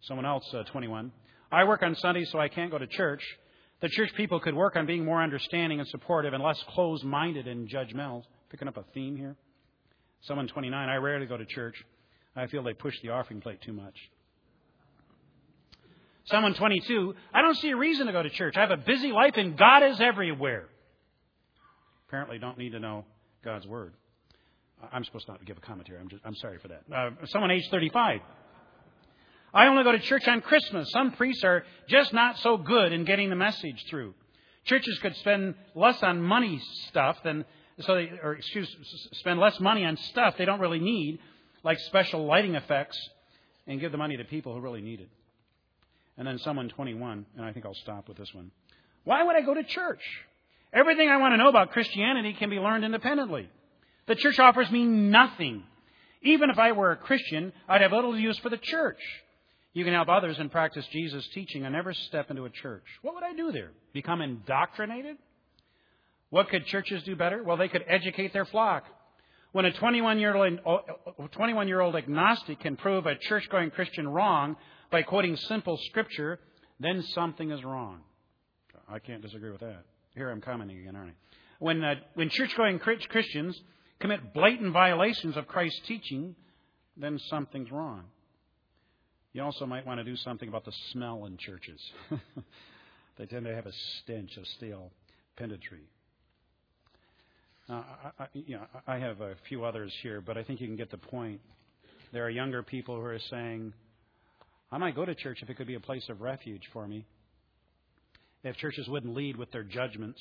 Someone 0.00 0.26
else, 0.26 0.44
uh, 0.52 0.64
21. 0.72 1.12
I 1.52 1.62
work 1.62 1.84
on 1.84 1.94
Sundays, 1.94 2.28
so 2.32 2.40
I 2.40 2.48
can't 2.48 2.72
go 2.72 2.78
to 2.78 2.88
church. 2.88 3.22
The 3.80 3.88
church 3.88 4.10
people 4.16 4.40
could 4.40 4.54
work 4.54 4.76
on 4.76 4.86
being 4.86 5.04
more 5.04 5.22
understanding 5.22 5.80
and 5.80 5.88
supportive 5.88 6.32
and 6.32 6.42
less 6.42 6.62
closed 6.68 7.04
minded 7.04 7.46
and 7.46 7.68
judgmental. 7.68 8.22
Picking 8.50 8.68
up 8.68 8.76
a 8.76 8.84
theme 8.94 9.16
here. 9.16 9.36
Someone 10.22 10.48
29. 10.48 10.88
I 10.88 10.96
rarely 10.96 11.26
go 11.26 11.36
to 11.36 11.44
church. 11.44 11.74
I 12.34 12.46
feel 12.46 12.62
they 12.62 12.74
push 12.74 12.94
the 13.02 13.10
offering 13.10 13.40
plate 13.40 13.60
too 13.62 13.72
much. 13.72 13.96
Someone 16.26 16.54
22. 16.54 17.14
I 17.32 17.42
don't 17.42 17.56
see 17.56 17.70
a 17.70 17.76
reason 17.76 18.06
to 18.06 18.12
go 18.12 18.22
to 18.22 18.30
church. 18.30 18.56
I 18.56 18.60
have 18.60 18.70
a 18.70 18.76
busy 18.76 19.12
life 19.12 19.34
and 19.36 19.56
God 19.56 19.82
is 19.82 20.00
everywhere 20.00 20.68
apparently 22.08 22.38
don't 22.38 22.58
need 22.58 22.70
to 22.70 22.80
know 22.80 23.04
God's 23.44 23.66
Word. 23.66 23.94
I'm 24.92 25.04
supposed 25.04 25.26
not 25.28 25.38
to 25.40 25.44
give 25.44 25.56
a 25.56 25.60
commentary. 25.60 25.98
I'm, 25.98 26.08
just, 26.08 26.22
I'm 26.24 26.34
sorry 26.36 26.58
for 26.58 26.68
that. 26.68 26.82
Uh, 26.94 27.10
someone 27.26 27.50
age 27.50 27.64
35. 27.70 28.20
I 29.56 29.68
only 29.68 29.84
go 29.84 29.92
to 29.92 29.98
church 29.98 30.28
on 30.28 30.42
Christmas. 30.42 30.90
Some 30.90 31.12
priests 31.12 31.42
are 31.42 31.64
just 31.88 32.12
not 32.12 32.38
so 32.40 32.58
good 32.58 32.92
in 32.92 33.06
getting 33.06 33.30
the 33.30 33.36
message 33.36 33.86
through. 33.88 34.12
Churches 34.66 34.98
could 34.98 35.16
spend 35.16 35.54
less 35.74 36.02
on 36.02 36.20
money 36.20 36.60
stuff 36.88 37.16
than, 37.24 37.46
so 37.80 37.94
they, 37.94 38.10
or 38.22 38.34
excuse, 38.34 38.68
spend 39.12 39.40
less 39.40 39.58
money 39.58 39.86
on 39.86 39.96
stuff 39.96 40.36
they 40.36 40.44
don't 40.44 40.60
really 40.60 40.78
need, 40.78 41.20
like 41.64 41.78
special 41.78 42.26
lighting 42.26 42.54
effects, 42.54 42.98
and 43.66 43.80
give 43.80 43.92
the 43.92 43.98
money 43.98 44.18
to 44.18 44.24
people 44.24 44.52
who 44.52 44.60
really 44.60 44.82
need 44.82 45.00
it. 45.00 45.08
And 46.18 46.28
then 46.28 46.38
someone 46.40 46.68
21, 46.68 47.24
and 47.36 47.46
I 47.46 47.54
think 47.54 47.64
I'll 47.64 47.72
stop 47.72 48.08
with 48.08 48.18
this 48.18 48.34
one. 48.34 48.50
Why 49.04 49.22
would 49.22 49.36
I 49.36 49.40
go 49.40 49.54
to 49.54 49.64
church? 49.64 50.02
Everything 50.70 51.08
I 51.08 51.16
want 51.16 51.32
to 51.32 51.38
know 51.38 51.48
about 51.48 51.70
Christianity 51.70 52.34
can 52.34 52.50
be 52.50 52.56
learned 52.56 52.84
independently. 52.84 53.48
The 54.06 54.16
church 54.16 54.38
offers 54.38 54.70
me 54.70 54.84
nothing. 54.84 55.62
Even 56.20 56.50
if 56.50 56.58
I 56.58 56.72
were 56.72 56.90
a 56.90 56.96
Christian, 56.96 57.54
I'd 57.66 57.80
have 57.80 57.92
little 57.92 58.18
use 58.18 58.36
for 58.40 58.50
the 58.50 58.58
church. 58.58 59.00
You 59.76 59.84
can 59.84 59.92
help 59.92 60.08
others 60.08 60.38
and 60.38 60.50
practice 60.50 60.86
Jesus' 60.90 61.28
teaching 61.34 61.66
and 61.66 61.74
never 61.74 61.92
step 61.92 62.30
into 62.30 62.46
a 62.46 62.50
church. 62.50 62.84
What 63.02 63.14
would 63.14 63.22
I 63.22 63.34
do 63.34 63.52
there? 63.52 63.72
Become 63.92 64.22
indoctrinated? 64.22 65.18
What 66.30 66.48
could 66.48 66.64
churches 66.64 67.02
do 67.02 67.14
better? 67.14 67.42
Well, 67.42 67.58
they 67.58 67.68
could 67.68 67.84
educate 67.86 68.32
their 68.32 68.46
flock. 68.46 68.84
When 69.52 69.66
a 69.66 69.72
21 69.74 70.18
year 70.18 70.34
old 70.34 71.94
agnostic 71.94 72.60
can 72.60 72.76
prove 72.76 73.04
a 73.04 73.16
church 73.16 73.50
going 73.50 73.70
Christian 73.70 74.08
wrong 74.08 74.56
by 74.90 75.02
quoting 75.02 75.36
simple 75.36 75.78
scripture, 75.90 76.40
then 76.80 77.02
something 77.14 77.50
is 77.50 77.62
wrong. 77.62 78.00
I 78.88 78.98
can't 78.98 79.20
disagree 79.20 79.50
with 79.50 79.60
that. 79.60 79.84
Here 80.14 80.30
I'm 80.30 80.40
commenting 80.40 80.78
again, 80.78 80.96
aren't 80.96 81.10
I? 81.10 81.14
When, 81.58 81.84
uh, 81.84 81.96
when 82.14 82.30
church 82.30 82.56
going 82.56 82.78
Christians 82.78 83.60
commit 84.00 84.32
blatant 84.32 84.72
violations 84.72 85.36
of 85.36 85.46
Christ's 85.46 85.82
teaching, 85.86 86.34
then 86.96 87.18
something's 87.28 87.70
wrong. 87.70 88.04
You 89.36 89.42
also 89.42 89.66
might 89.66 89.86
want 89.86 90.00
to 90.00 90.04
do 90.04 90.16
something 90.16 90.48
about 90.48 90.64
the 90.64 90.72
smell 90.92 91.26
in 91.26 91.36
churches. 91.36 91.78
they 93.18 93.26
tend 93.26 93.44
to 93.44 93.54
have 93.54 93.66
a 93.66 93.72
stench 94.00 94.34
of 94.38 94.46
stale 94.56 94.90
pendantry. 95.36 95.82
Uh, 97.68 97.82
I, 98.18 98.28
you 98.32 98.56
know, 98.56 98.62
I 98.86 98.96
have 98.96 99.20
a 99.20 99.34
few 99.46 99.66
others 99.66 99.92
here, 100.02 100.22
but 100.22 100.38
I 100.38 100.42
think 100.42 100.62
you 100.62 100.66
can 100.66 100.76
get 100.76 100.90
the 100.90 100.96
point. 100.96 101.42
There 102.14 102.24
are 102.24 102.30
younger 102.30 102.62
people 102.62 102.96
who 102.96 103.04
are 103.04 103.18
saying, 103.28 103.74
I 104.72 104.78
might 104.78 104.96
go 104.96 105.04
to 105.04 105.14
church 105.14 105.40
if 105.42 105.50
it 105.50 105.58
could 105.58 105.66
be 105.66 105.74
a 105.74 105.80
place 105.80 106.08
of 106.08 106.22
refuge 106.22 106.62
for 106.72 106.88
me. 106.88 107.04
If 108.42 108.56
churches 108.56 108.88
wouldn't 108.88 109.14
lead 109.14 109.36
with 109.36 109.52
their 109.52 109.64
judgments, 109.64 110.20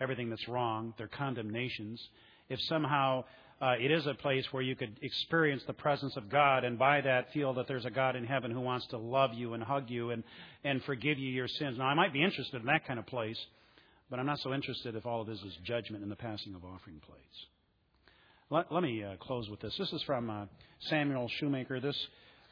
everything 0.00 0.28
that's 0.28 0.48
wrong, 0.48 0.92
their 0.98 1.06
condemnations, 1.06 2.02
if 2.48 2.58
somehow 2.62 3.22
uh, 3.60 3.74
it 3.78 3.90
is 3.90 4.06
a 4.06 4.14
place 4.14 4.46
where 4.52 4.62
you 4.62 4.74
could 4.74 4.98
experience 5.02 5.62
the 5.66 5.72
presence 5.72 6.16
of 6.16 6.30
God 6.30 6.64
and 6.64 6.78
by 6.78 7.02
that 7.02 7.32
feel 7.32 7.52
that 7.54 7.68
there's 7.68 7.84
a 7.84 7.90
God 7.90 8.16
in 8.16 8.24
heaven 8.24 8.50
who 8.50 8.60
wants 8.60 8.86
to 8.88 8.96
love 8.96 9.34
you 9.34 9.52
and 9.52 9.62
hug 9.62 9.90
you 9.90 10.10
and, 10.10 10.24
and 10.64 10.82
forgive 10.84 11.18
you 11.18 11.30
your 11.30 11.48
sins. 11.48 11.76
Now, 11.76 11.84
I 11.84 11.94
might 11.94 12.12
be 12.12 12.24
interested 12.24 12.60
in 12.60 12.66
that 12.66 12.86
kind 12.86 12.98
of 12.98 13.06
place, 13.06 13.38
but 14.08 14.18
I'm 14.18 14.26
not 14.26 14.38
so 14.38 14.54
interested 14.54 14.94
if 14.94 15.04
all 15.04 15.20
of 15.20 15.26
this 15.26 15.40
is 15.40 15.56
judgment 15.64 16.02
and 16.02 16.10
the 16.10 16.16
passing 16.16 16.54
of 16.54 16.64
offering 16.64 17.00
plates. 17.06 17.46
Let, 18.48 18.72
let 18.72 18.82
me 18.82 19.04
uh, 19.04 19.16
close 19.20 19.48
with 19.50 19.60
this. 19.60 19.76
This 19.78 19.92
is 19.92 20.02
from 20.04 20.30
uh, 20.30 20.46
Samuel 20.88 21.28
Shoemaker. 21.38 21.80
This, 21.80 21.96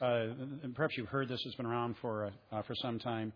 uh, 0.02 0.26
perhaps 0.74 0.94
you've 0.98 1.08
heard 1.08 1.28
this, 1.28 1.42
has 1.42 1.54
been 1.54 1.66
around 1.66 1.96
for, 2.02 2.30
uh, 2.52 2.62
for 2.62 2.74
some 2.82 2.98
time. 2.98 3.32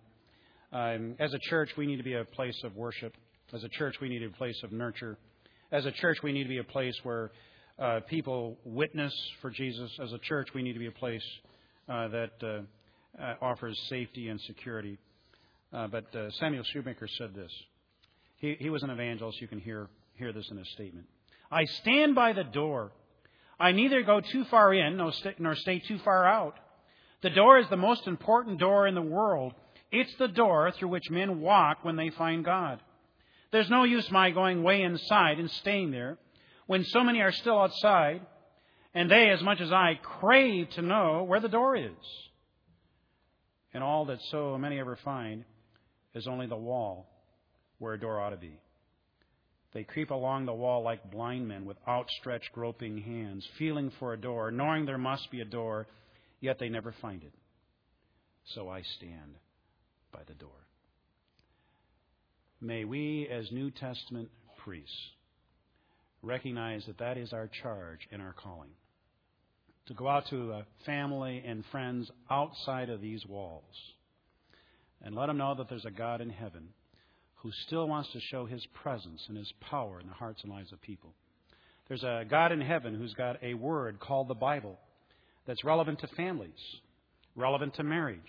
Um, 0.72 1.16
as 1.18 1.32
a 1.32 1.38
church, 1.48 1.70
we 1.78 1.86
need 1.86 1.96
to 1.96 2.02
be 2.02 2.14
a 2.14 2.24
place 2.24 2.60
of 2.64 2.76
worship. 2.76 3.14
As 3.54 3.64
a 3.64 3.68
church, 3.70 3.96
we 4.00 4.10
need 4.10 4.22
a 4.22 4.30
place 4.30 4.60
of 4.62 4.72
nurture. 4.72 5.16
As 5.72 5.86
a 5.86 5.90
church, 5.90 6.18
we 6.22 6.32
need 6.32 6.44
to 6.44 6.48
be 6.50 6.58
a 6.58 6.64
place 6.64 6.94
where 7.02 7.30
uh, 7.78 8.00
people 8.08 8.58
witness 8.64 9.14
for 9.40 9.50
Jesus. 9.50 9.90
As 10.02 10.12
a 10.12 10.18
church, 10.18 10.48
we 10.54 10.62
need 10.62 10.74
to 10.74 10.78
be 10.78 10.86
a 10.86 10.92
place 10.92 11.24
uh, 11.88 12.08
that 12.08 12.64
offers 13.40 13.78
safety 13.88 14.28
and 14.28 14.40
security. 14.42 14.98
but 15.70 16.04
Samuel 16.38 16.64
Shoemaker 16.64 17.08
said 17.18 17.34
this. 17.34 17.52
He, 18.36 18.56
he 18.58 18.70
was 18.70 18.82
an 18.82 18.90
evangelist. 18.90 19.40
You 19.40 19.48
can 19.48 19.60
hear, 19.60 19.88
hear 20.14 20.32
this 20.32 20.48
in 20.50 20.56
his 20.56 20.68
statement. 20.70 21.06
I 21.50 21.64
stand 21.64 22.14
by 22.14 22.32
the 22.32 22.44
door. 22.44 22.92
I 23.58 23.72
neither 23.72 24.02
go 24.02 24.20
too 24.20 24.44
far 24.46 24.74
in 24.74 24.96
nor 24.96 25.54
stay 25.54 25.78
too 25.78 25.98
far 25.98 26.26
out. 26.26 26.58
The 27.22 27.30
door 27.30 27.58
is 27.58 27.68
the 27.68 27.76
most 27.76 28.06
important 28.08 28.58
door 28.58 28.86
in 28.88 28.94
the 28.94 29.02
world. 29.02 29.54
It's 29.92 30.14
the 30.16 30.28
door 30.28 30.72
through 30.72 30.88
which 30.88 31.10
men 31.10 31.40
walk 31.40 31.84
when 31.84 31.96
they 31.96 32.10
find 32.10 32.44
God. 32.44 32.80
There's 33.52 33.70
no 33.70 33.84
use 33.84 34.10
my 34.10 34.30
going 34.30 34.62
way 34.62 34.82
inside 34.82 35.38
and 35.38 35.50
staying 35.50 35.90
there 35.90 36.18
when 36.66 36.84
so 36.84 37.02
many 37.02 37.20
are 37.20 37.32
still 37.32 37.58
outside, 37.58 38.22
and 38.94 39.10
they, 39.10 39.30
as 39.30 39.42
much 39.42 39.60
as 39.60 39.72
I, 39.72 39.98
crave 40.02 40.68
to 40.70 40.82
know 40.82 41.24
where 41.24 41.40
the 41.40 41.48
door 41.48 41.76
is. 41.76 41.90
And 43.74 43.82
all 43.82 44.06
that 44.06 44.20
so 44.30 44.58
many 44.58 44.78
ever 44.78 44.98
find 45.02 45.44
is 46.14 46.26
only 46.26 46.46
the 46.46 46.56
wall 46.56 47.08
where 47.78 47.94
a 47.94 48.00
door 48.00 48.20
ought 48.20 48.30
to 48.30 48.36
be. 48.36 48.60
They 49.72 49.84
creep 49.84 50.10
along 50.10 50.44
the 50.44 50.52
wall 50.52 50.82
like 50.82 51.10
blind 51.10 51.48
men 51.48 51.64
with 51.64 51.78
outstretched, 51.88 52.52
groping 52.52 52.98
hands, 52.98 53.46
feeling 53.58 53.90
for 53.98 54.12
a 54.12 54.20
door, 54.20 54.50
knowing 54.50 54.84
there 54.84 54.98
must 54.98 55.30
be 55.30 55.40
a 55.40 55.46
door, 55.46 55.86
yet 56.40 56.58
they 56.58 56.68
never 56.68 56.94
find 57.00 57.22
it. 57.22 57.32
So 58.54 58.68
I 58.68 58.82
stand 58.82 59.36
by 60.12 60.20
the 60.26 60.34
door. 60.34 60.50
May 62.60 62.84
we, 62.84 63.26
as 63.28 63.50
New 63.50 63.70
Testament 63.70 64.28
priests, 64.62 64.94
recognize 66.22 66.84
that 66.86 66.98
that 66.98 67.18
is 67.18 67.32
our 67.32 67.48
charge 67.62 68.00
and 68.10 68.22
our 68.22 68.32
calling. 68.32 68.70
To 69.86 69.94
go 69.94 70.08
out 70.08 70.28
to 70.30 70.52
a 70.52 70.66
family 70.86 71.42
and 71.44 71.64
friends 71.72 72.10
outside 72.30 72.88
of 72.88 73.00
these 73.00 73.26
walls 73.26 73.64
and 75.04 75.14
let 75.14 75.26
them 75.26 75.38
know 75.38 75.54
that 75.56 75.68
there's 75.68 75.84
a 75.84 75.90
God 75.90 76.20
in 76.20 76.30
heaven 76.30 76.68
who 77.36 77.50
still 77.66 77.88
wants 77.88 78.10
to 78.12 78.20
show 78.20 78.46
his 78.46 78.64
presence 78.82 79.20
and 79.28 79.36
his 79.36 79.52
power 79.68 79.98
in 79.98 80.06
the 80.06 80.14
hearts 80.14 80.42
and 80.44 80.52
lives 80.52 80.72
of 80.72 80.80
people. 80.80 81.12
There's 81.88 82.04
a 82.04 82.24
God 82.28 82.52
in 82.52 82.60
heaven 82.60 82.94
who's 82.94 83.14
got 83.14 83.42
a 83.42 83.54
word 83.54 83.98
called 83.98 84.28
the 84.28 84.34
Bible 84.34 84.78
that's 85.46 85.64
relevant 85.64 85.98
to 86.00 86.06
families, 86.08 86.50
relevant 87.34 87.74
to 87.74 87.82
marriage, 87.82 88.20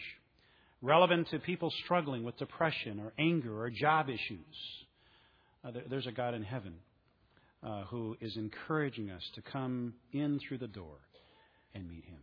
relevant 0.81 1.29
to 1.29 1.37
people 1.37 1.71
struggling 1.85 2.23
with 2.23 2.37
depression 2.37 2.99
or 2.99 3.13
anger 3.19 3.61
or 3.61 3.69
job 3.69 4.09
issues. 4.09 4.39
Uh, 5.63 5.69
there, 5.69 5.83
there's 5.87 6.07
a 6.07 6.11
God 6.11 6.33
in 6.33 6.43
heaven 6.43 6.73
uh, 7.65 7.83
who 7.85 8.17
is 8.19 8.35
encouraging 8.35 9.09
us 9.09 9.23
to 9.35 9.41
come 9.41 9.93
in 10.11 10.39
through 10.39 10.57
the 10.57 10.67
door 10.67 10.97
and 11.73 11.89
meet 11.89 12.05
him. 12.05 12.19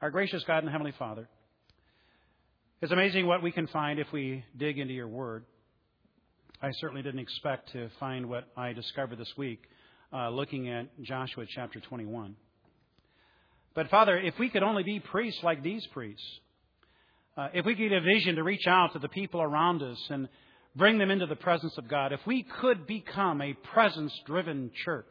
Our 0.00 0.10
gracious 0.10 0.42
God 0.46 0.62
and 0.62 0.70
Heavenly 0.70 0.94
Father, 0.98 1.28
it's 2.80 2.92
amazing 2.92 3.26
what 3.26 3.42
we 3.42 3.52
can 3.52 3.66
find 3.68 3.98
if 3.98 4.06
we 4.12 4.44
dig 4.56 4.78
into 4.78 4.94
your 4.94 5.08
word. 5.08 5.44
I 6.60 6.70
certainly 6.80 7.02
didn't 7.02 7.20
expect 7.20 7.72
to 7.72 7.90
find 8.00 8.28
what 8.28 8.44
I 8.56 8.72
discovered 8.72 9.18
this 9.18 9.32
week 9.36 9.62
uh, 10.12 10.30
looking 10.30 10.68
at 10.68 10.88
Joshua 11.02 11.44
chapter 11.48 11.80
21. 11.80 12.36
But 13.74 13.90
Father, 13.90 14.18
if 14.18 14.34
we 14.38 14.48
could 14.48 14.62
only 14.62 14.82
be 14.82 15.00
priests 15.00 15.40
like 15.42 15.62
these 15.62 15.86
priests, 15.92 16.24
uh, 17.36 17.48
if 17.52 17.66
we 17.66 17.74
could 17.74 17.88
get 17.88 17.98
a 17.98 18.00
vision 18.00 18.36
to 18.36 18.42
reach 18.44 18.66
out 18.66 18.92
to 18.92 18.98
the 18.98 19.08
people 19.08 19.42
around 19.42 19.82
us 19.82 19.98
and 20.10 20.28
bring 20.76 20.98
them 20.98 21.10
into 21.10 21.26
the 21.26 21.36
presence 21.36 21.76
of 21.78 21.88
God, 21.88 22.12
if 22.12 22.20
we 22.26 22.42
could 22.42 22.86
become 22.86 23.40
a 23.40 23.54
presence 23.54 24.12
driven 24.26 24.70
church, 24.84 25.06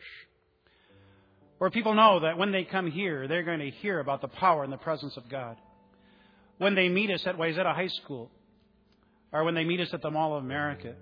where 1.57 1.69
people 1.69 1.93
know 1.93 2.21
that 2.21 2.37
when 2.37 2.51
they 2.51 2.63
come 2.63 2.91
here, 2.91 3.27
they're 3.27 3.43
going 3.43 3.59
to 3.59 3.69
hear 3.69 3.99
about 3.99 4.21
the 4.21 4.27
power 4.27 4.63
and 4.63 4.73
the 4.73 4.77
presence 4.77 5.15
of 5.15 5.29
God. 5.29 5.55
When 6.57 6.75
they 6.75 6.89
meet 6.89 7.09
us 7.09 7.25
at 7.25 7.37
Wayzata 7.37 7.73
High 7.73 7.87
School, 7.87 8.29
or 9.31 9.43
when 9.43 9.55
they 9.55 9.63
meet 9.63 9.79
us 9.79 9.93
at 9.93 10.01
the 10.01 10.11
Mall 10.11 10.35
of 10.35 10.43
America, 10.43 10.93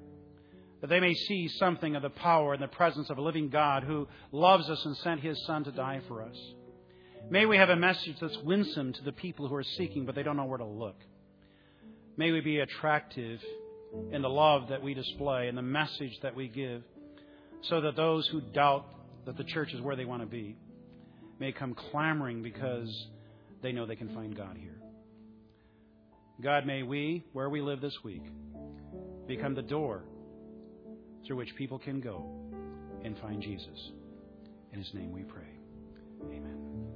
that 0.82 0.88
they 0.88 1.00
may 1.00 1.14
see 1.14 1.48
something 1.48 1.96
of 1.96 2.02
the 2.02 2.10
power 2.10 2.54
and 2.54 2.62
the 2.62 2.68
presence 2.68 3.10
of 3.10 3.18
a 3.18 3.22
living 3.22 3.50
God 3.50 3.84
who 3.84 4.08
loves 4.32 4.70
us 4.70 4.84
and 4.86 4.96
sent 4.98 5.22
his 5.22 5.44
Son 5.46 5.64
to 5.64 5.72
die 5.72 6.02
for 6.08 6.22
us. 6.24 6.38
May 7.30 7.46
we 7.46 7.58
have 7.58 7.70
a 7.70 7.76
message 7.76 8.18
that's 8.20 8.38
winsome 8.40 8.94
to 8.94 9.04
the 9.04 9.12
people 9.12 9.48
who 9.48 9.56
are 9.56 9.64
seeking, 9.64 10.06
but 10.06 10.16
they 10.16 10.24
don't 10.24 10.38
know 10.38 10.46
where 10.46 10.58
to 10.58 10.66
look. 10.66 10.98
May 12.18 12.32
we 12.32 12.42
be 12.42 12.60
attractive 12.60 13.40
in 14.12 14.22
the 14.22 14.30
love 14.30 14.70
that 14.70 14.82
we 14.82 14.94
display 14.94 15.48
and 15.48 15.58
the 15.58 15.62
message 15.62 16.18
that 16.22 16.36
we 16.36 16.48
give, 16.48 16.84
so 17.64 17.82
that 17.82 17.96
those 17.96 18.28
who 18.28 18.42
doubt 18.42 18.86
that 19.26 19.38
the 19.38 19.44
church 19.44 19.74
is 19.74 19.82
where 19.82 19.96
they 19.96 20.06
want 20.06 20.22
to 20.22 20.28
be 20.28 20.56
may 21.40 21.52
come 21.52 21.76
clamoring 21.92 22.42
because 22.42 22.90
they 23.62 23.72
know 23.72 23.86
they 23.86 23.96
can 23.96 24.14
find 24.14 24.36
God 24.36 24.58
here. 24.58 24.78
God, 26.42 26.66
may 26.66 26.82
we, 26.84 27.24
where 27.34 27.50
we 27.50 27.62
live 27.62 27.82
this 27.82 27.96
week, 28.04 28.24
become 29.28 29.54
the 29.54 29.62
door 29.62 30.04
through 31.26 31.38
which 31.38 31.56
people 31.56 31.78
can 31.78 32.02
go 32.02 32.26
and 33.04 33.18
find 33.20 33.42
Jesus. 33.42 33.92
In 34.74 34.80
his 34.80 34.92
name 34.94 35.12
we 35.12 35.22
pray. 35.22 35.48
Amen. 36.26 36.91